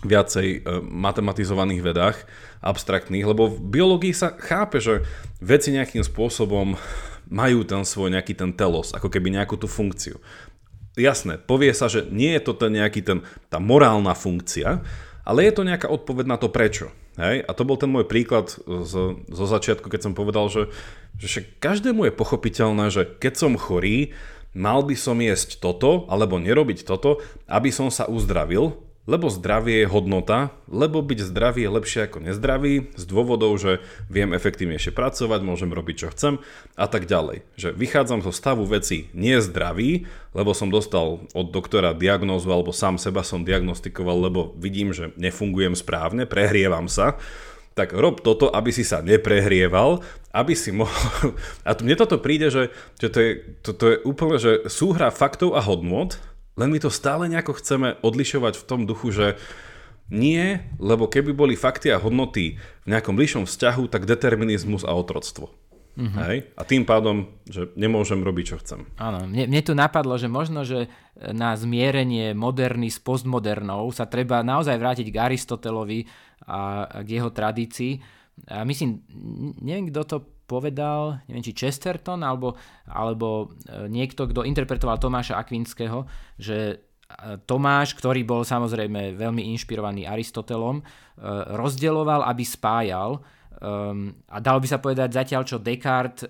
viacej 0.06 0.46
e, 0.46 0.58
matematizovaných 0.82 1.82
vedách, 1.82 2.16
abstraktných, 2.62 3.26
lebo 3.26 3.50
v 3.50 3.58
biológii 3.58 4.14
sa 4.14 4.30
chápe, 4.34 4.78
že 4.78 5.02
veci 5.42 5.74
nejakým 5.74 6.06
spôsobom 6.06 6.78
majú 7.28 7.66
ten 7.66 7.82
svoj 7.82 8.14
nejaký 8.14 8.38
ten 8.38 8.54
telos, 8.54 8.94
ako 8.94 9.10
keby 9.10 9.34
nejakú 9.34 9.58
tú 9.58 9.66
funkciu. 9.66 10.22
Jasné, 10.98 11.38
povie 11.38 11.70
sa, 11.74 11.86
že 11.86 12.06
nie 12.10 12.34
je 12.34 12.42
to 12.42 12.52
ten 12.58 12.74
nejaký 12.74 13.06
ten, 13.06 13.22
tá 13.50 13.62
morálna 13.62 14.14
funkcia, 14.18 14.82
ale 15.22 15.46
je 15.46 15.52
to 15.54 15.66
nejaká 15.66 15.86
odpoveď 15.86 16.26
na 16.26 16.38
to 16.40 16.50
prečo. 16.50 16.90
Hej? 17.20 17.44
A 17.46 17.50
to 17.54 17.66
bol 17.66 17.76
ten 17.78 17.90
môj 17.90 18.06
príklad 18.08 18.50
zo, 18.64 19.22
zo 19.26 19.46
začiatku, 19.46 19.86
keď 19.90 20.10
som 20.10 20.14
povedal, 20.16 20.48
že, 20.50 20.72
že 21.20 21.44
každému 21.58 22.08
je 22.08 22.18
pochopiteľné, 22.18 22.90
že 22.90 23.06
keď 23.06 23.34
som 23.36 23.60
chorý, 23.60 24.16
mal 24.56 24.82
by 24.82 24.96
som 24.96 25.20
jesť 25.20 25.60
toto 25.60 26.08
alebo 26.08 26.40
nerobiť 26.40 26.82
toto, 26.82 27.20
aby 27.46 27.68
som 27.68 27.92
sa 27.92 28.08
uzdravil, 28.08 28.87
lebo 29.08 29.32
zdravie 29.32 29.82
je 29.82 29.88
hodnota, 29.88 30.52
lebo 30.68 31.00
byť 31.00 31.32
zdravý 31.32 31.64
je 31.64 31.74
lepšie 31.80 32.00
ako 32.04 32.28
nezdravý, 32.28 32.92
z 32.92 33.04
dôvodov, 33.08 33.56
že 33.56 33.80
viem 34.12 34.36
efektívnejšie 34.36 34.92
pracovať, 34.92 35.40
môžem 35.40 35.72
robiť 35.72 35.96
čo 35.96 36.08
chcem 36.12 36.34
a 36.76 36.86
tak 36.86 37.08
ďalej. 37.08 37.40
Že 37.56 37.72
vychádzam 37.72 38.20
zo 38.20 38.36
stavu 38.36 38.68
veci 38.68 39.08
nie 39.16 39.40
zdravý, 39.40 40.04
lebo 40.36 40.52
som 40.52 40.68
dostal 40.68 41.24
od 41.32 41.46
doktora 41.48 41.96
diagnózu 41.96 42.52
alebo 42.52 42.76
sám 42.76 43.00
seba 43.00 43.24
som 43.24 43.48
diagnostikoval, 43.48 44.28
lebo 44.28 44.52
vidím, 44.60 44.92
že 44.92 45.16
nefungujem 45.16 45.72
správne, 45.72 46.28
prehrievam 46.28 46.84
sa, 46.84 47.16
tak 47.78 47.94
rob 47.94 48.18
toto, 48.18 48.50
aby 48.50 48.74
si 48.74 48.82
sa 48.82 48.98
neprehrieval, 48.98 50.02
aby 50.34 50.58
si 50.58 50.74
mohol... 50.74 50.90
A 51.68 51.78
mne 51.78 51.94
toto 51.94 52.18
príde, 52.18 52.50
že, 52.50 52.74
že 52.98 53.08
to, 53.08 53.18
je, 53.22 53.30
to, 53.62 53.70
to 53.70 53.84
je 53.94 53.96
úplne 54.02 54.36
že 54.42 54.66
súhra 54.66 55.14
faktov 55.14 55.54
a 55.54 55.62
hodnot, 55.62 56.18
len 56.58 56.68
my 56.74 56.78
to 56.82 56.90
stále 56.90 57.30
nejako 57.30 57.54
chceme 57.62 57.96
odlišovať 58.02 58.58
v 58.58 58.66
tom 58.66 58.84
duchu, 58.84 59.14
že 59.14 59.26
nie, 60.10 60.58
lebo 60.80 61.06
keby 61.06 61.36
boli 61.36 61.54
fakty 61.54 61.92
a 61.92 62.00
hodnoty 62.00 62.58
v 62.58 62.86
nejakom 62.90 63.14
bližšom 63.14 63.44
vzťahu, 63.44 63.92
tak 63.92 64.08
determinizmus 64.08 64.82
a 64.82 64.96
otroctvo. 64.96 65.52
Mm-hmm. 65.98 66.24
Hej? 66.30 66.38
A 66.54 66.62
tým 66.62 66.86
pádom, 66.86 67.26
že 67.42 67.74
nemôžem 67.74 68.22
robiť, 68.22 68.44
čo 68.54 68.56
chcem. 68.62 68.86
Áno, 69.02 69.26
mne, 69.26 69.50
mne 69.50 69.62
tu 69.66 69.74
napadlo, 69.74 70.14
že 70.14 70.30
možno, 70.30 70.62
že 70.62 70.86
na 71.18 71.58
zmierenie 71.58 72.38
moderny 72.38 72.86
s 72.86 73.02
postmodernou 73.02 73.90
sa 73.90 74.06
treba 74.06 74.46
naozaj 74.46 74.78
vrátiť 74.78 75.06
k 75.10 75.16
Aristotelovi 75.18 76.06
a 76.46 76.86
k 77.02 77.08
jeho 77.18 77.34
tradícii. 77.34 77.98
A 78.46 78.62
myslím, 78.62 79.02
neviem, 79.58 79.90
kto 79.90 80.02
to 80.06 80.16
povedal, 80.48 81.20
neviem 81.28 81.44
či 81.44 81.52
Chesterton 81.52 82.24
alebo, 82.24 82.56
alebo 82.88 83.52
e, 83.68 83.86
niekto, 83.92 84.24
kto 84.24 84.48
interpretoval 84.48 84.96
Tomáša 84.96 85.36
Akvinského, 85.36 86.08
že 86.40 86.56
e, 86.72 86.76
Tomáš, 87.44 87.92
ktorý 87.92 88.24
bol 88.24 88.48
samozrejme 88.48 89.12
veľmi 89.12 89.44
inšpirovaný 89.52 90.08
Aristotelom, 90.08 90.80
e, 90.80 90.82
rozdeloval, 91.52 92.24
aby 92.24 92.48
spájal 92.48 93.20
um, 93.60 94.16
a 94.32 94.40
dalo 94.40 94.64
by 94.64 94.68
sa 94.72 94.80
povedať 94.80 95.12
zatiaľ, 95.12 95.44
čo 95.44 95.60
Descartes 95.60 96.24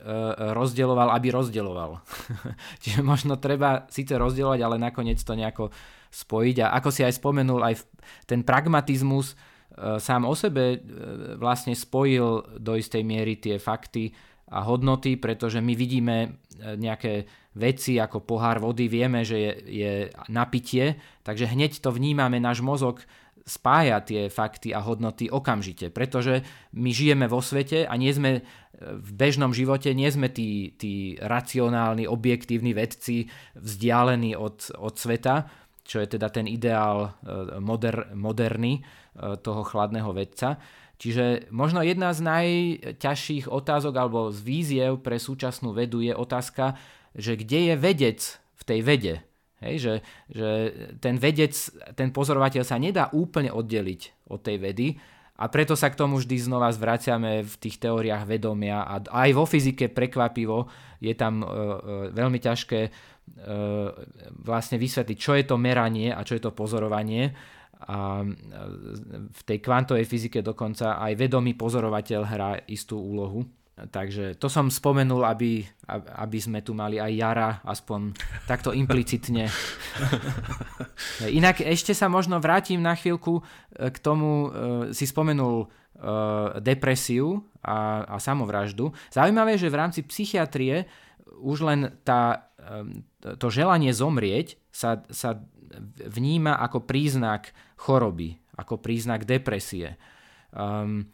rozdeloval, 0.51 1.15
aby 1.15 1.31
rozdeloval. 1.31 2.03
Čiže 2.83 3.07
možno 3.07 3.39
treba 3.39 3.87
síce 3.87 4.19
rozdelovať, 4.19 4.61
ale 4.67 4.83
nakoniec 4.83 5.23
to 5.23 5.39
nejako 5.39 5.71
spojiť 6.11 6.67
a 6.67 6.75
ako 6.75 6.89
si 6.91 7.07
aj 7.07 7.21
spomenul, 7.21 7.61
aj 7.63 7.85
ten 8.27 8.43
pragmatizmus 8.43 9.39
sám 9.77 10.27
o 10.27 10.35
sebe 10.35 10.65
e, 10.75 10.79
vlastne 11.39 11.77
spojil 11.77 12.59
do 12.59 12.73
istej 12.75 13.03
miery 13.07 13.39
tie 13.39 13.61
fakty 13.63 14.11
a 14.49 14.65
hodnoty, 14.65 15.21
pretože 15.21 15.61
my 15.61 15.75
vidíme 15.77 16.17
e, 16.25 16.29
nejaké 16.75 17.29
veci 17.55 17.99
ako 18.01 18.23
pohár 18.23 18.63
vody, 18.63 18.87
vieme, 18.91 19.23
že 19.23 19.37
je, 19.39 19.53
je 19.67 19.93
napitie, 20.31 20.99
takže 21.23 21.51
hneď 21.51 21.83
to 21.83 21.91
vnímame, 21.95 22.39
náš 22.39 22.63
mozog 22.63 23.03
spája 23.49 24.05
tie 24.05 24.29
fakty 24.29 24.77
a 24.77 24.85
hodnoty 24.85 25.33
okamžite, 25.33 25.89
pretože 25.89 26.45
my 26.77 26.93
žijeme 26.93 27.25
vo 27.25 27.41
svete 27.41 27.89
a 27.89 27.97
nie 27.97 28.13
sme 28.13 28.45
v 28.79 29.11
bežnom 29.11 29.51
živote, 29.51 29.91
nie 29.97 30.07
sme 30.13 30.31
tí, 30.31 30.77
tí 30.79 31.19
racionálni, 31.19 32.07
objektívni 32.07 32.77
vedci 32.77 33.27
vzdialení 33.59 34.39
od, 34.39 34.71
od 34.79 34.95
sveta, 34.95 35.51
čo 35.89 36.05
je 36.05 36.07
teda 36.21 36.29
ten 36.29 36.45
ideál 36.45 37.17
moder, 37.65 38.13
moderný, 38.13 38.85
E, 39.19 39.35
toho 39.43 39.67
chladného 39.67 40.15
vedca. 40.15 40.63
Čiže 40.99 41.51
možno 41.51 41.83
jedna 41.83 42.15
z 42.15 42.23
najťažších 42.23 43.51
otázok 43.51 43.95
alebo 43.99 44.31
z 44.31 44.39
víziev 44.43 45.03
pre 45.03 45.19
súčasnú 45.19 45.75
vedu 45.75 46.03
je 46.03 46.15
otázka, 46.15 46.79
že 47.19 47.35
kde 47.39 47.71
je 47.71 47.75
vedec 47.75 48.21
v 48.59 48.63
tej 48.63 48.81
vede. 48.83 49.15
Hej, 49.59 49.75
že, 49.83 49.95
že 50.31 50.49
ten 51.03 51.19
vedec, 51.19 51.51
ten 51.99 52.15
pozorovateľ 52.15 52.63
sa 52.63 52.79
nedá 52.79 53.11
úplne 53.11 53.51
oddeliť 53.51 54.31
od 54.31 54.39
tej 54.39 54.57
vedy 54.63 54.89
A 55.39 55.47
preto 55.47 55.79
sa 55.79 55.87
k 55.87 55.95
tomu 55.95 56.19
vždy 56.19 56.35
znova 56.35 56.67
zvraciame 56.75 57.47
v 57.47 57.55
tých 57.63 57.79
teóriách 57.79 58.27
vedomia 58.27 58.83
a 58.83 58.99
aj 59.23 59.31
vo 59.39 59.47
fyzike 59.47 59.87
prekvapivo 59.87 60.67
je 60.99 61.15
tam 61.15 61.47
uh, 61.47 61.47
uh, 61.47 61.71
veľmi 62.11 62.43
ťažké 62.43 62.91
vlastne 64.45 64.77
vysvetliť, 64.81 65.19
čo 65.19 65.33
je 65.37 65.45
to 65.45 65.57
meranie 65.61 66.13
a 66.13 66.25
čo 66.25 66.37
je 66.37 66.43
to 66.43 66.57
pozorovanie. 66.57 67.31
A 67.79 68.27
v 69.31 69.43
tej 69.47 69.59
kvantovej 69.63 70.03
fyzike 70.03 70.43
dokonca 70.43 70.99
aj 70.99 71.15
vedomý 71.15 71.55
pozorovateľ 71.55 72.21
hrá 72.27 72.53
istú 72.67 72.99
úlohu. 72.99 73.47
Takže 73.79 74.35
to 74.43 74.51
som 74.51 74.67
spomenul, 74.67 75.23
aby, 75.23 75.63
aby 76.19 76.39
sme 76.43 76.67
tu 76.67 76.75
mali 76.75 76.99
aj 76.99 77.13
Jara, 77.15 77.51
aspoň 77.63 78.11
takto 78.51 78.75
implicitne. 78.75 79.47
Inak 81.39 81.63
ešte 81.63 81.95
sa 81.95 82.11
možno 82.11 82.43
vrátim 82.43 82.83
na 82.83 82.99
chvíľku 82.99 83.39
e, 83.39 83.43
k 83.95 83.99
tomu, 84.03 84.31
e, 84.31 84.91
si 84.91 85.07
spomenul 85.07 85.63
e, 85.63 85.67
depresiu 86.59 87.39
a, 87.63 88.03
a 88.03 88.17
samovraždu. 88.19 88.91
Zaujímavé, 89.15 89.55
že 89.55 89.71
v 89.71 89.79
rámci 89.79 90.03
psychiatrie 90.03 90.91
už 91.39 91.63
len 91.63 92.03
tá, 92.03 92.48
to 93.21 93.47
želanie 93.49 93.91
zomrieť 93.97 94.61
sa, 94.69 95.01
sa 95.09 95.41
vníma 96.05 96.59
ako 96.61 96.85
príznak 96.85 97.57
choroby, 97.81 98.37
ako 98.57 98.81
príznak 98.81 99.25
depresie. 99.25 99.97
Um, 100.53 101.09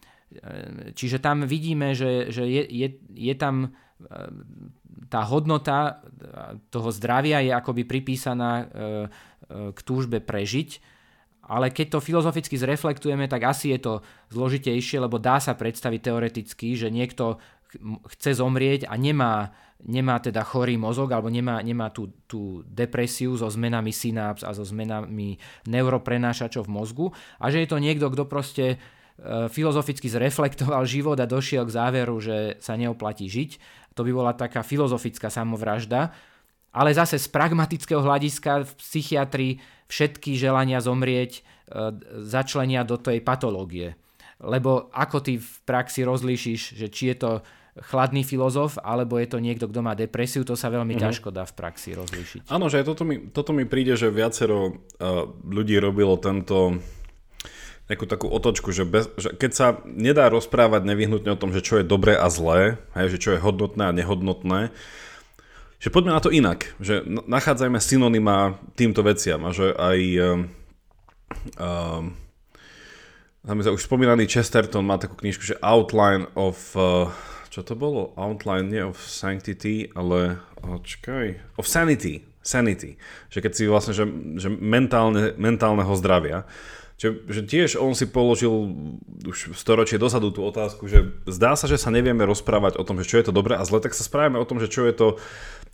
Čiže 0.95 1.23
tam 1.23 1.47
vidíme, 1.47 1.95
že, 1.95 2.33
že 2.33 2.45
je, 2.47 2.63
je, 2.67 2.89
je 3.15 3.35
tam 3.39 3.71
e, 4.03 4.09
tá 5.07 5.23
hodnota 5.27 6.03
toho 6.75 6.91
zdravia 6.91 7.39
je 7.45 7.53
akoby 7.55 7.87
pripísaná 7.87 8.53
e, 8.59 8.65
k 9.71 9.79
túžbe 9.85 10.19
prežiť, 10.25 10.81
ale 11.45 11.69
keď 11.69 11.99
to 11.99 12.05
filozoficky 12.05 12.57
zreflektujeme, 12.57 13.29
tak 13.29 13.45
asi 13.45 13.77
je 13.77 13.81
to 13.85 13.95
zložitejšie, 14.33 14.97
lebo 14.97 15.21
dá 15.21 15.37
sa 15.39 15.53
predstaviť 15.53 16.01
teoreticky, 16.01 16.73
že 16.73 16.89
niekto 16.89 17.37
chce 18.15 18.39
zomrieť 18.39 18.87
a 18.87 18.95
nemá, 18.99 19.55
nemá 19.83 20.19
teda 20.19 20.43
chorý 20.47 20.79
mozog 20.79 21.11
alebo 21.13 21.29
nemá, 21.31 21.61
nemá 21.61 21.91
tú, 21.91 22.11
tú 22.25 22.65
depresiu 22.67 23.35
so 23.35 23.47
zmenami 23.51 23.91
synaps 23.91 24.47
a 24.47 24.55
so 24.55 24.63
zmenami 24.63 25.37
neuroprenášačov 25.69 26.67
v 26.67 26.75
mozgu 26.75 27.07
a 27.39 27.51
že 27.51 27.63
je 27.63 27.69
to 27.69 27.79
niekto, 27.83 28.07
kto 28.11 28.25
proste 28.27 28.81
E, 29.15 29.47
filozoficky 29.47 30.11
zreflektoval 30.11 30.83
život 30.91 31.15
a 31.23 31.31
došiel 31.31 31.63
k 31.71 31.75
záveru, 31.79 32.19
že 32.19 32.59
sa 32.59 32.75
neoplatí 32.75 33.31
žiť. 33.31 33.51
To 33.95 34.03
by 34.03 34.11
bola 34.11 34.33
taká 34.35 34.67
filozofická 34.67 35.31
samovražda. 35.31 36.11
Ale 36.75 36.91
zase 36.91 37.23
z 37.23 37.31
pragmatického 37.31 38.03
hľadiska 38.03 38.67
v 38.67 38.73
psychiatrii 38.75 39.53
všetky 39.87 40.35
želania 40.35 40.83
zomrieť 40.83 41.39
e, 41.39 41.41
začlenia 42.27 42.83
do 42.83 42.99
tej 42.99 43.23
patológie. 43.23 43.95
Lebo 44.43 44.91
ako 44.91 45.23
ty 45.23 45.39
v 45.39 45.51
praxi 45.63 46.03
rozlíšiš, 46.03 46.75
že 46.75 46.91
či 46.91 47.15
je 47.15 47.17
to 47.23 47.31
chladný 47.75 48.23
filozof, 48.23 48.79
alebo 48.79 49.19
je 49.19 49.27
to 49.27 49.43
niekto, 49.43 49.67
kto 49.67 49.81
má 49.83 49.99
depresiu, 49.99 50.47
to 50.47 50.55
sa 50.55 50.71
veľmi 50.71 50.95
mm-hmm. 50.95 51.11
ťažko 51.11 51.29
dá 51.35 51.43
v 51.43 51.55
praxi 51.59 51.99
rozlíšiť. 51.99 52.47
Áno, 52.47 52.71
že 52.71 52.87
toto 52.87 53.03
mi, 53.03 53.19
toto 53.35 53.51
mi 53.51 53.67
príde, 53.67 53.99
že 53.99 54.15
viacero 54.15 54.71
uh, 54.71 55.27
ľudí 55.43 55.75
robilo 55.83 56.15
tento 56.15 56.79
nejakú 57.85 58.09
takú 58.09 58.27
otočku, 58.33 58.73
že, 58.73 58.89
bez, 58.89 59.13
že 59.21 59.37
keď 59.37 59.51
sa 59.53 59.67
nedá 59.85 60.33
rozprávať 60.33 60.89
nevyhnutne 60.89 61.37
o 61.37 61.41
tom, 61.41 61.53
že 61.53 61.61
čo 61.61 61.83
je 61.83 61.85
dobré 61.85 62.17
a 62.17 62.33
zlé, 62.33 62.81
hej, 62.97 63.19
že 63.19 63.19
čo 63.21 63.31
je 63.37 63.43
hodnotné 63.43 63.91
a 63.91 63.97
nehodnotné, 63.97 64.73
že 65.83 65.93
poďme 65.93 66.17
na 66.17 66.23
to 66.25 66.33
inak, 66.33 66.73
že 66.81 67.05
nachádzajme 67.05 67.77
synonyma 67.77 68.57
týmto 68.73 69.05
veciam 69.05 69.45
a 69.45 69.53
že 69.53 69.69
aj 69.77 69.99
um, 70.17 70.49
um, 73.45 73.69
už 73.77 73.85
spomínaný 73.85 74.33
Chesterton 74.33 74.81
má 74.81 74.97
takú 74.97 75.21
knižku, 75.21 75.45
že 75.45 75.61
Outline 75.61 76.25
of 76.41 76.57
uh, 76.73 77.13
čo 77.55 77.63
to 77.63 77.79
bolo? 77.79 78.11
Outline 78.19 78.67
nie 78.67 78.83
of 78.83 78.99
Sanctity, 78.99 79.95
ale 79.95 80.43
očkaj, 80.59 81.55
of 81.55 81.71
Sanity. 81.71 82.27
Sanity. 82.43 82.99
Že 83.31 83.39
keď 83.47 83.53
si 83.55 83.63
vlastne, 83.71 83.95
že, 83.95 84.05
že 84.43 84.51
mentálne, 84.51 85.39
mentálneho 85.39 85.95
zdravia. 85.95 86.51
Že, 86.99 87.31
že 87.31 87.41
tiež 87.47 87.71
on 87.79 87.95
si 87.95 88.11
položil 88.11 88.51
už 89.23 89.55
storočie 89.55 90.03
dozadu 90.03 90.35
tú 90.35 90.43
otázku, 90.43 90.91
že 90.91 91.15
zdá 91.31 91.55
sa, 91.55 91.71
že 91.71 91.79
sa 91.79 91.95
nevieme 91.95 92.27
rozprávať 92.27 92.75
o 92.75 92.87
tom, 92.87 92.99
že 92.99 93.07
čo 93.07 93.19
je 93.23 93.31
to 93.31 93.35
dobré 93.35 93.55
a 93.55 93.67
zle, 93.67 93.79
tak 93.79 93.95
sa 93.95 94.03
správame 94.03 94.39
o 94.43 94.47
tom, 94.47 94.59
že 94.59 94.67
čo 94.67 94.87
je 94.87 94.95
to 94.95 95.09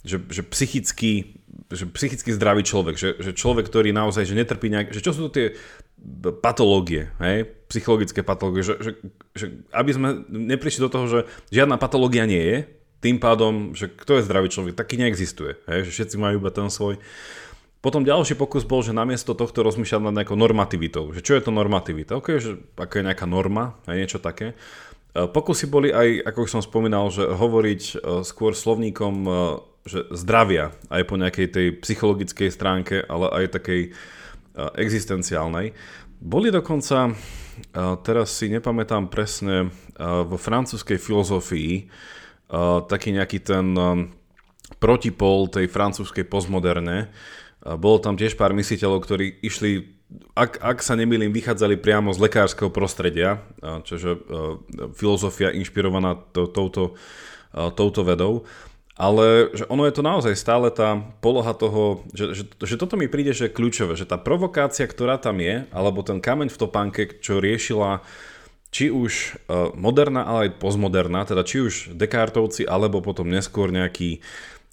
že, 0.01 0.17
že 0.33 0.41
psychicky, 0.41 1.37
že 1.69 1.85
psychicky 1.93 2.33
zdravý 2.33 2.65
človek, 2.65 2.97
že, 2.97 3.09
že 3.21 3.37
človek, 3.37 3.69
ktorý 3.69 3.93
naozaj 3.93 4.25
že 4.25 4.33
netrpí 4.33 4.65
nejak, 4.73 4.97
že 4.97 5.01
čo 5.05 5.13
sú 5.13 5.29
to 5.29 5.35
tie 5.37 5.47
patológie, 6.41 7.13
hej? 7.21 7.45
Psychologické 7.71 8.19
patológie, 8.21 8.67
že, 8.67 8.75
že, 8.83 8.91
že 9.31 9.45
aby 9.71 9.91
sme 9.95 10.09
neprišli 10.27 10.83
do 10.83 10.91
toho, 10.91 11.05
že 11.07 11.19
žiadna 11.55 11.79
patológia 11.79 12.27
nie 12.27 12.43
je, 12.43 12.57
tým 13.01 13.17
pádom, 13.17 13.73
že 13.73 13.89
kto 13.89 14.19
je 14.19 14.27
zdravý 14.27 14.51
človek, 14.51 14.77
taký 14.77 14.99
neexistuje, 14.99 15.57
hej? 15.65 15.89
že 15.89 15.91
všetci 15.95 16.15
majú 16.19 16.43
iba 16.43 16.51
ten 16.53 16.69
svoj 16.69 17.01
potom 17.81 18.05
ďalší 18.05 18.37
pokus 18.37 18.61
bol, 18.61 18.85
že 18.85 18.93
namiesto 18.93 19.33
tohto 19.33 19.65
rozmýšľať 19.65 20.01
nad 20.05 20.21
nejakou 20.21 20.37
normativitou. 20.37 21.17
Že 21.17 21.21
čo 21.25 21.33
je 21.33 21.41
to 21.41 21.49
normativita? 21.51 22.13
Ok, 22.13 22.37
že 22.37 22.61
aká 22.77 23.01
je 23.01 23.07
nejaká 23.09 23.25
norma, 23.25 23.73
aj 23.89 23.97
niečo 23.97 24.19
také. 24.21 24.53
E, 24.53 25.25
pokusy 25.25 25.65
boli 25.65 25.89
aj, 25.89 26.29
ako 26.29 26.45
som 26.45 26.61
spomínal, 26.61 27.09
že 27.09 27.25
hovoriť 27.25 27.81
e, 27.81 27.93
skôr 28.21 28.53
slovníkom 28.53 29.15
e, 29.25 29.31
že 29.81 30.05
zdravia, 30.13 30.77
aj 30.93 31.03
po 31.09 31.17
nejakej 31.17 31.47
tej 31.49 31.67
psychologickej 31.81 32.53
stránke, 32.53 33.01
ale 33.01 33.33
aj 33.33 33.57
takej 33.57 33.81
existenciálnej. 34.77 35.73
Boli 36.21 36.53
dokonca, 36.53 37.17
teraz 38.01 38.33
si 38.33 38.49
nepamätám 38.49 39.07
presne, 39.11 39.69
vo 40.01 40.37
francúzskej 40.37 40.97
filozofii 40.97 41.87
taký 42.89 43.15
nejaký 43.15 43.39
ten 43.45 43.71
protipol 44.81 45.47
tej 45.51 45.67
francúzskej 45.69 46.25
postmoderne, 46.25 47.11
bolo 47.61 48.01
tam 48.01 48.17
tiež 48.17 48.33
pár 48.33 48.57
mysliteľov, 48.57 49.05
ktorí 49.05 49.45
išli, 49.45 49.85
ak, 50.33 50.57
ak 50.57 50.77
sa 50.81 50.97
nemýlim, 50.97 51.29
vychádzali 51.29 51.77
priamo 51.77 52.09
z 52.09 52.23
lekárskeho 52.25 52.73
prostredia, 52.73 53.45
čiže 53.61 54.17
filozofia 54.97 55.53
inšpirovaná 55.53 56.17
to, 56.33 56.49
touto, 56.49 56.97
touto 57.53 58.01
vedou. 58.01 58.49
Ale 59.01 59.49
že 59.57 59.65
ono 59.65 59.89
je 59.89 59.97
to 59.97 60.05
naozaj 60.05 60.37
stále 60.37 60.69
tá 60.69 61.01
poloha 61.25 61.57
toho, 61.57 62.05
že, 62.13 62.37
že, 62.37 62.43
že 62.53 62.77
toto 62.77 63.01
mi 63.01 63.09
príde, 63.09 63.33
že 63.33 63.49
kľúčové, 63.49 63.97
že 63.97 64.05
tá 64.05 64.21
provokácia, 64.21 64.85
ktorá 64.85 65.17
tam 65.17 65.41
je, 65.41 65.65
alebo 65.73 66.05
ten 66.05 66.21
kameň 66.21 66.53
v 66.53 66.61
topánke, 66.61 67.01
čo 67.17 67.41
riešila 67.41 68.05
či 68.69 68.93
už 68.93 69.41
moderná, 69.75 70.23
ale 70.23 70.39
aj 70.47 70.61
postmoderná, 70.63 71.27
teda 71.27 71.43
či 71.43 71.65
už 71.65 71.73
Descartovci, 71.97 72.63
alebo 72.63 73.03
potom 73.03 73.27
neskôr 73.27 73.67
nejaký 73.67 74.23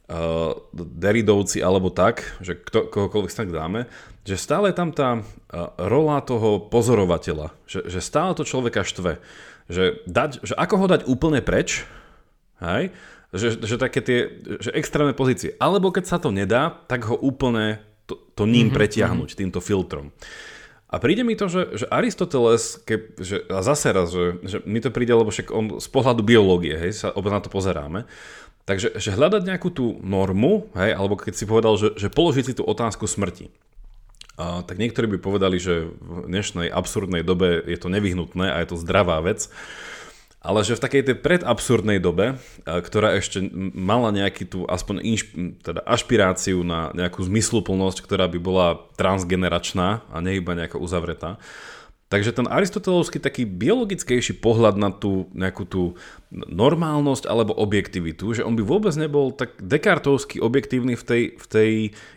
uh, 0.09 0.55
Deridovci 0.77 1.59
alebo 1.59 1.91
tak, 1.91 2.23
že 2.39 2.55
kto, 2.55 2.87
kohokoľvek 2.95 3.33
tak 3.35 3.51
dáme, 3.51 3.91
že 4.23 4.39
stále 4.39 4.71
je 4.71 4.79
tam 4.79 4.91
tá 4.95 5.19
uh, 5.19 5.75
rola 5.81 6.23
toho 6.23 6.63
pozorovateľa, 6.63 7.51
že, 7.67 7.91
že 7.91 7.99
stále 7.99 8.39
to 8.39 8.47
človeka 8.47 8.87
štve, 8.87 9.19
že, 9.67 10.05
dať, 10.07 10.47
že 10.47 10.55
ako 10.55 10.75
ho 10.79 10.87
dať 10.87 11.03
úplne 11.11 11.43
preč, 11.43 11.83
hej, 12.63 12.95
že, 13.35 13.61
že 13.61 13.77
také 13.77 14.01
tie 14.01 14.19
že 14.61 14.73
extrémne 14.73 15.13
pozície, 15.13 15.55
alebo 15.61 15.93
keď 15.93 16.05
sa 16.09 16.19
to 16.21 16.33
nedá, 16.33 16.73
tak 16.89 17.09
ho 17.09 17.17
úplne 17.17 17.83
to, 18.09 18.17
to 18.35 18.49
ním 18.49 18.69
mm-hmm, 18.69 18.77
pretiahnuť 18.77 19.29
mm-hmm. 19.33 19.41
týmto 19.45 19.61
filtrom. 19.61 20.15
A 20.89 20.97
príde 20.97 21.21
mi 21.21 21.37
to, 21.37 21.53
že, 21.53 21.85
že 21.85 21.87
Aristoteles, 21.93 22.81
ke, 22.81 23.13
že, 23.21 23.45
a 23.53 23.61
zase 23.61 23.93
raz, 23.93 24.09
že, 24.09 24.41
že 24.41 24.57
mi 24.65 24.81
to 24.81 24.89
príde, 24.89 25.13
lebo 25.13 25.29
však 25.29 25.53
on 25.53 25.77
z 25.77 25.89
pohľadu 25.93 26.25
biológie, 26.25 26.81
hej, 26.81 27.05
sa 27.05 27.13
na 27.13 27.45
to 27.45 27.53
pozeráme, 27.53 28.09
Takže 28.69 29.01
že 29.01 29.17
hľadať 29.17 29.49
nejakú 29.49 29.73
tú 29.73 29.97
normu, 30.05 30.69
hej, 30.77 30.93
alebo 30.93 31.17
keď 31.17 31.33
si 31.33 31.49
povedal, 31.49 31.81
že, 31.81 31.97
že 31.97 32.13
položiť 32.13 32.53
si 32.53 32.55
tú 32.61 32.69
otázku 32.69 33.09
smrti. 33.09 33.49
Uh, 34.37 34.61
tak 34.61 34.77
niektorí 34.77 35.09
by 35.17 35.19
povedali, 35.25 35.57
že 35.57 35.89
v 35.89 36.29
dnešnej 36.29 36.69
absurdnej 36.69 37.25
dobe 37.25 37.65
je 37.65 37.81
to 37.81 37.89
nevyhnutné 37.89 38.53
a 38.53 38.61
je 38.61 38.69
to 38.69 38.77
zdravá 38.77 39.25
vec. 39.25 39.49
Ale 40.49 40.65
že 40.65 40.81
v 40.81 40.85
takej 40.89 41.03
tej 41.05 41.17
predabsurdnej 41.21 42.01
dobe, 42.01 42.41
uh, 42.41 42.81
ktorá 42.81 43.21
ešte 43.21 43.45
mala 43.77 44.09
nejaký 44.17 44.49
tú 44.49 44.65
aspoň 44.65 45.05
inš, 45.05 45.23
teda 45.61 45.85
ašpiráciu 45.85 46.65
na 46.65 46.89
nejakú 46.97 47.21
zmysluplnosť, 47.21 48.01
ktorá 48.01 48.33
by 48.33 48.39
bola 48.41 48.81
transgeneračná 48.97 50.01
a 50.09 50.17
nie 50.25 50.41
iba 50.41 50.57
nejaká 50.57 50.81
uzavretá, 50.81 51.37
Takže 52.09 52.33
ten 52.33 52.49
aristotelovský 52.49 53.21
taký 53.21 53.45
biologickejší 53.45 54.41
pohľad 54.41 54.81
na 54.81 54.89
tú 54.89 55.29
nejakú 55.37 55.69
tú 55.69 55.83
normálnosť 56.33 57.29
alebo 57.29 57.53
objektivitu, 57.53 58.33
že 58.33 58.45
on 58.49 58.57
by 58.57 58.65
vôbec 58.65 58.97
nebol 58.97 59.29
tak 59.29 59.61
dekartovský 59.61 60.41
objektívny 60.41 60.97
v 60.97 61.05
tej, 61.05 61.23
v 61.37 61.47
tej 61.53 61.71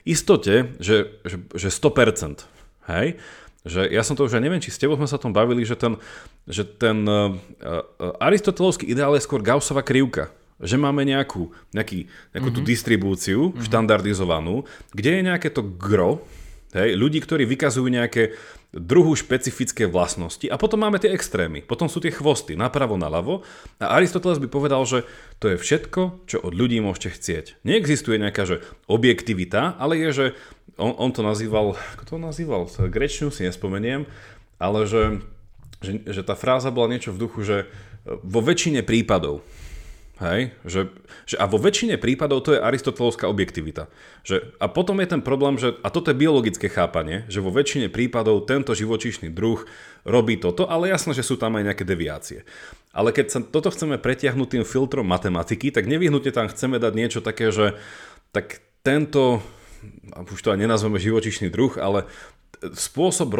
istote, 0.07 0.71
že, 0.79 1.19
že, 1.27 1.43
že 1.51 1.67
100%. 1.67 2.47
Hej? 2.87 3.19
Že 3.61 3.93
ja 3.93 4.01
som 4.01 4.17
to 4.17 4.25
už 4.25 4.37
aj 4.37 4.43
neviem, 4.43 4.61
či 4.61 4.73
s 4.73 4.81
tebou 4.81 4.97
sme 4.97 5.05
sa 5.05 5.21
o 5.21 5.23
tom 5.23 5.33
bavili, 5.33 5.61
že 5.61 5.77
ten, 5.77 5.97
že 6.49 6.65
ten 6.65 7.05
uh, 7.05 7.29
uh, 7.61 8.17
aristotelovský 8.17 8.89
ideál 8.89 9.13
je 9.13 9.25
skôr 9.25 9.45
Gaussova 9.45 9.85
krivka. 9.85 10.33
Že 10.61 10.77
máme 10.77 11.01
nejakú, 11.05 11.49
nejaký, 11.73 12.05
nejakú 12.33 12.49
mm-hmm. 12.53 12.57
tú 12.57 12.61
mhm. 12.61 12.69
distribúciu 12.69 13.41
mm-hmm. 13.49 13.65
štandardizovanú, 13.65 14.65
kde 14.93 15.09
je 15.17 15.21
nejaké 15.25 15.49
to 15.49 15.65
gro, 15.65 16.21
Hej, 16.71 16.95
ľudí, 16.95 17.19
ktorí 17.19 17.43
vykazujú 17.43 17.91
nejaké 17.91 18.31
druhú 18.71 19.11
špecifické 19.11 19.83
vlastnosti 19.83 20.47
a 20.47 20.55
potom 20.55 20.79
máme 20.79 21.03
tie 21.03 21.11
extrémy, 21.11 21.59
potom 21.67 21.91
sú 21.91 21.99
tie 21.99 22.15
chvosty 22.15 22.55
napravo, 22.55 22.95
naľavo 22.95 23.43
a 23.83 23.99
Aristoteles 23.99 24.39
by 24.39 24.47
povedal, 24.47 24.79
že 24.87 25.03
to 25.43 25.51
je 25.51 25.59
všetko, 25.59 26.23
čo 26.23 26.39
od 26.39 26.55
ľudí 26.55 26.79
môžete 26.79 27.19
chcieť. 27.19 27.45
Neexistuje 27.67 28.15
nejaká 28.15 28.47
že 28.47 28.63
objektivita, 28.87 29.75
ale 29.75 29.99
je, 29.99 30.09
že 30.15 30.25
on, 30.81 30.97
on 30.97 31.11
to 31.13 31.21
nazýval, 31.21 31.77
ako 31.93 32.03
to 32.03 32.15
nazýval, 32.17 32.65
grečňu 32.65 33.29
si 33.29 33.45
nespomeniem, 33.45 34.09
ale 34.57 34.89
že, 34.89 35.21
že, 35.85 36.01
že 36.09 36.21
tá 36.25 36.33
fráza 36.33 36.73
bola 36.73 36.89
niečo 36.89 37.13
v 37.13 37.21
duchu, 37.21 37.45
že 37.45 37.57
vo 38.03 38.41
väčšine 38.41 38.81
prípadov, 38.81 39.45
Hej? 40.21 40.53
Že, 40.61 40.81
že 41.25 41.35
a 41.41 41.49
vo 41.49 41.57
väčšine 41.57 41.97
prípadov 41.97 42.45
to 42.45 42.53
je 42.53 42.61
aristotelovská 42.61 43.25
objektivita. 43.25 43.89
Že, 44.21 44.53
a 44.61 44.69
potom 44.69 45.01
je 45.01 45.09
ten 45.09 45.21
problém, 45.25 45.57
že, 45.57 45.73
a 45.81 45.89
toto 45.89 46.13
je 46.13 46.21
biologické 46.21 46.69
chápanie, 46.69 47.25
že 47.25 47.41
vo 47.41 47.49
väčšine 47.49 47.89
prípadov 47.89 48.45
tento 48.45 48.77
živočíšny 48.77 49.33
druh 49.33 49.65
robí 50.05 50.37
toto, 50.37 50.69
ale 50.69 50.93
jasno, 50.93 51.17
že 51.17 51.25
sú 51.25 51.41
tam 51.41 51.57
aj 51.57 51.73
nejaké 51.73 51.83
deviácie. 51.89 52.45
Ale 52.93 53.09
keď 53.09 53.25
sa 53.33 53.39
toto 53.41 53.73
chceme 53.73 53.97
pretiahnuť 53.97 54.61
tým 54.61 54.65
filtrom 54.65 55.09
matematiky, 55.09 55.73
tak 55.73 55.89
nevyhnutne 55.89 56.29
tam 56.29 56.45
chceme 56.53 56.77
dať 56.77 56.93
niečo 56.93 57.19
také, 57.25 57.49
že 57.49 57.73
tak 58.29 58.61
tento, 58.85 59.41
už 60.17 60.41
to 60.41 60.53
aj 60.53 60.59
nenazveme 60.59 61.01
živočišný 61.01 61.49
druh, 61.49 61.75
ale 61.77 62.05
spôsob 62.61 63.33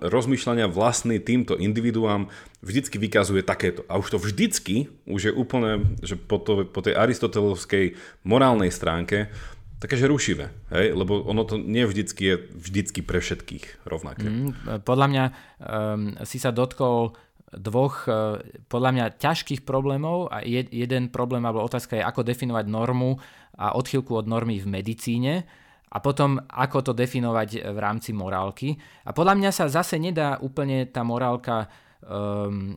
rozmýšľania 0.00 0.64
vlastný 0.72 1.20
týmto 1.20 1.60
individuám 1.60 2.32
vždycky 2.64 2.96
vykazuje 2.96 3.44
takéto. 3.44 3.84
A 3.84 4.00
už 4.00 4.16
to 4.16 4.18
vždycky, 4.18 4.88
už 5.04 5.28
je 5.28 5.32
úplne, 5.32 5.84
že 6.00 6.16
po, 6.16 6.40
to, 6.40 6.64
po 6.64 6.80
tej 6.80 6.96
aristotelovskej 6.96 8.00
morálnej 8.24 8.72
stránke, 8.72 9.28
také, 9.76 10.00
že 10.00 10.08
rušivé, 10.08 10.48
hej? 10.72 10.96
lebo 10.96 11.20
ono 11.20 11.44
to 11.44 11.60
nie 11.60 11.84
vždycky 11.84 12.22
je 12.32 12.36
vždycky 12.56 13.04
pre 13.04 13.20
všetkých 13.20 13.84
rovnaké. 13.84 14.24
Mm, 14.24 14.80
podľa 14.88 15.06
mňa 15.12 15.24
um, 15.28 16.16
si 16.24 16.40
sa 16.40 16.48
dotkol 16.48 17.12
dvoch 17.52 18.08
uh, 18.08 18.40
podľa 18.72 18.90
mňa 18.96 19.04
ťažkých 19.20 19.68
problémov 19.68 20.32
a 20.32 20.40
jed, 20.40 20.72
jeden 20.72 21.12
problém 21.12 21.44
alebo 21.44 21.60
otázka 21.60 22.00
je, 22.00 22.08
ako 22.08 22.24
definovať 22.24 22.66
normu 22.72 23.20
a 23.60 23.76
odchylku 23.76 24.16
od 24.16 24.24
normy 24.24 24.64
v 24.64 24.68
medicíne 24.80 25.44
a 25.96 25.98
potom 26.04 26.36
ako 26.44 26.84
to 26.84 26.92
definovať 26.92 27.72
v 27.72 27.78
rámci 27.80 28.12
morálky. 28.12 28.76
A 29.08 29.16
podľa 29.16 29.40
mňa 29.40 29.50
sa 29.56 29.64
zase 29.64 29.96
nedá 29.96 30.36
úplne 30.44 30.84
tá 30.92 31.00
morálka 31.00 31.72
um, 32.06 32.76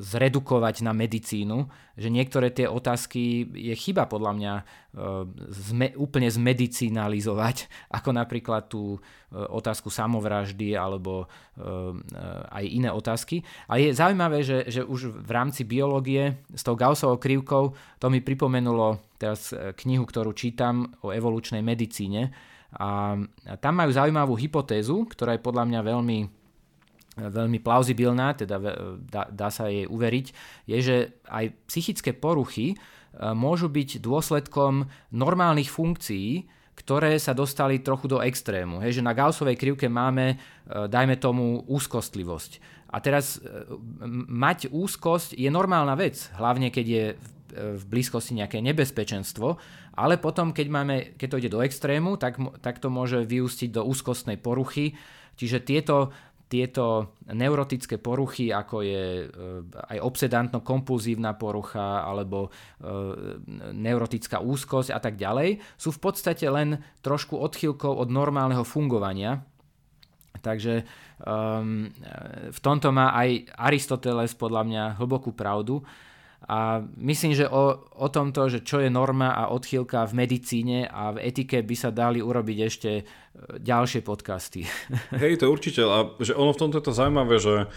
zredukovať 0.00 0.82
na 0.82 0.96
medicínu, 0.96 1.68
že 1.94 2.08
niektoré 2.10 2.50
tie 2.50 2.66
otázky 2.66 3.46
je 3.52 3.74
chyba 3.76 4.08
podľa 4.08 4.32
mňa 4.34 4.54
uh, 4.56 5.28
zme, 5.52 5.92
úplne 5.94 6.26
zmedicinalizovať, 6.32 7.68
ako 8.00 8.10
napríklad 8.16 8.72
tú 8.72 8.96
otázku 9.34 9.90
samovraždy 9.90 10.78
alebo 10.78 11.26
uh, 11.26 11.90
aj 12.54 12.64
iné 12.64 12.90
otázky. 12.94 13.42
A 13.66 13.82
je 13.82 13.90
zaujímavé, 13.90 14.46
že, 14.46 14.70
že 14.70 14.86
už 14.86 15.10
v 15.10 15.30
rámci 15.30 15.66
biológie 15.66 16.38
s 16.54 16.62
tou 16.62 16.78
Gaussovou 16.78 17.18
krivkou 17.18 17.74
to 17.98 18.06
mi 18.10 18.22
pripomenulo 18.22 19.02
teraz 19.18 19.50
knihu, 19.82 20.06
ktorú 20.06 20.36
čítam 20.38 20.94
o 21.02 21.10
evolučnej 21.10 21.66
medicíne, 21.66 22.30
a 22.74 23.14
tam 23.62 23.74
majú 23.78 23.90
zaujímavú 23.94 24.34
hypotézu, 24.34 25.06
ktorá 25.06 25.38
je 25.38 25.46
podľa 25.46 25.64
mňa 25.70 25.80
veľmi, 25.86 26.18
veľmi 27.22 27.58
plauzibilná, 27.62 28.34
teda 28.34 28.58
dá, 28.98 29.30
dá 29.30 29.48
sa 29.54 29.70
jej 29.70 29.86
uveriť, 29.86 30.26
je, 30.66 30.78
že 30.82 30.96
aj 31.30 31.54
psychické 31.70 32.10
poruchy 32.10 32.74
e, 32.74 32.76
môžu 33.30 33.70
byť 33.70 34.02
dôsledkom 34.02 34.90
normálnych 35.14 35.70
funkcií, 35.70 36.50
ktoré 36.74 37.14
sa 37.22 37.30
dostali 37.30 37.78
trochu 37.78 38.10
do 38.10 38.18
extrému. 38.18 38.82
Hej, 38.82 38.98
že 38.98 39.06
na 39.06 39.14
Gaussovej 39.14 39.54
krivke 39.54 39.86
máme, 39.86 40.34
e, 40.34 40.36
dajme 40.90 41.14
tomu, 41.22 41.62
úzkostlivosť. 41.70 42.58
A 42.90 42.98
teraz 42.98 43.38
e, 43.38 43.70
mať 44.26 44.74
úzkosť 44.74 45.38
je 45.38 45.46
normálna 45.46 45.94
vec, 45.94 46.18
hlavne 46.34 46.74
keď 46.74 46.86
je 46.90 47.04
v 47.54 47.84
blízkosti 47.86 48.34
nejaké 48.34 48.58
nebezpečenstvo, 48.58 49.62
ale 49.94 50.18
potom, 50.18 50.50
keď, 50.50 50.66
máme, 50.70 50.96
keď 51.14 51.28
to 51.30 51.38
ide 51.40 51.50
do 51.54 51.62
extrému, 51.62 52.18
tak, 52.18 52.38
tak 52.58 52.82
to 52.82 52.90
môže 52.90 53.22
vyústiť 53.22 53.70
do 53.70 53.86
úzkostnej 53.86 54.38
poruchy. 54.38 54.98
Čiže 55.38 55.62
tieto, 55.62 56.10
tieto 56.50 57.16
neurotické 57.30 57.98
poruchy, 57.98 58.50
ako 58.54 58.82
je 58.82 59.04
e, 59.22 59.26
aj 59.66 59.98
obsedantno-kompulzívna 60.02 61.34
porucha 61.34 62.02
alebo 62.02 62.46
e, 62.46 62.50
neurotická 63.74 64.38
úzkosť 64.38 64.90
a 64.94 65.00
tak 65.02 65.18
ďalej, 65.18 65.62
sú 65.78 65.90
v 65.94 66.02
podstate 66.02 66.46
len 66.46 66.82
trošku 67.02 67.38
odchýlkou 67.38 67.90
od 67.90 68.10
normálneho 68.10 68.62
fungovania. 68.62 69.42
Takže 70.44 70.84
um, 71.24 71.88
v 72.52 72.60
tomto 72.60 72.92
má 72.92 73.16
aj 73.16 73.48
Aristoteles 73.56 74.36
podľa 74.36 74.62
mňa 74.68 74.82
hlbokú 75.00 75.32
pravdu. 75.32 75.80
A 76.44 76.84
myslím, 77.00 77.32
že 77.32 77.48
o, 77.48 77.88
o 77.96 78.08
tomto, 78.12 78.52
že 78.52 78.60
čo 78.60 78.80
je 78.80 78.92
norma 78.92 79.32
a 79.32 79.48
odchýlka 79.48 80.04
v 80.04 80.12
medicíne 80.24 80.78
a 80.84 81.16
v 81.16 81.24
etike 81.24 81.64
by 81.64 81.76
sa 81.76 81.88
dali 81.88 82.20
urobiť 82.20 82.58
ešte 82.60 82.90
e, 83.00 83.02
ďalšie 83.64 84.04
podcasty. 84.04 84.68
Hej, 85.24 85.40
to 85.40 85.48
určite. 85.48 85.80
A 85.88 86.12
že 86.20 86.36
ono 86.36 86.52
v 86.52 86.60
tomto 86.60 86.78
je 86.80 86.84
to 86.84 86.92
zaujímavé, 86.92 87.40
že 87.40 87.68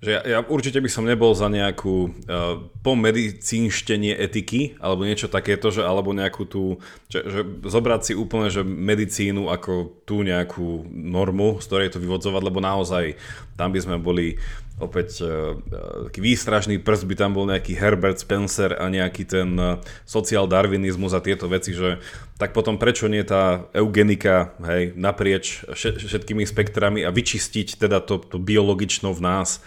že 0.00 0.16
ja, 0.16 0.20
ja 0.24 0.38
určite 0.40 0.80
by 0.80 0.88
som 0.88 1.04
nebol 1.04 1.36
za 1.36 1.52
nejakú 1.52 1.96
uh, 2.08 2.56
pomedicínštenie 2.80 4.16
etiky, 4.16 4.80
alebo 4.80 5.04
niečo 5.04 5.28
takéto, 5.28 5.68
že, 5.68 5.84
alebo 5.84 6.16
nejakú 6.16 6.48
tú, 6.48 6.80
že, 7.12 7.20
že 7.28 7.40
zobrať 7.68 8.00
si 8.00 8.12
úplne, 8.16 8.48
že 8.48 8.64
medicínu 8.64 9.52
ako 9.52 10.00
tú 10.08 10.24
nejakú 10.24 10.88
normu, 10.88 11.60
z 11.60 11.68
ktorej 11.68 11.92
to 11.92 12.00
vyvodzovať, 12.00 12.42
lebo 12.48 12.64
naozaj 12.64 13.20
tam 13.60 13.76
by 13.76 13.80
sme 13.84 13.96
boli 14.00 14.40
opäť 14.80 15.22
uh, 15.22 15.60
taký 16.08 16.24
výstražný 16.24 16.80
prst 16.80 17.04
by 17.04 17.14
tam 17.14 17.36
bol 17.36 17.44
nejaký 17.46 17.76
Herbert 17.76 18.18
Spencer 18.18 18.74
a 18.74 18.88
nejaký 18.88 19.28
ten 19.28 19.54
uh, 19.60 19.76
social 20.08 20.48
darwinizmus 20.48 21.12
a 21.12 21.20
tieto 21.20 21.46
veci, 21.46 21.76
že 21.76 22.00
tak 22.40 22.56
potom 22.56 22.80
prečo 22.80 23.06
nie 23.06 23.20
tá 23.22 23.68
eugenika 23.76 24.56
hej, 24.64 24.96
naprieč 24.96 25.62
všetkými 25.76 26.42
spektrami 26.48 27.04
a 27.04 27.12
vyčistiť 27.12 27.76
teda 27.76 28.00
to, 28.00 28.18
to 28.24 28.40
biologično 28.40 29.12
v 29.12 29.20
nás 29.20 29.60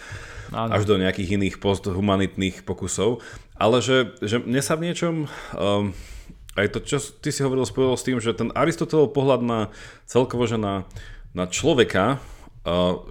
ano. 0.50 0.74
až 0.74 0.90
do 0.90 0.98
nejakých 0.98 1.38
iných 1.38 1.56
posthumanitných 1.62 2.66
pokusov. 2.66 3.22
Ale 3.54 3.80
že, 3.80 4.18
že 4.20 4.42
mne 4.42 4.62
sa 4.66 4.74
v 4.76 4.90
niečom... 4.90 5.30
Um, 5.54 5.94
aj 6.54 6.70
to, 6.70 6.80
čo 6.86 7.02
ty 7.18 7.34
si 7.34 7.42
hovoril, 7.42 7.66
spojilo 7.66 7.98
s 7.98 8.06
tým, 8.06 8.22
že 8.22 8.38
ten 8.38 8.54
Aristotelov 8.54 9.10
pohľad 9.10 9.42
na 9.42 9.60
celkovo, 10.06 10.46
že 10.46 10.62
na, 10.62 10.86
na 11.34 11.50
človeka, 11.50 12.22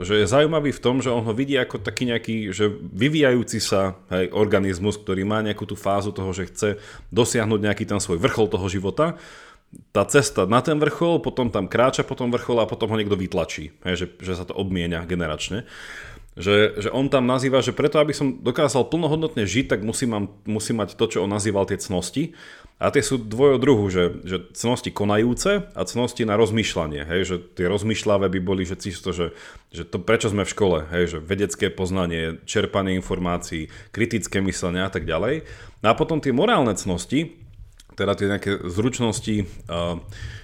že 0.01 0.25
je 0.25 0.33
zaujímavý 0.33 0.73
v 0.73 0.81
tom, 0.81 1.05
že 1.05 1.13
on 1.13 1.29
ho 1.29 1.33
vidí 1.37 1.61
ako 1.61 1.85
taký 1.85 2.09
nejaký, 2.09 2.37
že 2.57 2.73
vyvíjajúci 2.73 3.61
sa 3.61 4.01
hej, 4.09 4.33
organizmus, 4.33 4.97
ktorý 4.97 5.29
má 5.29 5.45
nejakú 5.45 5.69
tú 5.69 5.77
fázu 5.77 6.09
toho, 6.09 6.33
že 6.33 6.49
chce 6.49 6.69
dosiahnuť 7.13 7.61
nejaký 7.61 7.85
ten 7.85 8.01
svoj 8.01 8.17
vrchol 8.17 8.49
toho 8.49 8.65
života. 8.73 9.21
Tá 9.93 10.09
cesta 10.09 10.49
na 10.49 10.65
ten 10.65 10.81
vrchol, 10.81 11.21
potom 11.21 11.53
tam 11.53 11.69
kráča 11.69 12.01
po 12.01 12.17
tom 12.17 12.33
vrchol 12.33 12.65
a 12.65 12.69
potom 12.69 12.89
ho 12.89 12.97
niekto 12.97 13.17
vytlačí, 13.17 13.77
hej, 13.85 13.95
že, 14.01 14.07
že 14.25 14.33
sa 14.41 14.49
to 14.49 14.57
obmienia 14.57 15.05
generačne. 15.05 15.69
Že, 16.33 16.81
že 16.81 16.89
on 16.89 17.13
tam 17.13 17.29
nazýva, 17.29 17.61
že 17.61 17.77
preto, 17.77 18.01
aby 18.01 18.17
som 18.17 18.41
dokázal 18.41 18.89
plnohodnotne 18.89 19.45
žiť, 19.45 19.69
tak 19.69 19.81
musím, 19.85 20.33
musím 20.49 20.81
mať 20.81 20.97
to, 20.97 21.05
čo 21.05 21.29
on 21.29 21.29
nazýval 21.29 21.69
tie 21.69 21.77
cnosti. 21.77 22.33
A 22.83 22.91
tie 22.91 22.99
sú 22.99 23.14
dvojo 23.14 23.62
druhu, 23.62 23.87
že, 23.87 24.18
že 24.26 24.43
cnosti 24.59 24.91
konajúce 24.91 25.70
a 25.70 25.83
cnosti 25.87 26.26
na 26.26 26.35
rozmýšľanie. 26.35 27.07
Hej, 27.07 27.20
že 27.30 27.37
tie 27.39 27.70
rozmýšľavé 27.70 28.26
by 28.26 28.41
boli, 28.43 28.66
že 28.66 28.74
čisto, 28.74 29.14
že, 29.14 29.39
že 29.70 29.87
to 29.87 30.03
prečo 30.03 30.35
sme 30.35 30.43
v 30.43 30.51
škole, 30.51 30.78
hej, 30.91 31.14
že 31.14 31.18
vedecké 31.22 31.70
poznanie, 31.70 32.43
čerpanie 32.43 32.99
informácií, 32.99 33.70
kritické 33.95 34.43
myslenie 34.43 34.83
a 34.83 34.91
tak 34.91 35.07
ďalej. 35.07 35.47
No 35.87 35.95
a 35.95 35.95
potom 35.95 36.18
tie 36.18 36.35
morálne 36.35 36.74
cnosti, 36.74 37.39
teda 37.95 38.18
tie 38.18 38.26
nejaké 38.26 38.66
zručnosti, 38.66 39.47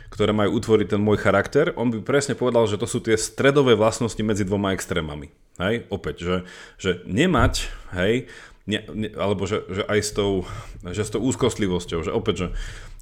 ktoré 0.09 0.31
majú 0.31 0.63
utvoriť 0.63 0.95
ten 0.95 1.03
môj 1.03 1.19
charakter, 1.19 1.75
on 1.75 1.91
by 1.91 2.07
presne 2.07 2.39
povedal, 2.39 2.71
že 2.71 2.79
to 2.79 2.87
sú 2.87 3.03
tie 3.03 3.19
stredové 3.19 3.75
vlastnosti 3.75 4.21
medzi 4.23 4.47
dvoma 4.47 4.73
extrémami. 4.79 5.35
Hej, 5.59 5.91
opäť, 5.91 6.17
že, 6.23 6.37
že 6.79 6.91
nemať, 7.03 7.67
hej, 7.99 8.31
ne, 8.69 8.85
ne, 8.93 9.09
alebo 9.17 9.49
že, 9.49 9.65
že 9.73 9.83
aj 9.89 10.01
s 10.05 10.11
tou, 10.13 10.45
že 10.85 11.01
s 11.01 11.11
tou 11.11 11.25
úzkostlivosťou, 11.25 12.05
že 12.05 12.13
opäť, 12.13 12.37
že, 12.37 12.49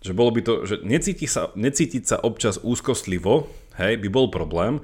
že 0.06 0.12
bolo 0.14 0.30
by 0.30 0.40
to, 0.46 0.54
že 0.62 0.86
necítiť 0.86 1.28
sa, 1.28 1.50
necítiť 1.58 2.02
sa 2.06 2.16
občas 2.22 2.62
úzkostlivo, 2.62 3.50
hej, 3.74 3.98
by 3.98 4.08
bol 4.08 4.30
problém, 4.30 4.78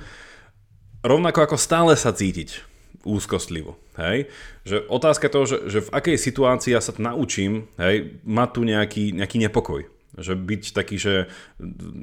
rovnako 1.06 1.46
ako 1.46 1.56
stále 1.56 1.94
sa 1.94 2.10
cítiť 2.10 2.72
úzkostlivo. 3.06 3.78
Hej? 3.98 4.30
Že 4.66 4.86
otázka 4.90 5.26
toho, 5.30 5.46
že, 5.46 5.58
že 5.70 5.78
v 5.86 5.92
akej 5.94 6.16
situácii 6.18 6.74
ja 6.74 6.82
sa 6.82 6.94
naučím, 6.98 7.70
hej, 7.78 8.18
má 8.26 8.46
tu 8.50 8.66
nejaký, 8.66 9.14
nejaký 9.14 9.42
nepokoj. 9.42 9.86
Že 10.12 10.36
byť 10.36 10.62
taký, 10.76 10.96
že 11.00 11.14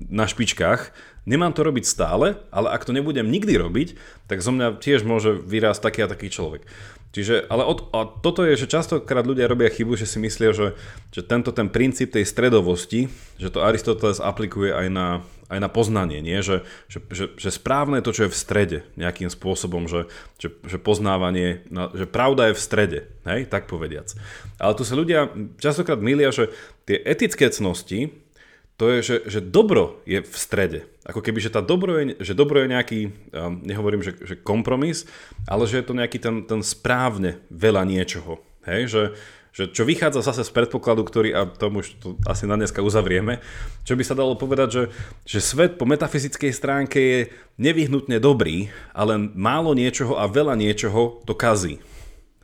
na 0.09 0.25
špičkách. 0.25 0.91
Nemám 1.29 1.53
to 1.53 1.61
robiť 1.61 1.85
stále, 1.85 2.41
ale 2.49 2.73
ak 2.73 2.81
to 2.81 2.95
nebudem 2.95 3.29
nikdy 3.29 3.53
robiť, 3.53 3.93
tak 4.25 4.41
zo 4.41 4.49
mňa 4.49 4.81
tiež 4.81 5.05
môže 5.05 5.37
vyrásť 5.37 5.81
taký 5.85 5.99
a 6.03 6.11
taký 6.11 6.27
človek. 6.33 6.65
Čiže, 7.09 7.49
ale 7.49 7.65
od, 7.65 7.89
a 7.89 8.05
toto 8.05 8.45
je, 8.45 8.53
že 8.53 8.69
častokrát 8.69 9.25
ľudia 9.25 9.49
robia 9.49 9.73
chybu, 9.73 9.97
že 9.97 10.05
si 10.05 10.21
myslia, 10.21 10.53
že, 10.53 10.77
že 11.09 11.25
tento 11.25 11.49
ten 11.49 11.65
princíp 11.65 12.13
tej 12.13 12.21
stredovosti, 12.21 13.09
že 13.41 13.49
to 13.49 13.65
Aristoteles 13.65 14.21
aplikuje 14.21 14.69
aj 14.69 14.87
na, 14.93 15.07
aj 15.49 15.57
na 15.57 15.69
poznanie, 15.73 16.21
nie? 16.21 16.37
Že, 16.45 16.61
že, 16.85 16.99
že, 17.09 17.25
že 17.33 17.49
správne 17.49 17.97
je 17.97 18.05
to, 18.05 18.13
čo 18.13 18.23
je 18.29 18.33
v 18.33 18.37
strede, 18.37 18.79
nejakým 18.93 19.33
spôsobom, 19.33 19.89
že, 19.89 20.05
že, 20.37 20.53
že 20.61 20.77
poznávanie, 20.77 21.65
no, 21.73 21.89
že 21.97 22.05
pravda 22.05 22.53
je 22.53 22.57
v 22.57 22.61
strede, 22.61 22.99
hej, 23.25 23.49
tak 23.49 23.65
povediac. 23.65 24.13
Ale 24.61 24.77
tu 24.77 24.85
sa 24.85 24.93
ľudia 24.93 25.33
častokrát 25.57 25.97
milia, 25.97 26.29
že 26.29 26.53
tie 26.85 27.01
etické 27.01 27.49
cnosti, 27.49 28.13
to 28.79 28.87
je, 28.95 28.97
že, 29.03 29.15
že 29.27 29.39
dobro 29.43 29.99
je 30.07 30.23
v 30.23 30.35
strede. 30.39 30.87
Ako 31.03 31.19
keby, 31.19 31.43
že, 31.43 31.51
tá 31.51 31.59
dobro 31.59 31.99
je, 31.99 32.15
že 32.23 32.31
dobro 32.31 32.63
je 32.63 32.71
nejaký, 32.71 32.99
um, 33.35 33.59
nehovorím, 33.59 33.99
že, 33.99 34.15
že 34.23 34.39
kompromis, 34.39 35.03
ale 35.51 35.67
že 35.67 35.83
je 35.83 35.85
to 35.91 35.99
nejaký 35.99 36.15
ten, 36.15 36.47
ten 36.47 36.63
správne 36.63 37.43
veľa 37.51 37.83
niečoho. 37.83 38.39
Hej, 38.63 38.81
že, 38.87 39.03
že 39.51 39.63
čo 39.75 39.83
vychádza 39.83 40.23
zase 40.23 40.47
z 40.47 40.55
predpokladu, 40.55 41.03
ktorý, 41.03 41.35
a 41.35 41.43
tomu 41.43 41.83
už 41.83 41.99
to 41.99 42.07
asi 42.23 42.47
na 42.47 42.55
dneska 42.55 42.79
uzavrieme, 42.79 43.43
čo 43.83 43.99
by 43.99 44.03
sa 44.07 44.15
dalo 44.15 44.39
povedať, 44.39 44.69
že, 44.71 44.83
že 45.27 45.39
svet 45.43 45.75
po 45.75 45.83
metafyzickej 45.83 46.51
stránke 46.55 46.97
je 47.03 47.19
nevyhnutne 47.59 48.15
dobrý, 48.23 48.71
ale 48.95 49.19
málo 49.19 49.75
niečoho 49.75 50.15
a 50.15 50.31
veľa 50.31 50.55
niečoho 50.55 51.19
to 51.27 51.35
kazí. 51.35 51.83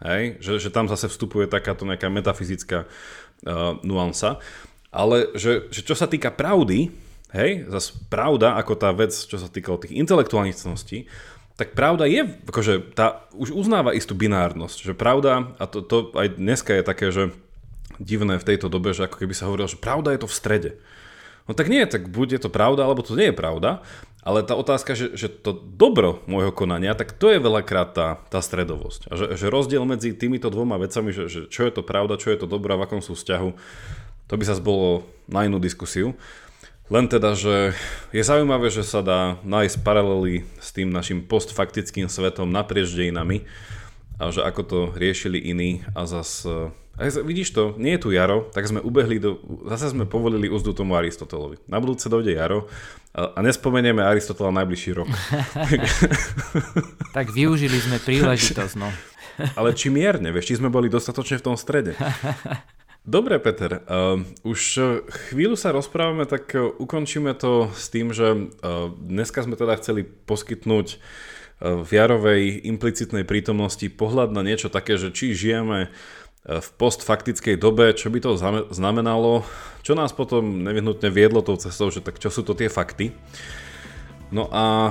Hej? 0.04 0.44
Že, 0.44 0.68
že 0.68 0.70
tam 0.74 0.92
zase 0.92 1.08
vstupuje 1.08 1.48
takáto 1.48 1.88
nejaká 1.88 2.12
metafyzická 2.12 2.84
uh, 2.84 3.80
nuansa. 3.88 4.44
Ale 4.96 5.36
že, 5.36 5.68
že 5.76 5.84
čo 5.84 5.92
sa 5.92 6.08
týka 6.08 6.32
pravdy, 6.32 6.88
hej, 7.36 7.68
zase 7.68 8.00
pravda 8.08 8.56
ako 8.56 8.80
tá 8.80 8.96
vec, 8.96 9.12
čo 9.12 9.36
sa 9.36 9.52
týka 9.52 9.76
tých 9.76 9.92
intelektuálnych 9.92 10.56
cností, 10.56 11.12
tak 11.60 11.76
pravda 11.76 12.08
je, 12.08 12.24
akože 12.48 12.96
tá 12.96 13.28
už 13.36 13.52
uznáva 13.56 13.96
istú 13.96 14.16
binárnosť, 14.16 14.92
že 14.92 14.94
pravda, 14.96 15.56
a 15.56 15.64
to, 15.68 15.84
to 15.84 16.12
aj 16.16 16.36
dneska 16.36 16.76
je 16.76 16.84
také, 16.84 17.08
že 17.12 17.32
divné 18.00 18.40
v 18.40 18.48
tejto 18.48 18.68
dobe, 18.68 18.92
že 18.92 19.08
ako 19.08 19.24
keby 19.24 19.32
sa 19.36 19.48
hovorilo, 19.48 19.72
že 19.72 19.80
pravda 19.80 20.12
je 20.16 20.24
to 20.24 20.32
v 20.32 20.36
strede. 20.36 20.72
No 21.48 21.56
tak 21.56 21.72
nie, 21.72 21.84
tak 21.88 22.12
buď 22.12 22.40
je 22.40 22.42
to 22.44 22.50
pravda, 22.52 22.84
alebo 22.84 23.06
to 23.06 23.16
nie 23.16 23.32
je 23.32 23.40
pravda, 23.40 23.86
ale 24.26 24.42
tá 24.42 24.58
otázka, 24.58 24.98
že, 24.98 25.14
že 25.14 25.30
to 25.30 25.54
dobro 25.54 26.26
môjho 26.26 26.50
konania, 26.50 26.98
tak 26.98 27.14
to 27.14 27.30
je 27.30 27.38
veľakrát 27.38 27.94
tá, 27.94 28.08
tá 28.28 28.42
stredovosť. 28.42 29.08
A 29.08 29.14
že, 29.14 29.26
že 29.38 29.54
rozdiel 29.54 29.86
medzi 29.86 30.18
týmito 30.18 30.50
dvoma 30.50 30.82
vecami, 30.82 31.14
že, 31.14 31.30
že 31.30 31.46
čo 31.46 31.64
je 31.64 31.72
to 31.72 31.86
pravda, 31.86 32.18
čo 32.18 32.34
je 32.34 32.42
to 32.42 32.50
dobro 32.50 32.74
a 32.74 32.80
v 32.82 32.90
akom 32.90 33.00
sú 33.06 33.14
vzťahu, 33.14 33.50
to 34.26 34.34
by 34.38 34.44
sa 34.46 34.58
bolo 34.58 35.06
na 35.30 35.46
inú 35.46 35.62
diskusiu. 35.62 36.14
Len 36.86 37.10
teda, 37.10 37.34
že 37.34 37.74
je 38.14 38.22
zaujímavé, 38.22 38.70
že 38.70 38.86
sa 38.86 39.02
dá 39.02 39.42
nájsť 39.42 39.82
paralely 39.82 40.46
s 40.62 40.70
tým 40.70 40.94
našim 40.94 41.26
postfaktickým 41.26 42.06
svetom 42.06 42.46
naprieč 42.46 42.94
dejinami 42.94 43.42
a 44.22 44.30
že 44.30 44.46
ako 44.46 44.62
to 44.62 44.80
riešili 44.94 45.42
iní 45.42 45.82
a 45.98 46.06
zas... 46.06 46.46
A 46.96 47.12
vidíš 47.12 47.52
to, 47.52 47.76
nie 47.76 48.00
je 48.00 48.08
tu 48.08 48.10
Jaro, 48.16 48.48
tak 48.56 48.70
sme 48.70 48.80
ubehli 48.80 49.20
do... 49.20 49.42
Zase 49.68 49.92
sme 49.92 50.08
povolili 50.08 50.48
úzdu 50.48 50.72
tomu 50.72 50.96
Aristotelovi. 50.96 51.60
Na 51.68 51.82
budúce 51.84 52.08
dojde 52.08 52.38
Jaro 52.38 52.72
a, 53.12 53.36
a 53.36 53.40
nespomenieme 53.44 54.00
Aristotela 54.00 54.54
najbližší 54.54 54.96
rok. 54.96 55.10
tak 57.18 57.36
využili 57.36 57.82
sme 57.84 58.00
príležitosť, 58.00 58.76
no. 58.80 58.88
Ale 59.60 59.76
či 59.76 59.92
mierne, 59.92 60.32
vieš, 60.32 60.54
či 60.54 60.58
sme 60.62 60.72
boli 60.72 60.88
dostatočne 60.88 61.42
v 61.42 61.46
tom 61.52 61.60
strede. 61.60 62.00
Dobre, 63.06 63.38
Peter. 63.38 63.86
Uh, 63.86 64.26
už 64.42 64.82
chvíľu 65.30 65.54
sa 65.54 65.70
rozprávame, 65.70 66.26
tak 66.26 66.50
uh, 66.58 66.74
ukončíme 66.82 67.38
to 67.38 67.70
s 67.78 67.94
tým, 67.94 68.10
že 68.10 68.34
uh, 68.34 68.90
dneska 68.98 69.46
sme 69.46 69.54
teda 69.54 69.78
chceli 69.78 70.02
poskytnúť 70.02 70.98
uh, 70.98 71.86
v 71.86 71.90
Jarovej 71.94 72.66
implicitnej 72.66 73.22
prítomnosti 73.22 73.86
pohľad 73.94 74.34
na 74.34 74.42
niečo 74.42 74.74
také, 74.74 74.98
že 74.98 75.14
či 75.14 75.38
žijeme 75.38 75.94
uh, 75.94 76.66
v 76.66 76.68
postfaktickej 76.82 77.62
dobe, 77.62 77.94
čo 77.94 78.10
by 78.10 78.26
to 78.26 78.42
znamenalo, 78.74 79.46
čo 79.86 79.94
nás 79.94 80.10
potom 80.10 80.66
nevyhnutne 80.66 81.14
viedlo 81.14 81.46
tou 81.46 81.62
cestou, 81.62 81.94
že 81.94 82.02
tak 82.02 82.18
čo 82.18 82.34
sú 82.34 82.42
to 82.42 82.58
tie 82.58 82.74
fakty. 82.74 83.14
No 84.34 84.50
a 84.50 84.90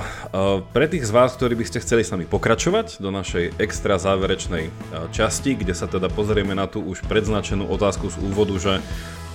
pre 0.71 0.87
tých 0.87 1.03
z 1.03 1.11
vás, 1.11 1.35
ktorí 1.35 1.59
by 1.59 1.67
ste 1.67 1.83
chceli 1.83 2.07
s 2.07 2.11
nami 2.15 2.23
pokračovať 2.23 3.03
do 3.03 3.11
našej 3.11 3.59
extra 3.59 3.99
záverečnej 3.99 4.71
časti, 5.11 5.59
kde 5.59 5.75
sa 5.75 5.91
teda 5.91 6.07
pozrieme 6.07 6.55
na 6.55 6.71
tú 6.71 6.79
už 6.79 7.03
predznačenú 7.03 7.67
otázku 7.67 8.07
z 8.07 8.15
úvodu, 8.23 8.55
že 8.55 8.79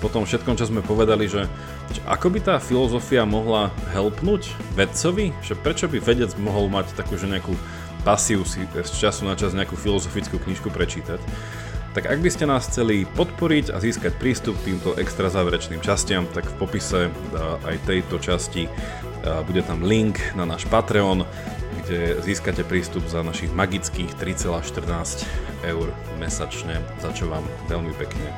po 0.00 0.08
tom 0.08 0.24
všetkom, 0.24 0.56
čo 0.56 0.72
sme 0.72 0.80
povedali, 0.80 1.28
že, 1.28 1.44
že 1.92 2.00
ako 2.08 2.32
by 2.32 2.38
tá 2.40 2.56
filozofia 2.56 3.28
mohla 3.28 3.68
helpnúť 3.92 4.48
vedcovi, 4.72 5.36
že 5.44 5.52
prečo 5.52 5.84
by 5.92 6.00
vedec 6.00 6.32
mohol 6.40 6.72
mať 6.72 6.96
takú 6.96 7.20
že 7.20 7.28
nejakú 7.28 7.52
pasiu 8.00 8.48
si 8.48 8.64
z 8.72 8.92
času 8.96 9.28
na 9.28 9.36
čas 9.36 9.52
nejakú 9.52 9.76
filozofickú 9.76 10.40
knižku 10.40 10.72
prečítať, 10.72 11.20
tak 11.92 12.08
ak 12.08 12.22
by 12.22 12.30
ste 12.32 12.48
nás 12.48 12.70
chceli 12.70 13.04
podporiť 13.18 13.74
a 13.74 13.82
získať 13.82 14.16
prístup 14.16 14.56
k 14.62 14.72
týmto 14.72 14.96
extra 14.96 15.28
záverečným 15.28 15.84
častiam, 15.84 16.24
tak 16.32 16.48
v 16.48 16.56
popise 16.56 17.12
aj 17.68 17.76
tejto 17.84 18.16
časti 18.22 18.72
bude 19.44 19.62
tam 19.62 19.84
link 19.84 20.20
na 20.32 20.48
náš 20.48 20.64
Patreon, 20.68 21.28
kde 21.84 22.20
získate 22.24 22.64
prístup 22.64 23.04
za 23.08 23.20
našich 23.20 23.52
magických 23.52 24.16
3,14 24.16 25.24
eur 25.68 25.92
mesačne, 26.16 26.80
za 27.02 27.10
čo 27.12 27.28
vám 27.28 27.44
veľmi 27.68 27.92
pekne 27.96 28.30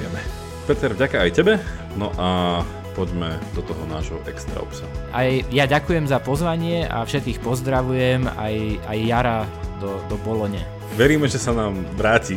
ďakujeme. 0.00 0.20
Peter, 0.68 0.90
vďaka 0.94 1.16
aj 1.26 1.30
tebe, 1.34 1.54
no 1.98 2.14
a 2.14 2.60
poďme 2.94 3.38
do 3.56 3.62
toho 3.64 3.82
nášho 3.90 4.18
extra 4.28 4.60
obsahu. 4.60 4.90
Aj 5.10 5.28
ja 5.50 5.64
ďakujem 5.66 6.06
za 6.06 6.22
pozvanie 6.22 6.86
a 6.86 7.02
všetkých 7.02 7.42
pozdravujem, 7.42 8.28
aj, 8.28 8.54
aj 8.86 8.98
Jara 9.02 9.38
do, 9.82 9.98
do 10.06 10.16
Bolone. 10.20 10.62
Veríme, 10.94 11.30
že 11.30 11.38
sa 11.38 11.54
nám 11.54 11.86
vráti. 11.94 12.36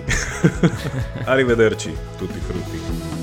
Arrivederci, 1.31 1.91
tutti 2.17 2.39
frutti. 2.41 3.22